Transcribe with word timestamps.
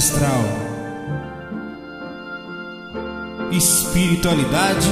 Viagem 0.00 0.08
Astral. 0.08 0.44
Espiritualidade 3.52 4.88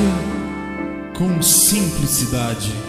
com 1.17 1.41
simplicidade. 1.41 2.88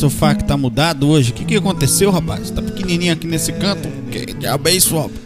Nosso 0.00 0.10
fac 0.10 0.44
tá 0.44 0.56
mudado 0.56 1.08
hoje. 1.08 1.32
O 1.32 1.34
que, 1.34 1.44
que 1.44 1.56
aconteceu, 1.56 2.12
rapaz? 2.12 2.52
Tá 2.52 2.62
pequenininho 2.62 3.12
aqui 3.12 3.26
nesse 3.26 3.52
canto. 3.52 3.88
Que 4.12 4.32
diabo 4.32 4.68
é 4.68 4.72
isso, 4.72 4.96
rapaz? 4.96 5.18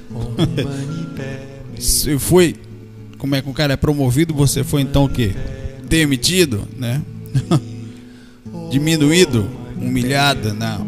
Você 1.78 2.18
foi. 2.18 2.56
Como 3.18 3.34
é 3.34 3.42
que 3.42 3.50
o 3.50 3.52
cara 3.52 3.74
é 3.74 3.76
promovido? 3.76 4.32
Você 4.32 4.64
foi 4.64 4.80
então 4.80 5.04
o 5.04 5.10
quê? 5.10 5.34
Demitido, 5.84 6.66
né? 6.74 7.02
Diminuído? 8.70 9.46
Humilhado? 9.76 10.54
Não. 10.54 10.86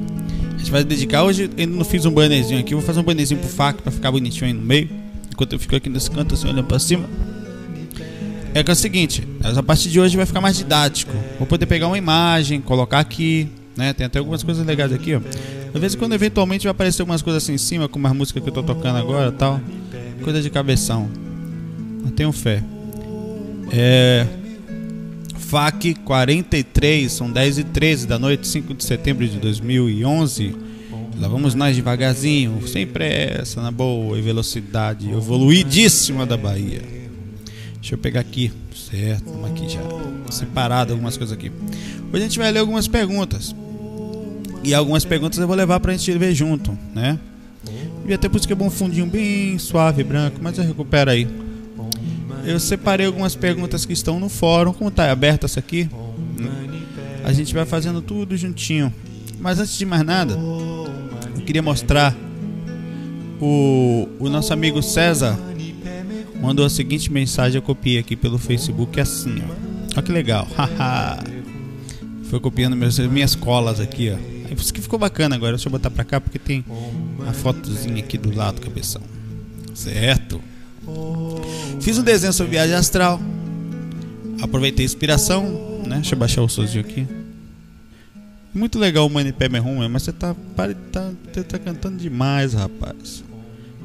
A 0.55 0.57
gente 0.57 0.71
vai 0.71 0.83
dedicar. 0.83 1.23
Hoje 1.23 1.43
eu 1.43 1.51
ainda 1.59 1.77
não 1.77 1.85
fiz 1.85 2.07
um 2.07 2.11
bannerzinho 2.11 2.61
aqui. 2.61 2.73
Vou 2.73 2.83
fazer 2.83 3.01
um 3.01 3.05
bannerzinho 3.05 3.39
pro 3.39 3.51
fac 3.51 3.83
pra 3.83 3.93
ficar 3.93 4.11
bonitinho 4.11 4.47
aí 4.47 4.55
no 4.55 4.63
meio. 4.63 4.89
Enquanto 5.31 5.53
eu 5.53 5.59
fico 5.59 5.77
aqui 5.77 5.91
nesse 5.91 6.11
canto 6.11 6.33
assim 6.33 6.48
olhando 6.48 6.65
pra 6.65 6.79
cima. 6.79 7.05
É 8.55 8.63
que 8.63 8.71
é 8.71 8.73
o 8.73 8.77
seguinte, 8.77 9.29
a 9.43 9.63
partir 9.63 9.91
de 9.91 10.01
hoje 10.01 10.17
vai 10.17 10.25
ficar 10.25 10.41
mais 10.41 10.57
didático. 10.57 11.13
Vou 11.39 11.47
poder 11.47 11.67
pegar 11.67 11.89
uma 11.89 11.98
imagem, 11.98 12.63
colocar 12.63 13.01
aqui, 13.01 13.51
né? 13.77 13.92
Tem 13.92 14.07
até 14.07 14.18
algumas 14.18 14.42
coisas 14.42 14.64
legais 14.67 14.92
aqui, 14.92 15.14
ó. 15.14 15.20
Às 15.74 15.80
vezes 15.80 15.96
quando 15.96 16.12
eventualmente 16.12 16.64
vai 16.64 16.70
aparecer 16.70 17.02
algumas 17.02 17.23
coisas 17.23 17.42
assim 17.42 17.55
em 17.55 17.58
cima, 17.58 17.89
como 17.89 18.07
as 18.07 18.12
músicas 18.14 18.42
que 18.42 18.48
eu 18.48 18.55
tô 18.55 18.62
tocando 18.62 18.96
agora 18.96 19.33
tal. 19.33 19.61
Coisa 20.23 20.40
de 20.40 20.48
cabeção. 20.51 21.08
Eu 22.05 22.11
tenho 22.13 22.33
fé. 22.33 22.63
É. 23.73 24.27
FAC 25.36 25.95
43, 26.05 27.13
são 27.13 27.30
10 27.30 27.58
e 27.58 27.64
13 27.64 28.07
da 28.07 28.18
noite, 28.18 28.46
5 28.46 28.74
de 28.74 28.84
setembro 28.84 29.27
de 29.27 29.39
2011. 29.39 30.57
Lá 31.20 31.29
vamos 31.29 31.55
nós 31.55 31.77
devagarzinho, 31.77 32.67
sem 32.67 32.86
pressa, 32.86 33.61
na 33.61 33.70
boa 33.70 34.18
e 34.18 34.23
velocidade 34.23 35.11
evoluidíssima 35.11 36.27
da 36.27 36.36
Bahia. 36.36 36.83
Deixa 37.74 37.95
eu 37.95 37.98
pegar 37.98 38.20
aqui, 38.20 38.51
certo? 38.74 39.27
Estamos 39.27 39.51
aqui 39.51 39.68
já. 39.68 39.80
Separado 40.30 40.92
algumas 40.92 41.17
coisas 41.17 41.36
aqui. 41.36 41.52
Hoje 42.13 42.23
a 42.23 42.27
gente 42.27 42.39
vai 42.39 42.51
ler 42.51 42.61
algumas 42.61 42.89
perguntas. 42.89 43.55
E 44.64 44.75
algumas 44.75 45.05
perguntas 45.05 45.39
eu 45.39 45.47
vou 45.47 45.57
levar 45.57 45.79
pra 45.80 45.92
gente 45.92 46.11
ver 46.17 46.35
junto, 46.35 46.77
né? 46.95 47.19
Devia 48.01 48.19
ter 48.19 48.29
por 48.29 48.41
que 48.41 48.52
é 48.52 48.57
um 48.57 48.70
fundinho 48.70 49.07
bem 49.07 49.58
suave, 49.58 50.02
branco, 50.05 50.39
mas 50.41 50.58
eu 50.58 50.64
recupero 50.64 51.11
aí. 51.11 51.27
Eu 52.45 52.61
separei 52.61 53.07
algumas 53.07 53.35
perguntas 53.35 53.86
que 53.86 53.92
estão 53.92 54.20
no 54.20 54.29
fórum, 54.29 54.73
como 54.73 54.91
tá 54.91 55.11
aberto 55.11 55.45
essa 55.45 55.61
aqui. 55.61 55.89
né? 56.39 56.51
A 57.25 57.33
gente 57.33 57.55
vai 57.55 57.64
fazendo 57.64 58.02
tudo 58.02 58.36
juntinho. 58.36 58.92
Mas 59.41 59.58
antes 59.58 59.77
de 59.79 59.86
mais 59.86 60.05
nada, 60.05 60.35
eu 60.35 61.42
queria 61.46 61.63
mostrar 61.63 62.14
o, 63.41 64.08
o 64.19 64.29
nosso 64.29 64.52
amigo 64.52 64.83
César 64.83 65.39
mandou 66.45 66.67
a 66.67 66.70
seguinte 66.70 67.11
mensagem, 67.11 67.57
eu 67.57 67.63
copiei 67.63 67.98
aqui 67.98 68.14
pelo 68.14 68.36
Facebook 68.39 69.01
assim, 69.01 69.42
ó. 69.48 69.55
Olha 69.95 70.02
que 70.02 70.13
legal. 70.13 70.46
Foi 72.29 72.39
copiando 72.39 72.77
meus, 72.77 72.98
minhas 72.98 73.35
colas 73.35 73.81
aqui, 73.81 74.11
ó. 74.11 74.33
Isso 74.51 74.73
que 74.73 74.81
ficou 74.81 74.99
bacana 74.99 75.37
agora. 75.37 75.53
Deixa 75.53 75.69
eu 75.69 75.73
botar 75.73 75.91
pra 75.91 76.05
cá 76.05 76.21
porque 76.21 76.39
tem 76.39 76.65
a 77.27 77.33
fotozinha 77.33 78.03
aqui 78.03 78.19
do 78.19 78.35
lado, 78.35 78.61
cabeção. 78.61 79.03
Certo? 79.75 80.41
Fiz 81.81 81.99
um 81.99 82.03
desenho 82.03 82.33
sobre 82.33 82.53
viagem 82.53 82.75
astral. 82.75 83.21
Aproveitei 84.41 84.85
a 84.85 84.87
inspiração, 84.87 85.83
né? 85.87 85.97
Deixa 85.97 86.15
eu 86.15 86.19
baixar 86.19 86.43
o 86.43 86.49
sozinho 86.49 86.85
aqui. 86.85 87.07
Muito 88.55 88.79
legal 88.79 89.07
o 89.07 89.11
Money 89.11 89.33
Pé 89.33 89.47
Rum, 89.59 89.89
mas 89.89 90.05
você 90.05 90.13
tá, 90.13 90.35
tá, 90.93 91.11
você 91.33 91.43
tá 91.43 91.59
cantando 91.59 91.97
demais, 91.97 92.53
rapaz. 92.53 93.25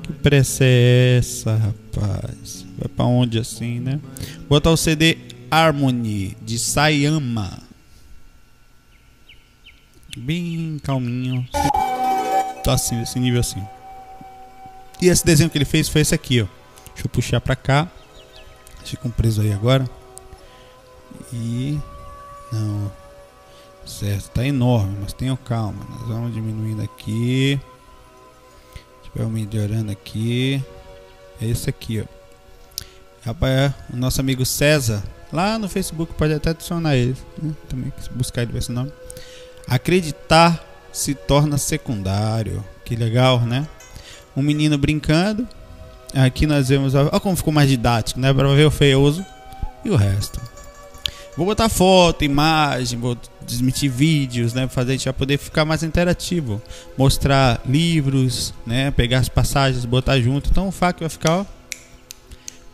Que 0.03 0.13
pressa 0.13 0.63
é 0.63 1.17
essa, 1.17 1.55
rapaz? 1.55 2.65
Vai 2.77 2.87
pra 2.87 3.05
onde 3.05 3.39
assim, 3.39 3.79
né? 3.79 3.99
Vou 4.41 4.49
botar 4.49 4.69
o 4.69 4.77
CD 4.77 5.17
Harmony 5.49 6.37
de 6.45 6.59
Sayama. 6.59 7.68
Bem 10.17 10.79
calminho. 10.83 11.47
Tá 12.63 12.73
assim, 12.73 12.99
desse 12.99 13.19
nível 13.19 13.39
assim. 13.39 13.63
E 15.01 15.07
esse 15.07 15.25
desenho 15.25 15.49
que 15.49 15.57
ele 15.57 15.65
fez 15.65 15.87
foi 15.87 16.01
esse 16.01 16.13
aqui, 16.13 16.41
ó. 16.41 16.47
Deixa 16.93 17.05
eu 17.05 17.09
puxar 17.09 17.39
pra 17.39 17.55
cá. 17.55 17.87
Ficam 18.83 19.11
preso 19.11 19.41
aí 19.41 19.53
agora. 19.53 19.89
E. 21.31 21.79
Não. 22.51 22.91
Certo, 23.85 24.29
tá 24.31 24.45
enorme, 24.45 24.97
mas 25.01 25.13
tenham 25.13 25.35
calma. 25.35 25.83
Nós 25.89 26.07
vamos 26.07 26.33
diminuindo 26.33 26.81
aqui. 26.81 27.59
Vamos 29.15 29.33
melhorando 29.33 29.91
aqui. 29.91 30.63
É 31.41 31.45
esse 31.45 31.69
aqui, 31.69 32.01
ó. 32.01 32.05
Rapaz, 33.25 33.51
é 33.51 33.73
o 33.91 33.97
nosso 33.97 34.21
amigo 34.21 34.45
César. 34.45 35.03
Lá 35.31 35.57
no 35.57 35.67
Facebook 35.67 36.13
pode 36.13 36.33
até 36.33 36.51
adicionar 36.51 36.95
ele. 36.95 37.17
Né? 37.41 37.53
Também 37.67 37.91
buscar 38.11 38.43
ele 38.43 38.51
vai 38.51 38.59
esse 38.59 38.71
nome. 38.71 38.91
Acreditar 39.69 40.65
se 40.91 41.13
torna 41.13 41.57
secundário. 41.57 42.63
Que 42.83 42.95
legal, 42.95 43.41
né? 43.41 43.67
Um 44.35 44.41
menino 44.41 44.77
brincando. 44.77 45.47
Aqui 46.13 46.47
nós 46.47 46.69
vemos. 46.69 46.95
Olha 46.95 47.19
como 47.19 47.35
ficou 47.35 47.53
mais 47.53 47.69
didático, 47.69 48.19
né? 48.19 48.33
Para 48.33 48.51
ver 48.53 48.65
o 48.65 48.71
feioso 48.71 49.23
e 49.85 49.89
o 49.89 49.95
resto. 49.95 50.41
Vou 51.37 51.45
botar 51.45 51.69
foto, 51.69 52.25
imagem, 52.25 52.99
vou 52.99 53.15
transmitir 53.15 53.89
vídeos, 53.89 54.53
né? 54.53 54.67
Fazer 54.67 54.91
a 54.91 54.95
gente 54.95 55.05
vai 55.05 55.13
poder 55.13 55.37
ficar 55.37 55.63
mais 55.63 55.83
interativo. 55.83 56.61
Mostrar 56.97 57.61
livros, 57.65 58.53
né? 58.65 58.91
Pegar 58.91 59.19
as 59.19 59.29
passagens, 59.29 59.85
botar 59.85 60.19
junto. 60.19 60.49
Então 60.49 60.67
o 60.67 60.71
FAQ 60.71 61.01
vai 61.01 61.09
ficar 61.09 61.37
ó, 61.41 61.45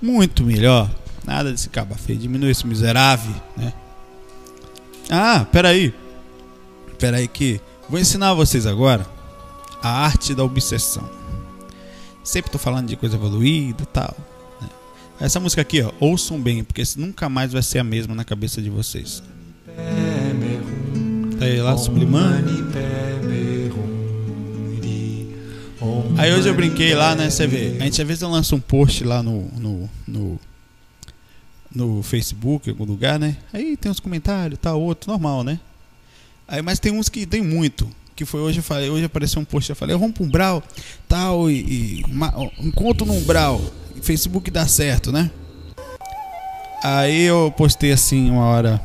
muito 0.02 0.44
melhor. 0.44 0.90
Nada 1.26 1.52
desse 1.52 1.70
caba 1.70 1.96
feio. 1.96 2.20
Diminui 2.20 2.52
esse 2.52 2.66
miserável, 2.66 3.36
né? 3.58 3.74
Ah, 5.10 5.46
peraí. 5.52 5.94
Peraí 7.06 7.28
que 7.28 7.62
vou 7.88 8.00
ensinar 8.00 8.34
vocês 8.34 8.66
agora 8.66 9.06
a 9.80 9.90
arte 10.06 10.34
da 10.34 10.44
obsessão. 10.44 11.08
Sempre 12.24 12.50
tô 12.50 12.58
falando 12.58 12.88
de 12.88 12.96
coisa 12.96 13.16
evoluída 13.16 13.84
e 13.84 13.86
tal. 13.86 14.18
né? 14.60 14.68
Essa 15.20 15.40
música 15.40 15.62
aqui, 15.62 15.84
ó, 15.84 15.92
ouçam 16.00 16.42
bem, 16.42 16.64
porque 16.64 16.82
nunca 16.98 17.30
mais 17.30 17.54
vai 17.54 17.62
ser 17.62 17.78
a 17.78 17.84
mesma 17.84 18.16
na 18.16 18.26
cabeça 18.26 18.60
de 18.60 18.72
vocês. 18.72 19.22
Tá 21.38 21.46
aí 21.46 21.62
lá 21.62 21.78
sublimando. 21.78 22.50
Aí 26.18 26.34
hoje 26.34 26.50
eu 26.50 26.56
brinquei 26.56 26.96
lá, 26.96 27.14
né? 27.14 27.30
Você 27.30 27.46
vê, 27.46 27.78
a 27.80 27.84
gente 27.84 28.02
às 28.02 28.08
vezes 28.08 28.24
lança 28.24 28.56
um 28.56 28.60
post 28.60 29.04
lá 29.04 29.22
no, 29.22 29.44
no, 29.60 29.90
no, 30.08 30.40
no 31.72 32.02
Facebook, 32.02 32.68
em 32.68 32.72
algum 32.72 32.86
lugar, 32.86 33.20
né? 33.20 33.38
Aí 33.54 33.78
tem 33.78 33.92
uns 33.92 34.00
comentários, 34.00 34.58
tal, 34.60 34.82
outro, 34.82 35.12
normal, 35.12 35.44
né? 35.44 35.60
Aí, 36.48 36.62
mas 36.62 36.80
tem 36.80 36.92
uns 36.92 37.10
que 37.10 37.26
tem 37.26 37.42
muito. 37.42 37.90
Que 38.16 38.24
foi 38.24 38.40
hoje 38.40 38.60
eu 38.60 38.64
falei, 38.64 38.90
hoje 38.90 39.06
apareceu 39.06 39.42
um 39.42 39.46
post, 39.46 39.70
eu 39.70 39.76
falei, 39.76 39.96
vamos 39.98 40.14
pro 40.14 40.24
Umbral, 40.24 40.64
tal, 41.08 41.50
e, 41.50 42.02
e 42.02 42.04
encontro 42.60 43.06
no 43.06 43.14
Umbral. 43.14 43.62
Facebook 44.02 44.50
dá 44.50 44.66
certo, 44.68 45.12
né? 45.12 45.30
Aí 46.82 47.24
eu 47.24 47.54
postei 47.58 47.92
assim 47.92 48.30
uma 48.30 48.46
hora. 48.46 48.80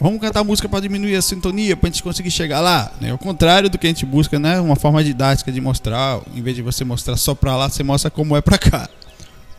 vamos 0.00 0.20
cantar 0.20 0.42
música 0.42 0.68
para 0.68 0.80
diminuir 0.80 1.14
a 1.14 1.22
sintonia, 1.22 1.76
para 1.76 1.88
a 1.88 1.92
gente 1.92 2.02
conseguir 2.02 2.30
chegar 2.30 2.60
lá. 2.60 2.90
Né? 3.00 3.12
O 3.12 3.18
contrário 3.18 3.68
do 3.68 3.78
que 3.78 3.86
a 3.86 3.90
gente 3.90 4.06
busca, 4.06 4.38
né? 4.38 4.58
Uma 4.58 4.74
forma 4.74 5.04
didática 5.04 5.52
de 5.52 5.60
mostrar, 5.60 6.20
em 6.34 6.42
vez 6.42 6.56
de 6.56 6.62
você 6.62 6.84
mostrar 6.84 7.16
só 7.16 7.34
para 7.34 7.54
lá, 7.56 7.68
você 7.68 7.82
mostra 7.82 8.10
como 8.10 8.36
é 8.36 8.40
para 8.40 8.58
cá. 8.58 8.88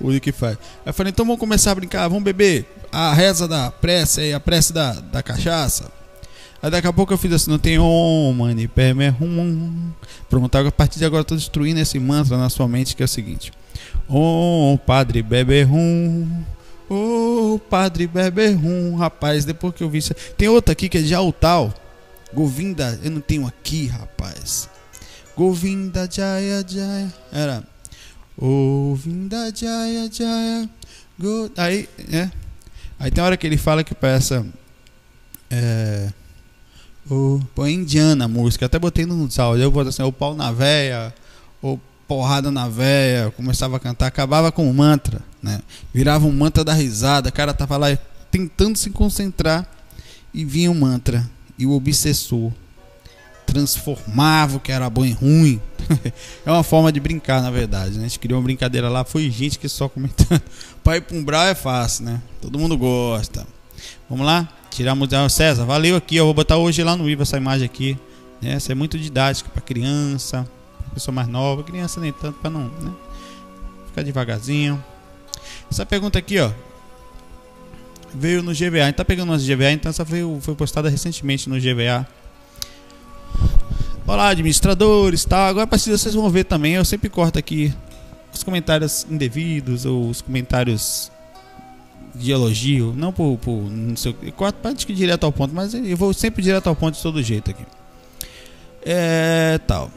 O 0.01 0.17
que 0.19 0.31
faz. 0.31 0.57
Aí 0.85 0.89
eu 0.89 0.93
falei, 0.93 1.11
então 1.11 1.25
vamos 1.25 1.39
começar 1.39 1.71
a 1.71 1.75
brincar, 1.75 2.07
vamos 2.07 2.23
beber 2.23 2.65
a 2.91 3.13
reza 3.13 3.47
da 3.47 3.69
prece 3.69 4.21
e 4.21 4.33
a 4.33 4.39
prece 4.39 4.73
da, 4.73 4.93
da 4.93 5.21
cachaça. 5.21 5.98
Aí 6.61 6.69
daqui 6.69 6.87
a 6.87 6.93
pouco 6.93 7.13
eu 7.13 7.17
fiz 7.17 7.31
assim, 7.31 7.49
não 7.49 7.57
tem 7.57 7.79
om, 7.79 8.33
mani, 8.33 8.67
pé, 8.67 8.93
me, 8.93 9.07
rum. 9.07 9.91
Pronto, 10.29 10.55
a 10.57 10.71
partir 10.71 10.99
de 10.99 11.05
agora 11.05 11.21
eu 11.21 11.25
tô 11.25 11.35
destruindo 11.35 11.79
esse 11.79 11.97
mantra 11.99 12.37
na 12.37 12.49
sua 12.49 12.67
mente 12.67 12.95
que 12.95 13.01
é 13.01 13.05
o 13.05 13.07
seguinte. 13.07 13.51
Om, 14.07 14.77
padre, 14.85 15.21
bebe 15.21 15.63
rum. 15.63 16.43
Ô, 16.89 17.59
padre 17.69 18.07
bebe 18.07 18.57
rapaz, 18.97 19.45
depois 19.45 19.73
que 19.73 19.83
eu 19.83 19.89
vi 19.89 19.99
isso. 19.99 20.13
Tem 20.35 20.49
outra 20.49 20.73
aqui 20.73 20.89
que 20.89 20.97
é 20.97 21.01
de 21.01 21.13
altal. 21.13 21.73
Govinda, 22.33 22.99
eu 23.03 23.11
não 23.11 23.21
tenho 23.21 23.47
aqui, 23.47 23.87
rapaz. 23.87 24.67
Govinda 25.37 26.09
Jaya 26.11 26.65
Jaya. 26.67 27.13
Era. 27.31 27.63
Govinda 28.37 29.51
Jaya 29.55 30.09
Jaya. 30.11 30.69
Go... 31.17 31.49
Aí, 31.55 31.87
é. 32.11 32.29
Aí 32.99 33.09
tem 33.09 33.23
hora 33.23 33.37
que 33.37 33.47
ele 33.47 33.57
fala 33.57 33.83
que 33.83 33.95
peça. 33.95 34.45
É. 35.49 36.11
O, 37.09 37.39
pô, 37.55 37.65
é 37.65 37.71
indiana 37.71 38.25
a 38.25 38.27
música. 38.27 38.65
Até 38.65 38.77
botei 38.77 39.05
no 39.05 39.27
áudio. 39.37 39.63
Eu 39.63 39.71
vou 39.71 39.81
assim, 39.81 40.03
o 40.03 40.11
pau 40.11 40.35
na 40.35 40.51
véia. 40.51 41.13
O 41.61 41.79
porrada 42.09 42.49
na 42.49 42.67
véia, 42.67 43.31
começava 43.37 43.77
a 43.77 43.79
cantar, 43.79 44.07
acabava 44.07 44.51
com 44.51 44.67
o 44.67 44.73
mantra, 44.73 45.21
né? 45.43 45.61
Virava 45.93 46.25
um 46.25 46.31
mantra 46.31 46.63
da 46.63 46.73
risada, 46.73 47.29
o 47.29 47.31
cara 47.31 47.53
tava 47.53 47.77
lá 47.77 47.95
tentando 48.31 48.75
se 48.75 48.89
concentrar 48.89 49.69
e 50.33 50.43
vinha 50.43 50.71
um 50.71 50.73
mantra 50.73 51.29
e 51.55 51.67
o 51.67 51.71
obsessor 51.71 52.51
transformava 53.45 54.57
o 54.57 54.59
que 54.59 54.71
era 54.71 54.89
bom 54.89 55.05
em 55.05 55.11
ruim. 55.11 55.61
é 56.43 56.51
uma 56.51 56.63
forma 56.63 56.91
de 56.91 56.99
brincar, 56.99 57.43
na 57.43 57.51
verdade. 57.51 57.99
Né? 57.99 58.05
A 58.05 58.07
gente 58.07 58.17
criou 58.17 58.39
uma 58.39 58.43
brincadeira 58.43 58.89
lá, 58.89 59.03
foi 59.03 59.29
gente 59.29 59.59
que 59.59 59.69
só 59.69 59.87
comentando. 59.87 60.41
Pai 60.83 60.99
Pumbral 61.01 61.45
é 61.45 61.55
fácil, 61.55 62.05
né? 62.05 62.21
Todo 62.41 62.57
mundo 62.57 62.75
gosta. 62.75 63.45
Vamos 64.09 64.25
lá? 64.25 64.47
Tiramos 64.69 65.09
o 65.11 65.29
César, 65.29 65.65
valeu 65.65 65.95
aqui, 65.95 66.15
eu 66.15 66.25
vou 66.25 66.33
botar 66.33 66.57
hoje 66.57 66.83
lá 66.83 66.95
no 66.95 67.09
Iva 67.09 67.23
essa 67.23 67.37
imagem 67.37 67.65
aqui. 67.65 67.97
Né? 68.41 68.53
Essa 68.53 68.71
é 68.71 68.75
muito 68.75 68.97
didática 68.97 69.49
para 69.49 69.61
criança, 69.61 70.47
pessoa 70.93 71.13
mais 71.13 71.27
nova, 71.27 71.63
criança 71.63 71.99
nem 71.99 72.11
tanto, 72.11 72.39
para 72.39 72.49
não, 72.49 72.65
né? 72.81 72.91
Ficar 73.87 74.03
devagarzinho. 74.03 74.83
Essa 75.69 75.85
pergunta 75.85 76.19
aqui, 76.19 76.39
ó, 76.39 76.51
veio 78.13 78.41
no 78.41 78.51
GVA. 78.51 78.85
Gente 78.85 78.95
tá 78.95 79.05
pegando 79.05 79.29
umas 79.29 79.45
GVA, 79.45 79.71
então 79.71 79.89
essa 79.89 80.05
foi, 80.05 80.21
foi 80.41 80.55
postada 80.55 80.89
recentemente 80.89 81.49
no 81.49 81.55
GVA. 81.59 82.07
Olá, 84.05 84.29
administradores, 84.29 85.23
tá? 85.25 85.47
Agora 85.47 85.67
precisa 85.67 85.97
vocês 85.97 86.15
vão 86.15 86.29
ver 86.29 86.45
também. 86.45 86.73
Eu 86.73 86.85
sempre 86.85 87.09
corto 87.09 87.37
aqui 87.37 87.73
os 88.33 88.43
comentários 88.43 89.05
indevidos 89.09 89.85
ou 89.85 90.09
os 90.09 90.21
comentários 90.21 91.11
de 92.19 92.31
elogio, 92.31 92.93
não 92.95 93.11
por, 93.11 93.37
por 93.37 93.55
não 93.69 93.95
sei, 93.95 94.15
eu 94.21 94.31
corto 94.33 94.59
para 94.59 94.73
direto 94.73 95.23
ao 95.23 95.31
ponto, 95.31 95.53
mas 95.53 95.73
eu 95.73 95.97
vou 95.97 96.13
sempre 96.13 96.43
direto 96.43 96.67
ao 96.67 96.75
ponto 96.75 96.95
de 96.95 97.01
todo 97.01 97.23
jeito 97.23 97.49
aqui. 97.51 97.63
É 98.83 99.59
tal. 99.65 99.91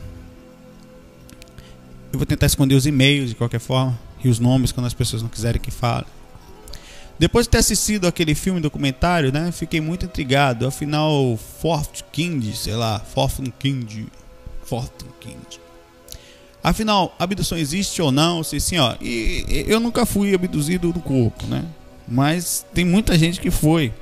Eu 2.12 2.19
vou 2.19 2.26
tentar 2.26 2.46
esconder 2.46 2.74
os 2.74 2.86
e-mails 2.86 3.30
de 3.30 3.34
qualquer 3.34 3.60
forma 3.60 3.98
e 4.22 4.28
os 4.28 4.38
nomes 4.38 4.70
quando 4.70 4.86
as 4.86 4.94
pessoas 4.94 5.22
não 5.22 5.28
quiserem 5.28 5.60
que 5.60 5.70
fale. 5.70 6.06
Depois 7.19 7.46
de 7.46 7.50
ter 7.50 7.58
assistido 7.58 8.06
aquele 8.06 8.34
filme 8.34 8.60
documentário, 8.60 9.32
né, 9.32 9.52
fiquei 9.52 9.80
muito 9.80 10.06
intrigado. 10.06 10.66
Afinal, 10.66 11.38
Fort 11.60 12.02
King, 12.12 12.54
sei 12.54 12.75
lá, 12.75 12.98
Fort 13.00 13.40
King, 13.58 14.06
Fort 14.64 14.92
King. 15.20 15.36
Afinal, 16.62 17.14
abdução 17.18 17.58
existe 17.58 18.00
ou 18.00 18.12
não? 18.12 18.44
Se 18.44 18.60
sim, 18.60 18.78
ó. 18.78 18.94
E 19.00 19.64
eu 19.66 19.80
nunca 19.80 20.06
fui 20.06 20.32
abduzido 20.34 20.88
no 20.88 21.00
corpo, 21.00 21.46
né? 21.46 21.64
Mas 22.06 22.64
tem 22.75 22.84
muita 22.84 23.19
gente 23.19 23.40
que 23.40 23.50
foi. 23.50 23.93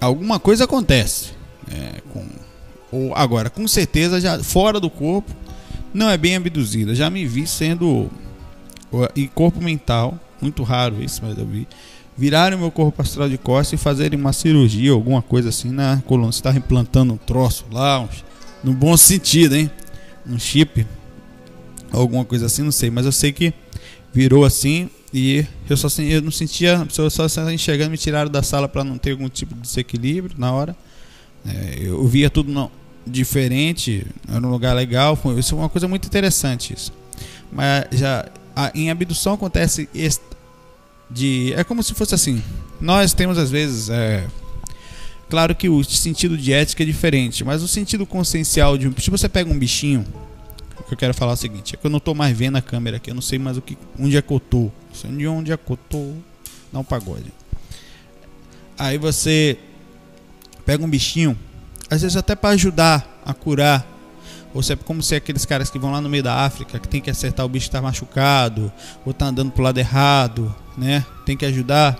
Alguma 0.00 0.38
coisa 0.38 0.64
acontece. 0.64 1.32
É, 1.70 2.00
com, 2.12 2.26
ou 2.92 3.14
agora, 3.14 3.48
com 3.50 3.66
certeza 3.66 4.20
já 4.20 4.42
fora 4.42 4.78
do 4.78 4.90
corpo 4.90 5.34
não 5.94 6.10
é 6.10 6.18
bem 6.18 6.36
abduzida. 6.36 6.94
Já 6.94 7.08
me 7.08 7.24
vi 7.24 7.46
sendo 7.46 8.10
em 9.14 9.26
corpo 9.28 9.62
mental, 9.62 10.18
muito 10.40 10.62
raro 10.62 11.02
isso, 11.02 11.20
mas 11.22 11.38
eu 11.38 11.46
vi. 11.46 11.66
Virarem 12.16 12.56
meu 12.58 12.70
corpo 12.70 13.02
astral 13.02 13.28
de 13.28 13.36
costas 13.36 13.80
e 13.80 13.82
fazerem 13.82 14.18
uma 14.18 14.32
cirurgia, 14.32 14.92
alguma 14.92 15.20
coisa 15.20 15.48
assim 15.48 15.70
na 15.70 16.00
coluna. 16.06 16.30
Você 16.30 16.38
está 16.38 16.52
implantando 16.52 17.12
um 17.12 17.16
troço 17.16 17.64
lá, 17.72 18.00
um, 18.00 18.08
no 18.62 18.72
bom 18.72 18.96
sentido, 18.96 19.56
hein? 19.56 19.70
Um 20.24 20.38
chip, 20.38 20.86
alguma 21.90 22.24
coisa 22.24 22.46
assim, 22.46 22.62
não 22.62 22.70
sei. 22.70 22.88
Mas 22.88 23.04
eu 23.04 23.12
sei 23.12 23.32
que 23.32 23.52
virou 24.12 24.44
assim 24.44 24.88
e 25.14 25.46
eu 25.70 25.76
só 25.76 25.86
eu 26.02 26.20
não 26.20 26.32
sentia, 26.32 26.84
eu 26.98 27.08
só 27.08 27.26
enxergando, 27.52 27.92
me 27.92 27.96
tiraram 27.96 28.28
da 28.28 28.42
sala 28.42 28.68
para 28.68 28.82
não 28.82 28.98
ter 28.98 29.12
algum 29.12 29.28
tipo 29.28 29.54
de 29.54 29.60
desequilíbrio 29.60 30.34
na 30.36 30.52
hora. 30.52 30.76
É, 31.46 31.78
eu 31.82 32.04
via 32.08 32.28
tudo 32.28 32.50
não, 32.50 32.68
diferente, 33.06 34.04
era 34.28 34.44
um 34.44 34.50
lugar 34.50 34.74
legal, 34.74 35.16
isso 35.38 35.54
é 35.54 35.58
uma 35.58 35.68
coisa 35.68 35.86
muito 35.86 36.06
interessante 36.06 36.74
isso. 36.74 36.92
Mas 37.52 37.86
já 37.92 38.28
a, 38.56 38.72
em 38.74 38.90
abdução 38.90 39.34
acontece 39.34 39.88
de 41.08 41.52
é 41.54 41.62
como 41.62 41.80
se 41.80 41.94
fosse 41.94 42.16
assim. 42.16 42.42
Nós 42.80 43.12
temos 43.12 43.38
às 43.38 43.52
vezes 43.52 43.90
é, 43.90 44.26
claro 45.30 45.54
que 45.54 45.68
o 45.68 45.84
sentido 45.84 46.36
de 46.36 46.52
ética 46.52 46.82
é 46.82 46.86
diferente, 46.86 47.44
mas 47.44 47.62
o 47.62 47.68
sentido 47.68 48.04
consciencial 48.04 48.76
de 48.76 48.90
se 49.00 49.10
você 49.10 49.28
pega 49.28 49.48
um 49.48 49.56
bichinho, 49.56 50.04
que 50.86 50.94
eu 50.94 50.98
quero 50.98 51.14
falar 51.14 51.32
o 51.32 51.36
seguinte, 51.36 51.74
é 51.74 51.78
que 51.78 51.86
eu 51.86 51.90
não 51.90 51.98
estou 51.98 52.14
mais 52.14 52.36
vendo 52.36 52.56
a 52.56 52.62
câmera 52.62 52.98
aqui, 52.98 53.10
eu 53.10 53.14
não 53.14 53.22
sei 53.22 53.38
mais 53.38 53.56
o 53.56 53.62
que 53.62 53.76
onde 53.98 54.16
é 54.16 54.22
que 54.22 54.32
eu 54.32 54.40
tô. 54.40 54.70
Onde 55.06 55.26
onde 55.26 55.52
é 55.52 55.56
que 55.56 55.70
eu 55.70 55.76
tô? 55.76 56.12
Não 56.72 56.84
pagode. 56.84 57.32
Aí 58.78 58.98
você 58.98 59.58
pega 60.64 60.84
um 60.84 60.88
bichinho 60.88 61.38
às 61.90 62.02
vezes 62.02 62.16
até 62.16 62.34
para 62.34 62.50
ajudar 62.50 63.20
a 63.24 63.32
curar. 63.32 63.86
Ou 64.52 64.62
se 64.62 64.72
é 64.72 64.76
como 64.76 65.02
se 65.02 65.14
é 65.14 65.18
aqueles 65.18 65.44
caras 65.44 65.68
que 65.68 65.78
vão 65.78 65.90
lá 65.90 66.00
no 66.00 66.08
meio 66.08 66.22
da 66.22 66.44
África, 66.44 66.78
que 66.78 66.86
tem 66.86 67.00
que 67.00 67.10
acertar 67.10 67.44
o 67.44 67.48
bicho 67.48 67.64
que 67.64 67.68
está 67.68 67.82
machucado, 67.82 68.72
ou 69.04 69.10
está 69.10 69.26
andando 69.26 69.50
pro 69.50 69.64
lado 69.64 69.78
errado, 69.78 70.54
né? 70.76 71.04
Tem 71.26 71.36
que 71.36 71.44
ajudar. 71.44 71.98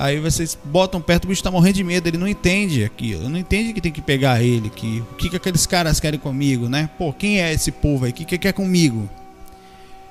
Aí 0.00 0.18
vocês 0.18 0.58
botam 0.64 0.98
perto, 0.98 1.26
o 1.26 1.28
bicho 1.28 1.40
está 1.40 1.50
morrendo 1.50 1.74
de 1.74 1.84
medo, 1.84 2.08
ele 2.08 2.16
não 2.16 2.26
entende 2.26 2.82
aquilo, 2.82 3.28
não 3.28 3.38
entende 3.38 3.74
que 3.74 3.82
tem 3.82 3.92
que 3.92 4.00
pegar 4.00 4.42
ele, 4.42 4.70
que 4.70 5.00
o 5.12 5.14
que, 5.16 5.28
que 5.28 5.36
aqueles 5.36 5.66
caras 5.66 6.00
querem 6.00 6.18
comigo, 6.18 6.70
né? 6.70 6.88
Pô, 6.96 7.12
quem 7.12 7.42
é 7.42 7.52
esse 7.52 7.70
povo 7.70 8.06
aí? 8.06 8.10
O 8.10 8.14
que, 8.14 8.24
que 8.24 8.38
quer 8.38 8.54
comigo? 8.54 9.10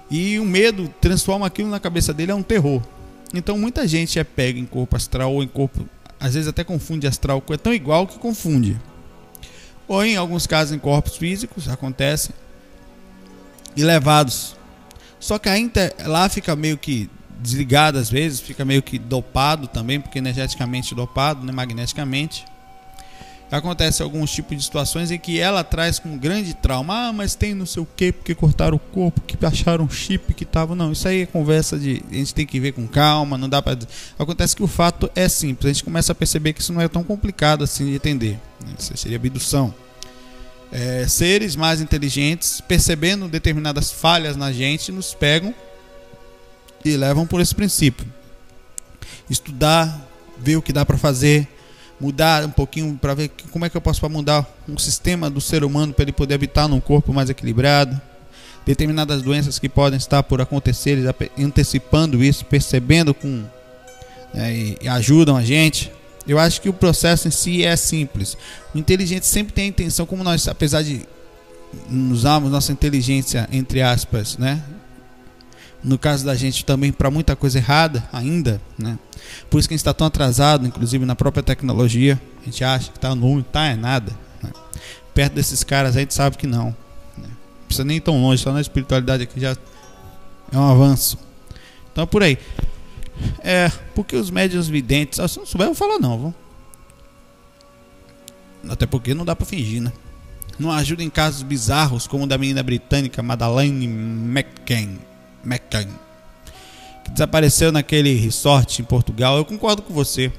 E 0.07 0.37
o 0.37 0.45
medo 0.45 0.93
transforma 1.01 1.47
aquilo 1.47 1.71
na 1.71 1.79
cabeça 1.79 2.13
dele 2.13 2.31
é 2.31 2.35
um 2.35 2.43
terror. 2.43 2.83
Então 3.33 3.57
muita 3.57 3.87
gente 3.87 4.19
é 4.19 4.23
pega 4.23 4.59
em 4.59 4.65
corpo 4.67 4.95
astral 4.95 5.33
ou 5.33 5.41
em 5.41 5.47
corpo 5.47 5.83
às 6.19 6.35
vezes 6.35 6.47
até 6.47 6.63
confunde 6.63 7.07
astral, 7.07 7.43
é 7.49 7.57
tão 7.57 7.73
igual 7.73 8.05
que 8.05 8.19
confunde. 8.19 8.79
Ou 9.87 10.05
em 10.05 10.15
alguns 10.15 10.45
casos 10.45 10.71
em 10.71 10.77
corpos 10.77 11.17
físicos 11.17 11.67
acontece 11.67 12.29
e 13.75 13.83
levados. 13.83 14.55
Só 15.19 15.39
que 15.39 15.49
ainda 15.49 15.91
lá 16.05 16.29
fica 16.29 16.55
meio 16.55 16.77
que 16.77 17.09
desligado 17.39 17.97
às 17.97 18.09
vezes, 18.09 18.39
fica 18.39 18.65
meio 18.65 18.81
que 18.81 18.99
dopado 18.99 19.67
também, 19.67 19.99
porque 19.99 20.17
energeticamente 20.17 20.93
dopado, 20.93 21.45
né, 21.45 21.51
magneticamente 21.51 22.45
acontece 23.57 24.03
alguns 24.03 24.31
tipos 24.31 24.55
de 24.57 24.63
situações 24.63 25.09
em 25.11 25.17
que 25.17 25.39
ela 25.39 25.63
traz 25.63 25.97
com 25.99 26.17
grande 26.17 26.53
trauma. 26.53 27.07
Ah, 27.09 27.13
mas 27.13 27.35
tem 27.35 27.53
não 27.53 27.65
sei 27.65 27.81
o 27.81 27.87
que, 27.95 28.11
porque 28.11 28.35
cortaram 28.35 28.77
o 28.77 28.79
corpo, 28.79 29.21
que 29.21 29.43
acharam 29.45 29.85
um 29.85 29.89
chip 29.89 30.33
que 30.33 30.45
tava. 30.45 30.75
Não, 30.75 30.91
isso 30.91 31.07
aí 31.07 31.21
é 31.21 31.25
conversa 31.25 31.77
de. 31.77 32.03
A 32.11 32.13
gente 32.13 32.33
tem 32.33 32.45
que 32.45 32.59
ver 32.59 32.73
com 32.73 32.87
calma, 32.87 33.37
não 33.37 33.49
dá 33.49 33.61
para. 33.61 33.79
Acontece 34.17 34.55
que 34.55 34.63
o 34.63 34.67
fato 34.67 35.09
é 35.15 35.27
simples. 35.27 35.65
A 35.65 35.73
gente 35.73 35.83
começa 35.83 36.11
a 36.11 36.15
perceber 36.15 36.53
que 36.53 36.61
isso 36.61 36.73
não 36.73 36.81
é 36.81 36.87
tão 36.87 37.03
complicado 37.03 37.63
assim 37.63 37.85
de 37.85 37.95
entender. 37.95 38.39
Né? 38.63 38.73
Isso 38.77 38.95
seria 38.95 39.17
abdução. 39.17 39.73
É, 40.71 41.07
seres 41.07 41.55
mais 41.55 41.81
inteligentes, 41.81 42.61
percebendo 42.61 43.27
determinadas 43.27 43.91
falhas 43.91 44.37
na 44.37 44.51
gente, 44.51 44.91
nos 44.91 45.15
pegam 45.15 45.53
e 46.83 46.95
levam 46.95 47.25
por 47.25 47.41
esse 47.41 47.53
princípio. 47.53 48.05
Estudar, 49.29 50.07
ver 50.37 50.55
o 50.55 50.61
que 50.61 50.73
dá 50.73 50.85
para 50.85 50.97
fazer, 50.97 51.47
mudar 51.99 52.45
um 52.45 52.51
pouquinho 52.51 52.97
para 52.99 53.13
ver 53.13 53.29
como 53.51 53.65
é 53.65 53.69
que 53.69 53.75
eu 53.75 53.81
posso 53.81 54.07
mudar 54.09 54.47
um 54.67 54.77
sistema 54.77 55.29
do 55.29 55.41
ser 55.41 55.63
humano 55.63 55.93
para 55.93 56.03
ele 56.03 56.11
poder 56.11 56.35
habitar 56.35 56.67
num 56.67 56.79
corpo 56.79 57.13
mais 57.13 57.29
equilibrado. 57.29 57.99
Determinadas 58.65 59.21
doenças 59.21 59.57
que 59.57 59.67
podem 59.67 59.97
estar 59.97 60.21
por 60.23 60.41
acontecer, 60.41 60.91
eles 60.91 61.11
antecipando 61.37 62.23
isso, 62.23 62.45
percebendo 62.45 63.13
com 63.13 63.43
né, 64.33 64.75
e, 64.81 64.87
ajudam 64.87 65.35
a 65.35 65.43
gente. 65.43 65.91
Eu 66.27 66.37
acho 66.37 66.61
que 66.61 66.69
o 66.69 66.73
processo 66.73 67.27
em 67.27 67.31
si 67.31 67.65
é 67.65 67.75
simples. 67.75 68.37
O 68.73 68.77
inteligente 68.77 69.25
sempre 69.25 69.53
tem 69.53 69.65
a 69.65 69.67
intenção, 69.67 70.05
como 70.05 70.23
nós, 70.23 70.47
apesar 70.47 70.83
de 70.83 71.01
usarmos 72.11 72.51
nossa 72.51 72.71
inteligência 72.71 73.47
entre 73.51 73.81
aspas, 73.81 74.37
né, 74.37 74.61
no 75.83 75.97
caso 75.97 76.25
da 76.25 76.35
gente 76.35 76.65
também 76.65 76.91
para 76.91 77.09
muita 77.09 77.35
coisa 77.35 77.57
errada 77.57 78.07
ainda, 78.11 78.61
né? 78.77 78.99
Por 79.49 79.59
isso 79.59 79.67
que 79.67 79.73
a 79.73 79.77
gente 79.77 79.81
está 79.81 79.93
tão 79.93 80.07
atrasado, 80.07 80.65
inclusive 80.67 81.05
na 81.05 81.15
própria 81.15 81.43
tecnologia. 81.43 82.19
A 82.41 82.45
gente 82.45 82.63
acha 82.63 82.91
que 82.91 82.97
está 82.97 83.15
no 83.15 83.43
tá 83.43 83.65
é 83.65 83.75
nada. 83.75 84.11
Né? 84.41 84.51
Perto 85.13 85.33
desses 85.33 85.63
caras 85.63 85.95
a 85.95 85.99
gente 85.99 86.13
sabe 86.13 86.37
que 86.37 86.47
não. 86.47 86.67
Né? 87.17 87.27
Não 87.27 87.65
precisa 87.65 87.85
nem 87.85 87.99
tão 87.99 88.21
longe, 88.21 88.43
só 88.43 88.51
na 88.51 88.61
espiritualidade 88.61 89.23
aqui 89.23 89.39
já 89.39 89.55
é 90.51 90.57
um 90.57 90.69
avanço. 90.69 91.17
Então 91.91 92.03
é 92.03 92.07
por 92.07 92.23
aí. 92.23 92.37
É, 93.39 93.71
porque 93.95 94.15
os 94.15 94.29
médios 94.29 94.67
videntes, 94.67 95.19
se 95.31 95.37
não 95.37 95.45
souber, 95.45 95.67
eu 95.67 95.73
vou 95.73 95.75
falar 95.75 95.99
não, 95.99 96.17
vou. 96.17 96.35
Até 98.69 98.85
porque 98.85 99.13
não 99.13 99.23
dá 99.23 99.35
para 99.35 99.45
fingir, 99.45 99.81
né? 99.81 99.91
Não 100.57 100.71
ajuda 100.71 101.03
em 101.03 101.09
casos 101.09 101.41
bizarros 101.41 102.05
como 102.05 102.25
o 102.25 102.27
da 102.27 102.37
menina 102.37 102.61
britânica 102.61 103.23
Madeleine 103.23 103.87
McCann 103.87 105.08
McCann, 105.45 105.87
que 107.03 107.11
desapareceu 107.11 107.71
naquele 107.71 108.13
resort 108.15 108.81
em 108.81 108.85
Portugal. 108.85 109.37
Eu 109.37 109.45
concordo 109.45 109.81
com 109.81 109.93
você. 109.93 110.31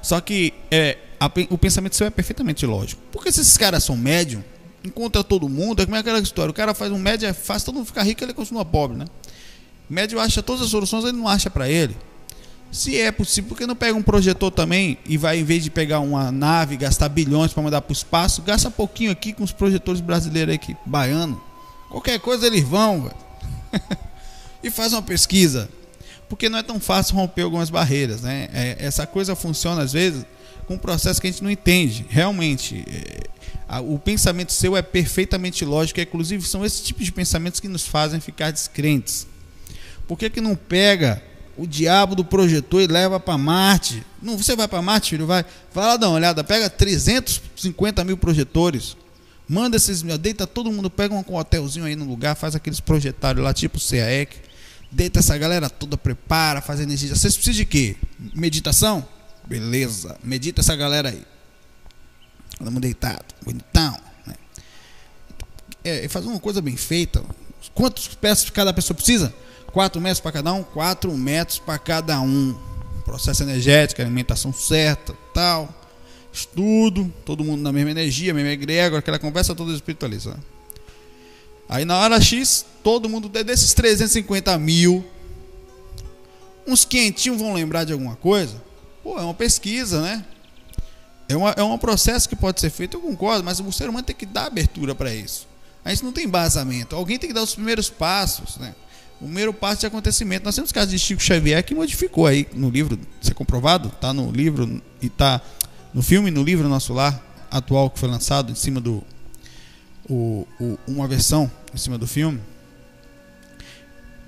Só 0.00 0.20
que 0.20 0.54
é, 0.70 0.96
a, 1.20 1.30
o 1.50 1.58
pensamento 1.58 1.96
seu 1.96 2.06
é 2.06 2.10
perfeitamente 2.10 2.64
lógico. 2.64 3.02
Porque 3.12 3.30
se 3.32 3.40
esses 3.40 3.56
caras 3.56 3.84
são 3.84 3.96
médium, 3.96 4.42
encontra 4.84 5.24
todo 5.24 5.48
mundo, 5.48 5.82
é 5.82 5.84
como 5.84 5.96
é 5.96 6.00
aquela 6.00 6.18
história. 6.18 6.50
O 6.50 6.54
cara 6.54 6.74
faz 6.74 6.92
um 6.92 6.98
médio, 6.98 7.28
é 7.28 7.32
fácil, 7.32 7.66
todo 7.66 7.76
mundo 7.76 7.86
ficar 7.86 8.02
rico, 8.02 8.22
ele 8.24 8.32
continua 8.32 8.64
pobre, 8.64 8.96
né? 8.96 9.04
O 9.88 9.92
médio 9.92 10.20
acha 10.20 10.42
todas 10.42 10.62
as 10.62 10.70
soluções, 10.70 11.04
ele 11.04 11.16
não 11.16 11.28
acha 11.28 11.50
para 11.50 11.68
ele. 11.68 11.96
Se 12.70 13.00
é 13.00 13.10
possível, 13.10 13.48
por 13.48 13.56
que 13.56 13.66
não 13.66 13.74
pega 13.74 13.96
um 13.96 14.02
projetor 14.02 14.50
também 14.50 14.98
e 15.06 15.16
vai, 15.16 15.38
em 15.38 15.44
vez 15.44 15.64
de 15.64 15.70
pegar 15.70 16.00
uma 16.00 16.30
nave, 16.30 16.76
gastar 16.76 17.08
bilhões 17.08 17.52
para 17.52 17.62
mandar 17.62 17.80
para 17.80 17.90
o 17.90 17.94
espaço, 17.94 18.42
gasta 18.42 18.70
pouquinho 18.70 19.10
aqui 19.10 19.32
com 19.32 19.42
os 19.42 19.52
projetores 19.52 20.02
brasileiros 20.02 20.54
aqui, 20.54 20.76
baiano. 20.84 21.40
Qualquer 21.88 22.20
coisa 22.20 22.46
eles 22.46 22.62
vão, 22.62 23.04
velho. 23.04 23.27
e 24.62 24.70
faz 24.70 24.92
uma 24.92 25.02
pesquisa. 25.02 25.68
Porque 26.28 26.48
não 26.48 26.58
é 26.58 26.62
tão 26.62 26.78
fácil 26.78 27.16
romper 27.16 27.42
algumas 27.42 27.70
barreiras, 27.70 28.20
né? 28.20 28.48
É, 28.52 28.76
essa 28.80 29.06
coisa 29.06 29.34
funciona 29.34 29.82
às 29.82 29.92
vezes 29.92 30.24
com 30.66 30.74
um 30.74 30.78
processo 30.78 31.20
que 31.20 31.26
a 31.26 31.30
gente 31.30 31.42
não 31.42 31.50
entende. 31.50 32.04
Realmente, 32.08 32.84
é, 32.86 33.26
a, 33.66 33.80
o 33.80 33.98
pensamento 33.98 34.52
seu 34.52 34.76
é 34.76 34.82
perfeitamente 34.82 35.64
lógico, 35.64 35.98
e, 35.98 36.02
inclusive 36.02 36.46
são 36.46 36.64
esses 36.64 36.82
tipos 36.82 37.04
de 37.04 37.12
pensamentos 37.12 37.60
que 37.60 37.68
nos 37.68 37.86
fazem 37.86 38.20
ficar 38.20 38.50
descrentes. 38.50 39.26
Por 40.06 40.18
que, 40.18 40.28
que 40.28 40.40
não 40.40 40.54
pega 40.54 41.22
o 41.56 41.66
diabo 41.66 42.14
do 42.14 42.24
projetor 42.24 42.82
e 42.82 42.86
leva 42.86 43.18
para 43.18 43.38
Marte? 43.38 44.04
Não, 44.22 44.36
você 44.36 44.54
vai 44.54 44.68
para 44.68 44.82
Marte, 44.82 45.10
filho? 45.10 45.26
Vai, 45.26 45.44
vai 45.72 45.86
lá 45.86 45.96
dar 45.96 46.08
uma 46.08 46.16
olhada, 46.16 46.44
pega 46.44 46.68
350 46.68 48.04
mil 48.04 48.18
projetores 48.18 48.96
Manda 49.48 49.78
esses, 49.78 50.02
deita 50.02 50.46
todo 50.46 50.70
mundo, 50.70 50.90
pega 50.90 51.14
um 51.14 51.34
hotelzinho 51.34 51.86
aí 51.86 51.96
no 51.96 52.04
lugar, 52.04 52.36
faz 52.36 52.54
aqueles 52.54 52.80
projetários 52.80 53.42
lá, 53.42 53.54
tipo 53.54 53.78
CAEC. 53.80 54.36
Deita 54.92 55.20
essa 55.20 55.36
galera 55.38 55.70
toda, 55.70 55.96
prepara, 55.96 56.60
faz 56.60 56.80
energia. 56.80 57.14
Vocês 57.14 57.34
precisam 57.34 57.56
de 57.56 57.64
quê? 57.64 57.96
Meditação? 58.34 59.06
Beleza, 59.46 60.18
medita 60.22 60.60
essa 60.60 60.76
galera 60.76 61.08
aí. 61.08 61.22
Todo 62.58 62.70
mundo 62.70 62.82
deitado, 62.82 63.24
bonitão. 63.42 63.98
Né? 64.26 64.34
É, 65.82 66.08
faz 66.08 66.26
uma 66.26 66.38
coisa 66.38 66.60
bem 66.60 66.76
feita. 66.76 67.22
Quantos 67.74 68.08
peças 68.08 68.50
cada 68.50 68.72
pessoa 68.74 68.94
precisa? 68.94 69.32
4 69.72 70.00
metros 70.00 70.20
para 70.20 70.32
cada 70.32 70.52
um? 70.52 70.62
4 70.62 71.10
metros 71.16 71.58
para 71.58 71.78
cada 71.78 72.20
um. 72.20 72.54
Processo 73.04 73.42
energético, 73.42 74.02
alimentação 74.02 74.52
certa, 74.52 75.14
tal 75.32 75.74
estudo, 76.32 77.12
todo 77.24 77.44
mundo 77.44 77.62
na 77.62 77.72
mesma 77.72 77.90
energia, 77.90 78.34
mesma 78.34 78.50
egrégora, 78.50 79.00
aquela 79.00 79.18
conversa 79.18 79.54
toda 79.54 79.72
espiritualista. 79.72 80.38
Aí 81.68 81.84
na 81.84 81.98
hora 81.98 82.20
X, 82.20 82.64
todo 82.82 83.08
mundo 83.08 83.28
desses 83.28 83.74
350 83.74 84.56
mil, 84.58 85.04
uns 86.66 86.84
quentinhos 86.84 87.38
vão 87.38 87.52
lembrar 87.52 87.84
de 87.84 87.92
alguma 87.92 88.16
coisa. 88.16 88.62
Pô, 89.02 89.18
é 89.18 89.22
uma 89.22 89.34
pesquisa, 89.34 90.00
né? 90.00 90.24
É, 91.28 91.36
uma, 91.36 91.50
é 91.50 91.62
um 91.62 91.76
processo 91.76 92.28
que 92.28 92.34
pode 92.34 92.58
ser 92.60 92.70
feito, 92.70 92.96
eu 92.96 93.00
concordo, 93.00 93.44
mas 93.44 93.60
o 93.60 93.70
ser 93.70 93.88
humano 93.88 94.04
tem 94.04 94.16
que 94.16 94.24
dar 94.24 94.46
abertura 94.46 94.94
para 94.94 95.12
isso. 95.14 95.46
A 95.84 95.90
gente 95.90 96.04
não 96.04 96.12
tem 96.12 96.24
embasamento. 96.24 96.96
Alguém 96.96 97.18
tem 97.18 97.28
que 97.28 97.34
dar 97.34 97.42
os 97.42 97.54
primeiros 97.54 97.90
passos, 97.90 98.56
né? 98.56 98.74
O 99.20 99.24
primeiro 99.24 99.52
passo 99.52 99.80
de 99.80 99.86
acontecimento. 99.86 100.44
Nós 100.44 100.54
temos 100.54 100.72
casos 100.72 100.90
de 100.90 100.98
Chico 100.98 101.22
Xavier 101.22 101.62
que 101.62 101.74
modificou 101.74 102.26
aí 102.26 102.46
no 102.54 102.70
livro, 102.70 102.98
ser 103.20 103.34
comprovado, 103.34 103.90
tá 104.00 104.12
no 104.12 104.30
livro 104.30 104.82
e 105.02 105.08
tá 105.08 105.40
no 105.92 106.02
filme, 106.02 106.30
no 106.30 106.42
livro 106.42 106.68
Nosso 106.68 106.92
Lar, 106.92 107.22
atual 107.50 107.90
que 107.90 107.98
foi 107.98 108.08
lançado 108.08 108.52
em 108.52 108.54
cima 108.54 108.80
do. 108.80 109.02
O, 110.08 110.46
o, 110.58 110.78
uma 110.86 111.06
versão 111.06 111.50
em 111.74 111.76
cima 111.76 111.98
do 111.98 112.06
filme. 112.06 112.40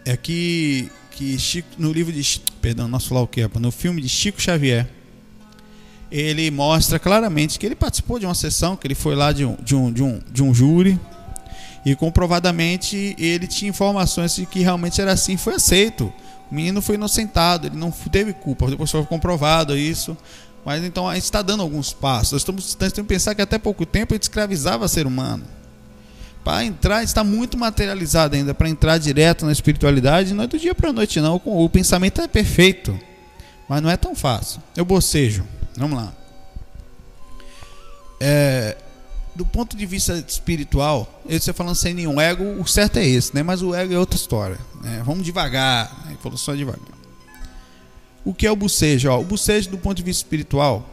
É 0.05 0.17
que, 0.17 0.91
que 1.11 1.39
Chico, 1.39 1.69
no 1.79 1.93
livro 1.93 2.13
de. 2.13 2.41
Perdão, 2.61 2.89
Nosso 2.89 3.13
Lar 3.15 3.23
o 3.23 3.27
que? 3.27 3.47
No 3.59 3.71
filme 3.71 4.01
de 4.01 4.09
Chico 4.09 4.41
Xavier, 4.41 4.89
ele 6.11 6.51
mostra 6.51 6.99
claramente 6.99 7.59
que 7.59 7.67
ele 7.67 7.77
participou 7.77 8.19
de 8.19 8.27
uma 8.27 8.35
sessão, 8.35 8.77
que 8.77 8.87
ele 8.87 8.95
foi 8.95 9.15
lá 9.15 9.33
de 9.33 9.45
um, 9.45 9.57
de 9.57 9.75
um, 9.75 9.93
de 9.93 10.03
um, 10.03 10.21
de 10.31 10.43
um 10.43 10.53
júri 10.53 10.99
e 11.85 11.95
comprovadamente 11.95 13.15
ele 13.19 13.47
tinha 13.47 13.71
informações 13.71 14.35
de 14.35 14.45
que 14.45 14.61
realmente 14.61 15.01
era 15.01 15.13
assim, 15.13 15.37
foi 15.37 15.55
aceito. 15.55 16.13
O 16.51 16.55
menino 16.55 16.83
foi 16.83 16.97
inocentado, 16.97 17.69
ele 17.69 17.77
não 17.77 17.91
teve 17.91 18.33
culpa, 18.33 18.69
depois 18.69 18.91
foi 18.91 19.05
comprovado 19.07 19.77
isso. 19.77 20.17
Mas 20.65 20.85
então 20.85 21.09
a 21.09 21.15
gente 21.15 21.25
está 21.25 21.43
dando 21.43 21.63
alguns 21.63 21.93
passos. 21.93 22.33
Nós 22.33 22.43
estamos 22.43 22.75
tentando 22.75 23.05
que 23.05 23.15
pensar 23.15 23.35
que 23.35 23.43
até 23.43 23.59
pouco 23.59 23.87
tempo 23.87 24.13
a 24.13 24.17
gente 24.17 24.25
escravizava 24.25 24.87
ser 24.89 25.07
humano. 25.07 25.45
Para 26.45 26.65
entrar, 26.65 27.03
está 27.03 27.23
muito 27.23 27.59
materializado 27.59 28.35
ainda. 28.35 28.55
Para 28.55 28.69
entrar 28.69 28.99
direto 28.99 29.45
na 29.45 29.53
espiritualidade, 29.53 30.33
não 30.35 30.45
é 30.45 30.47
do 30.47 30.59
dia 30.59 30.75
para 30.75 30.91
a 30.91 30.93
noite, 30.93 31.21
não. 31.21 31.41
O 31.45 31.69
pensamento 31.69 32.21
é 32.21 32.29
perfeito, 32.29 32.99
mas 33.69 33.83
não 33.83 33.91
é 33.91 33.97
tão 33.97 34.15
fácil. 34.15 34.63
Eu 34.77 34.85
bocejo. 34.85 35.45
Vamos 35.77 35.99
lá. 35.99 36.13
É, 38.19 38.77
do 39.35 39.47
ponto 39.47 39.77
de 39.77 39.87
vista 39.87 40.23
espiritual, 40.27 41.23
você 41.29 41.53
falando 41.53 41.75
sem 41.75 41.95
nenhum 41.95 42.21
ego, 42.21 42.45
o 42.61 42.67
certo 42.67 42.99
é 42.99 43.07
esse, 43.07 43.35
né? 43.35 43.43
Mas 43.43 43.63
o 43.63 43.75
ego 43.75 43.95
é 43.95 43.99
outra 43.99 44.17
história. 44.17 44.59
Né? 44.83 45.03
Vamos 45.05 45.25
devagar, 45.25 46.05
a 46.07 46.13
evolução 46.13 46.55
é 46.55 46.57
devagar. 46.59 47.00
O 48.25 48.35
que 48.35 48.47
é 48.47 48.51
o 48.51 48.57
bucejo? 48.57 49.11
Ó, 49.11 49.21
o 49.21 49.25
bucejo, 49.25 49.71
do 49.71 49.79
ponto 49.79 49.97
de 49.97 50.03
vista 50.03 50.23
espiritual, 50.25 50.89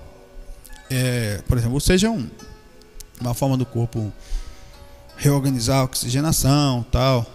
é, 0.89 1.41
por 1.47 1.57
exemplo, 1.57 1.75
o 1.75 1.79
bucejo 1.79 2.07
é 2.07 2.09
um, 2.09 2.27
uma 3.19 3.33
forma 3.33 3.57
do 3.57 3.65
corpo 3.65 4.11
reorganizar 5.17 5.79
a 5.79 5.83
oxigenação, 5.83 6.85
tal, 6.91 7.25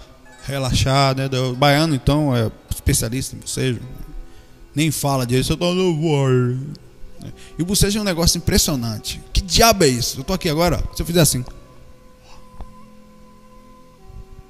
relaxar, 0.44 1.16
né? 1.16 1.28
O 1.50 1.54
baiano, 1.54 1.94
então, 1.94 2.34
é 2.34 2.50
especialista 2.70 3.36
em 3.36 3.40
bucejo. 3.40 3.80
Nem 4.74 4.90
fala 4.90 5.26
disso, 5.26 5.52
eu 5.52 5.56
tô 5.56 5.74
no. 5.74 6.58
E 7.58 7.62
o 7.62 7.66
bucejo 7.66 7.98
é 7.98 8.02
um 8.02 8.04
negócio 8.04 8.38
impressionante. 8.38 9.20
Que 9.32 9.40
diabo 9.40 9.84
é 9.84 9.88
isso? 9.88 10.20
Eu 10.20 10.24
tô 10.24 10.32
aqui 10.32 10.48
agora, 10.48 10.82
se 10.94 11.02
eu 11.02 11.06
fizer 11.06 11.20
assim. 11.20 11.44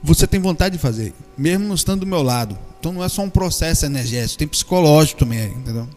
Você 0.02 0.26
tem 0.26 0.40
vontade 0.40 0.76
de 0.76 0.82
fazer, 0.82 1.14
mesmo 1.38 1.66
não 1.66 1.74
estando 1.74 2.00
do 2.00 2.06
meu 2.06 2.22
lado. 2.22 2.58
Então 2.80 2.92
não 2.92 3.04
é 3.04 3.08
só 3.08 3.22
um 3.22 3.30
processo 3.30 3.86
energético, 3.86 4.38
tem 4.38 4.48
psicológico 4.48 5.20
também, 5.20 5.52
entendeu? 5.52 5.88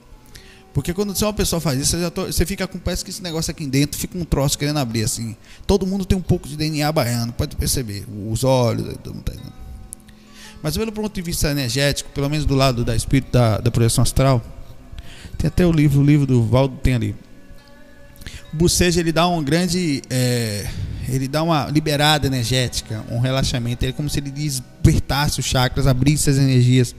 Porque 0.75 0.93
quando 0.93 1.15
você, 1.15 1.23
uma 1.23 1.33
pessoa 1.33 1.59
faz 1.61 1.79
isso, 1.79 1.97
você, 1.97 2.11
tô, 2.11 2.25
você 2.25 2.45
fica 2.45 2.67
com 2.67 2.77
parece 2.77 3.03
que 3.03 3.09
esse 3.09 3.23
negócio 3.23 3.49
aqui 3.49 3.65
dentro 3.65 3.97
fica 3.97 4.17
um 4.17 4.25
troço 4.25 4.57
querendo 4.57 4.77
abrir 4.77 5.03
assim. 5.03 5.35
Todo 5.65 5.87
mundo 5.87 6.05
tem 6.05 6.17
um 6.17 6.21
pouco 6.21 6.47
de 6.49 6.57
DNA 6.57 6.91
baiano, 6.91 7.31
pode 7.31 7.55
perceber. 7.55 8.05
Os 8.29 8.43
olhos, 8.43 8.85
todo 9.01 9.15
mundo 9.15 9.23
tá 9.23 9.33
Mas 10.61 10.75
pelo 10.75 10.91
ponto 10.91 11.15
de 11.15 11.21
vista 11.21 11.49
energético, 11.49 12.09
pelo 12.11 12.29
menos 12.29 12.45
do 12.45 12.53
lado 12.53 12.83
da 12.83 12.93
espírito 12.93 13.31
da, 13.31 13.57
da 13.57 13.71
projeção 13.71 14.01
astral, 14.01 14.43
tem 15.37 15.47
até 15.47 15.65
o 15.65 15.71
livro, 15.71 16.01
o 16.01 16.03
livro 16.03 16.25
do 16.25 16.43
Valdo 16.43 16.77
tem 16.83 16.93
ali. 16.93 17.15
O 18.53 18.57
Buceja 18.57 18.99
ele 18.99 19.13
dá 19.13 19.27
um 19.27 19.41
grande. 19.41 20.01
É, 20.09 20.67
ele 21.07 21.27
dá 21.27 21.43
uma 21.43 21.67
liberada 21.67 22.27
energética, 22.27 23.03
um 23.09 23.19
relaxamento. 23.19 23.83
Ele 23.83 23.91
é 23.91 23.93
como 23.93 24.09
se 24.09 24.19
ele 24.19 24.31
despertasse 24.31 25.39
os 25.39 25.45
chakras, 25.45 25.87
abrisse 25.87 26.29
as 26.29 26.37
energias. 26.37 26.95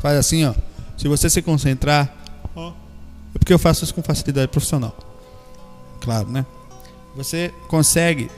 Faz 0.00 0.16
assim, 0.16 0.44
ó. 0.44 0.54
Se 0.96 1.08
você 1.08 1.28
se 1.28 1.42
concentrar, 1.42 2.14
é 3.34 3.38
porque 3.38 3.52
eu 3.52 3.58
faço 3.58 3.84
isso 3.84 3.94
com 3.94 4.02
facilidade 4.02 4.48
profissional. 4.48 4.96
Claro, 6.00 6.28
né? 6.28 6.46
Você 7.16 7.52
consegue. 7.68 8.30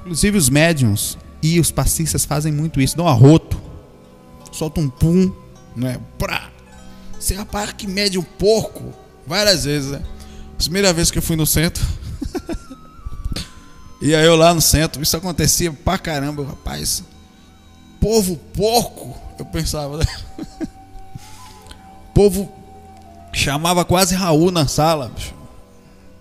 Inclusive 0.00 0.36
os 0.36 0.50
médiums 0.50 1.16
e 1.42 1.58
os 1.58 1.70
passistas 1.70 2.24
fazem 2.24 2.52
muito 2.52 2.80
isso, 2.80 2.96
dão 2.96 3.06
um 3.06 3.08
arroto, 3.08 3.60
solta 4.52 4.80
um 4.80 4.88
pum, 4.88 5.32
né? 5.74 5.98
Pra. 6.18 6.50
Você 7.18 7.34
rapaz 7.34 7.72
que 7.72 7.86
mede 7.86 8.18
um 8.18 8.22
porco 8.22 8.92
várias 9.26 9.64
vezes, 9.64 9.92
né? 9.92 10.02
Primeira 10.58 10.92
vez 10.92 11.10
que 11.10 11.18
eu 11.18 11.22
fui 11.22 11.36
no 11.36 11.46
centro. 11.46 11.84
e 14.04 14.14
aí 14.14 14.26
eu 14.26 14.36
lá 14.36 14.52
no 14.52 14.60
centro, 14.60 15.02
isso 15.02 15.16
acontecia 15.16 15.72
pra 15.72 15.96
caramba, 15.96 16.44
rapaz. 16.44 17.02
Povo 17.98 18.36
porco, 18.36 19.18
eu 19.38 19.46
pensava, 19.46 19.96
né? 19.96 20.04
Povo 22.12 22.52
chamava 23.32 23.82
quase 23.82 24.14
Raul 24.14 24.50
na 24.50 24.68
sala, 24.68 25.08
bicho. 25.08 25.32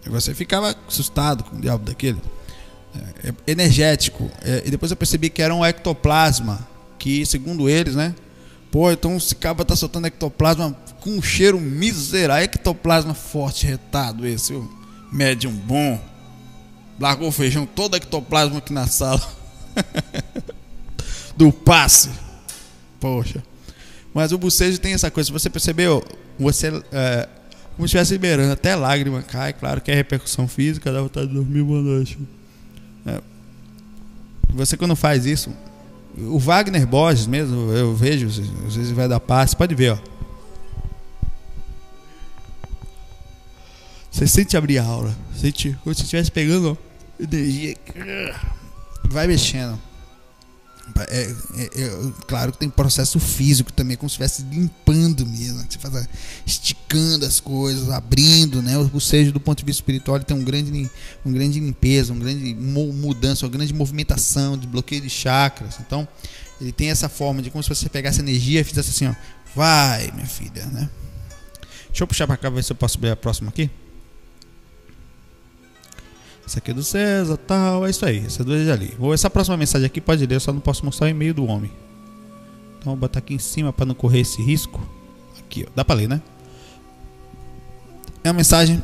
E 0.05 0.09
você 0.09 0.33
ficava 0.33 0.73
assustado 0.87 1.43
com 1.43 1.57
o 1.57 1.59
diabo 1.59 1.83
daquele. 1.83 2.21
É, 3.21 3.29
é 3.29 3.51
energético. 3.51 4.31
É, 4.41 4.63
e 4.65 4.71
depois 4.71 4.89
eu 4.89 4.95
percebi 4.95 5.29
que 5.29 5.41
era 5.41 5.53
um 5.53 5.65
ectoplasma 5.65 6.65
que, 6.97 7.25
segundo 7.25 7.67
eles, 7.67 7.95
né? 7.95 8.15
Pô, 8.71 8.89
então 8.93 9.17
esse 9.17 9.35
cabra 9.35 9.65
tá 9.65 9.75
soltando 9.75 10.07
ectoplasma 10.07 10.73
com 11.01 11.09
um 11.09 11.21
cheiro 11.21 11.59
miserável. 11.59 12.45
Ectoplasma 12.45 13.13
forte, 13.13 13.65
retado 13.65 14.25
esse, 14.25 14.57
médium 15.11 15.51
bom. 15.51 16.12
Largou 16.99 17.27
o 17.27 17.31
feijão 17.31 17.65
todo 17.65 17.95
ectoplasma 17.95 18.59
aqui 18.59 18.71
na 18.71 18.87
sala. 18.87 19.21
Do 21.35 21.51
passe. 21.51 22.09
Poxa. 22.99 23.43
Mas 24.13 24.31
o 24.31 24.37
bucejo 24.37 24.79
tem 24.79 24.93
essa 24.93 25.09
coisa. 25.09 25.31
Você 25.31 25.49
percebeu, 25.49 26.03
você. 26.37 26.67
É, 26.91 27.27
como 27.75 27.87
se 27.87 27.97
estivesse 27.97 28.13
liberando, 28.13 28.53
até 28.53 28.75
lágrima 28.75 29.21
cai. 29.23 29.53
Claro 29.53 29.81
que 29.81 29.91
é 29.91 29.95
repercussão 29.95 30.47
física, 30.47 30.91
dá 30.91 31.01
vontade 31.01 31.27
de 31.27 31.33
dormir, 31.33 31.63
boa 31.63 31.81
noite. 31.81 32.19
É. 33.05 33.19
Você 34.53 34.77
quando 34.77 34.95
faz 34.95 35.25
isso, 35.25 35.51
o 36.15 36.37
Wagner 36.37 36.85
Borges 36.85 37.25
mesmo, 37.25 37.71
eu 37.71 37.95
vejo, 37.95 38.27
às 38.27 38.75
vezes 38.75 38.91
vai 38.91 39.07
dar 39.07 39.19
passe, 39.19 39.55
pode 39.55 39.73
ver, 39.73 39.93
ó. 39.93 40.12
Você 44.13 44.27
sente 44.27 44.55
abrir 44.55 44.77
a 44.77 44.83
aura, 44.83 45.13
sente 45.35 45.75
como 45.83 45.93
se 45.95 46.03
estivesse 46.03 46.29
pegando 46.29 46.77
energia, 47.19 47.75
vai 49.05 49.25
mexendo. 49.25 49.79
É, 51.09 51.21
é, 51.55 51.63
é, 51.81 52.11
claro 52.27 52.51
que 52.51 52.59
tem 52.59 52.69
processo 52.69 53.19
físico 53.19 53.73
também, 53.73 53.97
como 53.97 54.07
se 54.07 54.13
estivesse 54.13 54.43
limpando 54.43 55.25
mesmo. 55.25 55.65
Você 55.67 55.79
faz, 55.79 56.07
esticando 56.45 57.25
as 57.25 57.39
coisas, 57.39 57.89
abrindo, 57.89 58.61
né? 58.61 58.77
Ou 58.77 58.99
seja, 58.99 59.31
do 59.31 59.39
ponto 59.39 59.57
de 59.57 59.65
vista 59.65 59.81
espiritual, 59.81 60.17
ele 60.17 60.25
tem 60.25 60.37
um 60.37 60.43
grande, 60.43 60.91
um 61.25 61.31
grande 61.31 61.59
limpeza, 61.59 62.13
uma 62.13 62.23
grande 62.23 62.53
mudança, 62.53 63.45
uma 63.47 63.51
grande 63.51 63.73
movimentação, 63.73 64.57
de 64.57 64.67
bloqueio 64.67 65.01
de 65.01 65.09
chakras. 65.09 65.77
Então, 65.79 66.07
ele 66.61 66.71
tem 66.71 66.91
essa 66.91 67.09
forma 67.09 67.41
de 67.41 67.49
como 67.49 67.63
se 67.63 67.69
você 67.69 67.89
pegasse 67.89 68.19
energia 68.19 68.61
e 68.61 68.63
fizesse 68.63 68.91
assim, 68.91 69.07
ó. 69.07 69.15
Vai, 69.55 70.11
minha 70.11 70.27
filha, 70.27 70.65
né? 70.67 70.87
Deixa 71.87 72.03
eu 72.03 72.07
puxar 72.07 72.27
para 72.27 72.37
cá, 72.37 72.49
ver 72.49 72.63
se 72.63 72.71
eu 72.71 72.75
posso 72.75 72.99
ver 72.99 73.11
a 73.11 73.15
próxima 73.15 73.49
aqui. 73.49 73.71
Essa 76.45 76.59
aqui 76.59 76.71
é 76.71 76.73
do 76.73 76.83
César, 76.83 77.37
tal, 77.37 77.85
é 77.87 77.89
isso 77.89 78.05
aí. 78.05 78.25
Essa 78.25 78.43
duas 78.43 78.67
ali. 78.69 78.93
Ou 78.99 79.13
essa 79.13 79.29
próxima 79.29 79.55
mensagem 79.55 79.85
aqui 79.85 80.01
pode 80.01 80.25
ler, 80.25 80.35
eu 80.35 80.39
só 80.39 80.51
não 80.51 80.59
posso 80.59 80.83
mostrar 80.85 81.07
o 81.07 81.09
e-mail 81.09 81.33
do 81.33 81.45
homem. 81.45 81.71
Então 82.79 82.91
vou 82.91 82.97
botar 82.97 83.19
aqui 83.19 83.33
em 83.33 83.39
cima 83.39 83.71
para 83.71 83.85
não 83.85 83.95
correr 83.95 84.19
esse 84.19 84.41
risco. 84.41 84.85
Aqui, 85.39 85.65
ó. 85.67 85.71
Dá 85.73 85.85
para 85.85 85.95
ler, 85.95 86.09
né? 86.09 86.21
É 88.23 88.29
uma 88.29 88.37
mensagem. 88.37 88.81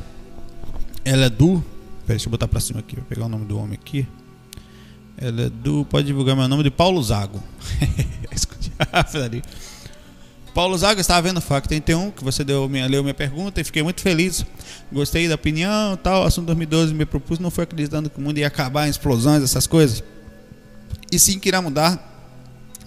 Ela 1.04 1.26
é 1.26 1.30
do. 1.30 1.64
Pera, 2.06 2.18
deixa 2.18 2.28
eu 2.28 2.32
botar 2.32 2.48
para 2.48 2.60
cima 2.60 2.80
aqui, 2.80 2.96
vou 2.96 3.06
pegar 3.06 3.26
o 3.26 3.30
nome 3.30 3.46
do 3.46 3.58
homem 3.58 3.74
aqui. 3.74 4.08
Ela 5.18 5.44
é 5.44 5.50
do. 5.50 5.84
Pode 5.86 6.08
divulgar 6.08 6.36
meu 6.36 6.48
nome 6.48 6.64
de 6.64 6.72
Paulo 6.72 7.02
Zago. 7.04 7.44
Escute. 8.32 8.72
Paulo 10.54 10.78
Zaga, 10.78 11.00
estava 11.00 11.22
vendo 11.22 11.38
o 11.38 11.42
FAC 11.42 11.68
31, 11.68 12.12
que 12.12 12.24
você 12.24 12.44
deu 12.44 12.68
minha, 12.68 12.88
leu 12.88 13.04
minha 13.04 13.14
pergunta 13.14 13.62
e 13.62 13.64
fiquei 13.64 13.84
muito 13.84 14.02
feliz. 14.02 14.46
Gostei 14.92 15.28
da 15.28 15.36
opinião 15.36 15.96
tal. 15.96 16.24
Assunto 16.24 16.48
2012 16.48 16.94
me 16.94 17.06
propus, 17.06 17.40
não 17.40 17.52
foi 17.52 17.64
acreditando 17.64 18.10
que 18.10 18.18
o 18.18 18.22
mundo 18.22 18.38
ia 18.38 18.48
acabar 18.48 18.88
em 18.88 18.90
explosões, 18.90 19.44
essas 19.44 19.68
coisas. 19.68 20.04
E 21.12 21.20
sim 21.20 21.40
que 21.40 21.50
irá 21.50 21.62
mudar 21.62 22.06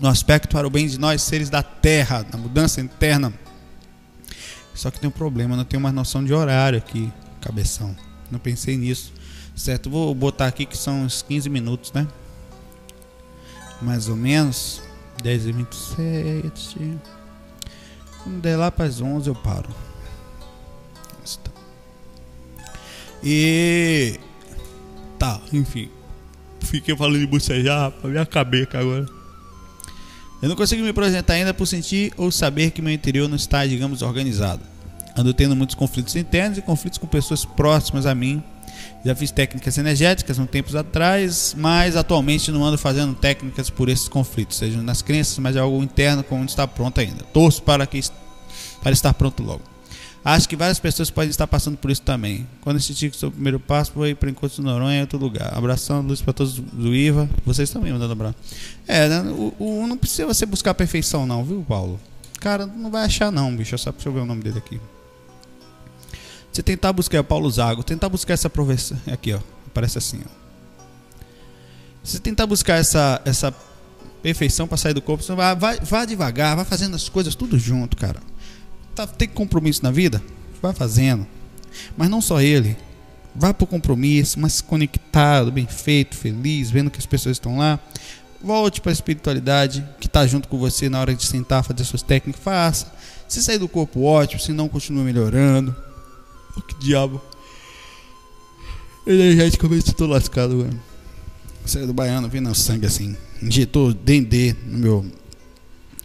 no 0.00 0.08
aspecto 0.08 0.48
para 0.48 0.66
o 0.66 0.70
bem 0.70 0.86
de 0.86 0.98
nós, 0.98 1.22
seres 1.22 1.48
da 1.48 1.62
terra, 1.62 2.26
na 2.32 2.38
mudança 2.38 2.80
interna. 2.80 3.32
Só 4.74 4.90
que 4.90 4.98
tem 4.98 5.08
um 5.08 5.12
problema, 5.12 5.56
não 5.56 5.64
tenho 5.64 5.80
mais 5.80 5.94
noção 5.94 6.24
de 6.24 6.32
horário 6.32 6.78
aqui, 6.78 7.12
cabeção. 7.40 7.94
Não 8.30 8.38
pensei 8.38 8.76
nisso. 8.76 9.12
Certo, 9.54 9.88
vou 9.90 10.14
botar 10.14 10.46
aqui 10.46 10.66
que 10.66 10.76
são 10.76 11.02
uns 11.02 11.22
15 11.22 11.48
minutos, 11.48 11.92
né? 11.92 12.08
Mais 13.80 14.08
ou 14.08 14.16
menos. 14.16 14.82
10 15.22 15.46
e 15.46 15.52
27. 15.52 16.98
Quando 18.22 18.58
lá 18.58 18.70
para 18.70 18.86
as 18.86 19.00
11 19.00 19.28
eu 19.28 19.34
paro. 19.34 19.68
E. 23.22 24.18
Tá, 25.18 25.40
enfim. 25.52 25.88
Fiquei 26.60 26.96
falando 26.96 27.18
de 27.18 27.26
bocejar 27.26 27.90
pra 27.92 28.10
me 28.10 28.18
acabei 28.18 28.66
agora. 28.72 29.06
Eu 30.40 30.48
não 30.48 30.56
consigo 30.56 30.82
me 30.82 30.92
projetar 30.92 31.34
ainda 31.34 31.54
por 31.54 31.66
sentir 31.66 32.12
ou 32.16 32.32
saber 32.32 32.72
que 32.72 32.82
meu 32.82 32.92
interior 32.92 33.28
não 33.28 33.36
está, 33.36 33.64
digamos, 33.64 34.02
organizado. 34.02 34.62
Ando 35.16 35.32
tendo 35.32 35.54
muitos 35.54 35.76
conflitos 35.76 36.16
internos 36.16 36.58
e 36.58 36.62
conflitos 36.62 36.98
com 36.98 37.06
pessoas 37.06 37.44
próximas 37.44 38.06
a 38.06 38.14
mim 38.14 38.42
já 39.04 39.14
fiz 39.14 39.30
técnicas 39.30 39.76
energéticas 39.78 40.38
um 40.38 40.46
tempos 40.46 40.76
atrás, 40.76 41.54
mas 41.58 41.96
atualmente 41.96 42.50
não 42.50 42.64
ando 42.64 42.78
fazendo 42.78 43.14
técnicas 43.14 43.68
por 43.68 43.88
esses 43.88 44.08
conflitos, 44.08 44.58
seja 44.58 44.80
nas 44.80 45.02
crenças, 45.02 45.38
mas 45.38 45.56
é 45.56 45.58
algo 45.58 45.82
interno 45.82 46.22
como 46.22 46.40
não 46.40 46.46
está 46.46 46.66
pronto 46.66 47.00
ainda. 47.00 47.24
Torço 47.32 47.62
para 47.62 47.86
que 47.86 48.00
para 48.82 48.92
estar 48.92 49.12
pronto 49.14 49.42
logo. 49.42 49.72
Acho 50.24 50.48
que 50.48 50.54
várias 50.54 50.78
pessoas 50.78 51.10
podem 51.10 51.30
estar 51.30 51.48
passando 51.48 51.76
por 51.76 51.90
isso 51.90 52.02
também. 52.02 52.46
Quando 52.60 52.76
assisti 52.76 53.08
o 53.08 53.14
seu 53.14 53.30
primeiro 53.30 53.58
passo, 53.58 53.90
foi 53.90 54.14
para 54.14 54.30
Encontro 54.30 54.56
de 54.56 54.62
Noronha 54.62 54.98
em 54.98 55.00
outro 55.00 55.18
lugar. 55.18 55.52
Abração, 55.56 56.00
luz 56.00 56.22
para 56.22 56.32
todos 56.32 56.54
do 56.54 56.94
IVA. 56.94 57.28
Vocês 57.44 57.70
também 57.70 57.92
mandando 57.92 58.12
abraço. 58.12 58.36
É, 58.86 59.08
né, 59.08 59.22
o, 59.30 59.52
o, 59.58 59.86
não 59.88 59.96
precisa 59.96 60.24
você 60.24 60.46
buscar 60.46 60.70
a 60.70 60.74
perfeição, 60.74 61.26
não, 61.26 61.44
viu, 61.44 61.64
Paulo? 61.66 61.98
Cara, 62.38 62.66
não 62.66 62.88
vai 62.88 63.04
achar, 63.04 63.32
não, 63.32 63.54
bicho. 63.56 63.76
Só 63.76 63.90
para 63.90 64.08
eu 64.08 64.12
ver 64.12 64.20
o 64.20 64.26
nome 64.26 64.42
dele 64.42 64.58
aqui. 64.58 64.80
Você 66.52 66.62
tentar 66.62 66.92
buscar 66.92 67.20
o 67.20 67.24
Paulo 67.24 67.50
Zago, 67.50 67.82
tentar 67.82 68.10
buscar 68.10 68.34
essa 68.34 68.50
professão. 68.50 68.98
Aqui, 69.10 69.32
ó. 69.32 69.40
Aparece 69.66 69.96
assim, 69.96 70.20
ó. 70.24 70.42
Você 72.04 72.18
tentar 72.18 72.46
buscar 72.46 72.76
essa, 72.76 73.22
essa 73.24 73.54
perfeição 74.22 74.68
para 74.68 74.76
sair 74.76 74.92
do 74.92 75.00
corpo, 75.00 75.22
você 75.24 75.34
vai, 75.34 75.56
vai, 75.56 75.80
vai 75.80 76.06
devagar, 76.06 76.54
vai 76.56 76.64
fazendo 76.64 76.94
as 76.94 77.08
coisas 77.08 77.34
tudo 77.34 77.58
junto, 77.58 77.96
cara. 77.96 78.20
Tá, 78.94 79.06
tem 79.06 79.28
compromisso 79.28 79.82
na 79.82 79.90
vida? 79.90 80.22
Vai 80.60 80.74
fazendo. 80.74 81.26
Mas 81.96 82.10
não 82.10 82.20
só 82.20 82.40
ele. 82.40 82.76
Vá 83.34 83.54
pro 83.54 83.66
compromisso, 83.66 84.38
mas 84.38 84.60
conectado, 84.60 85.50
bem 85.50 85.66
feito, 85.66 86.14
feliz, 86.14 86.70
vendo 86.70 86.90
que 86.90 86.98
as 86.98 87.06
pessoas 87.06 87.36
estão 87.36 87.56
lá. 87.56 87.78
Volte 88.42 88.80
para 88.80 88.90
a 88.90 88.92
espiritualidade 88.92 89.82
que 89.98 90.06
está 90.06 90.26
junto 90.26 90.48
com 90.48 90.58
você 90.58 90.90
na 90.90 91.00
hora 91.00 91.14
de 91.14 91.24
sentar, 91.24 91.64
fazer 91.64 91.84
suas 91.84 92.02
técnicas. 92.02 92.42
Faça. 92.42 92.92
Se 93.26 93.42
sair 93.42 93.58
do 93.58 93.68
corpo, 93.68 94.02
ótimo. 94.02 94.40
Se 94.40 94.52
não, 94.52 94.68
continue 94.68 95.04
melhorando. 95.04 95.74
Que 96.66 96.74
diabo. 96.78 97.20
Energeticamente 99.06 99.90
estou 99.90 100.06
lascado, 100.06 100.56
mano. 100.56 100.80
Saiu 101.64 101.86
do 101.86 101.92
baiano, 101.92 102.28
vindo 102.28 102.52
sangue 102.54 102.86
assim. 102.86 103.16
Injetou 103.40 103.92
dendê 103.92 104.54
no 104.66 104.78
meu. 104.78 105.06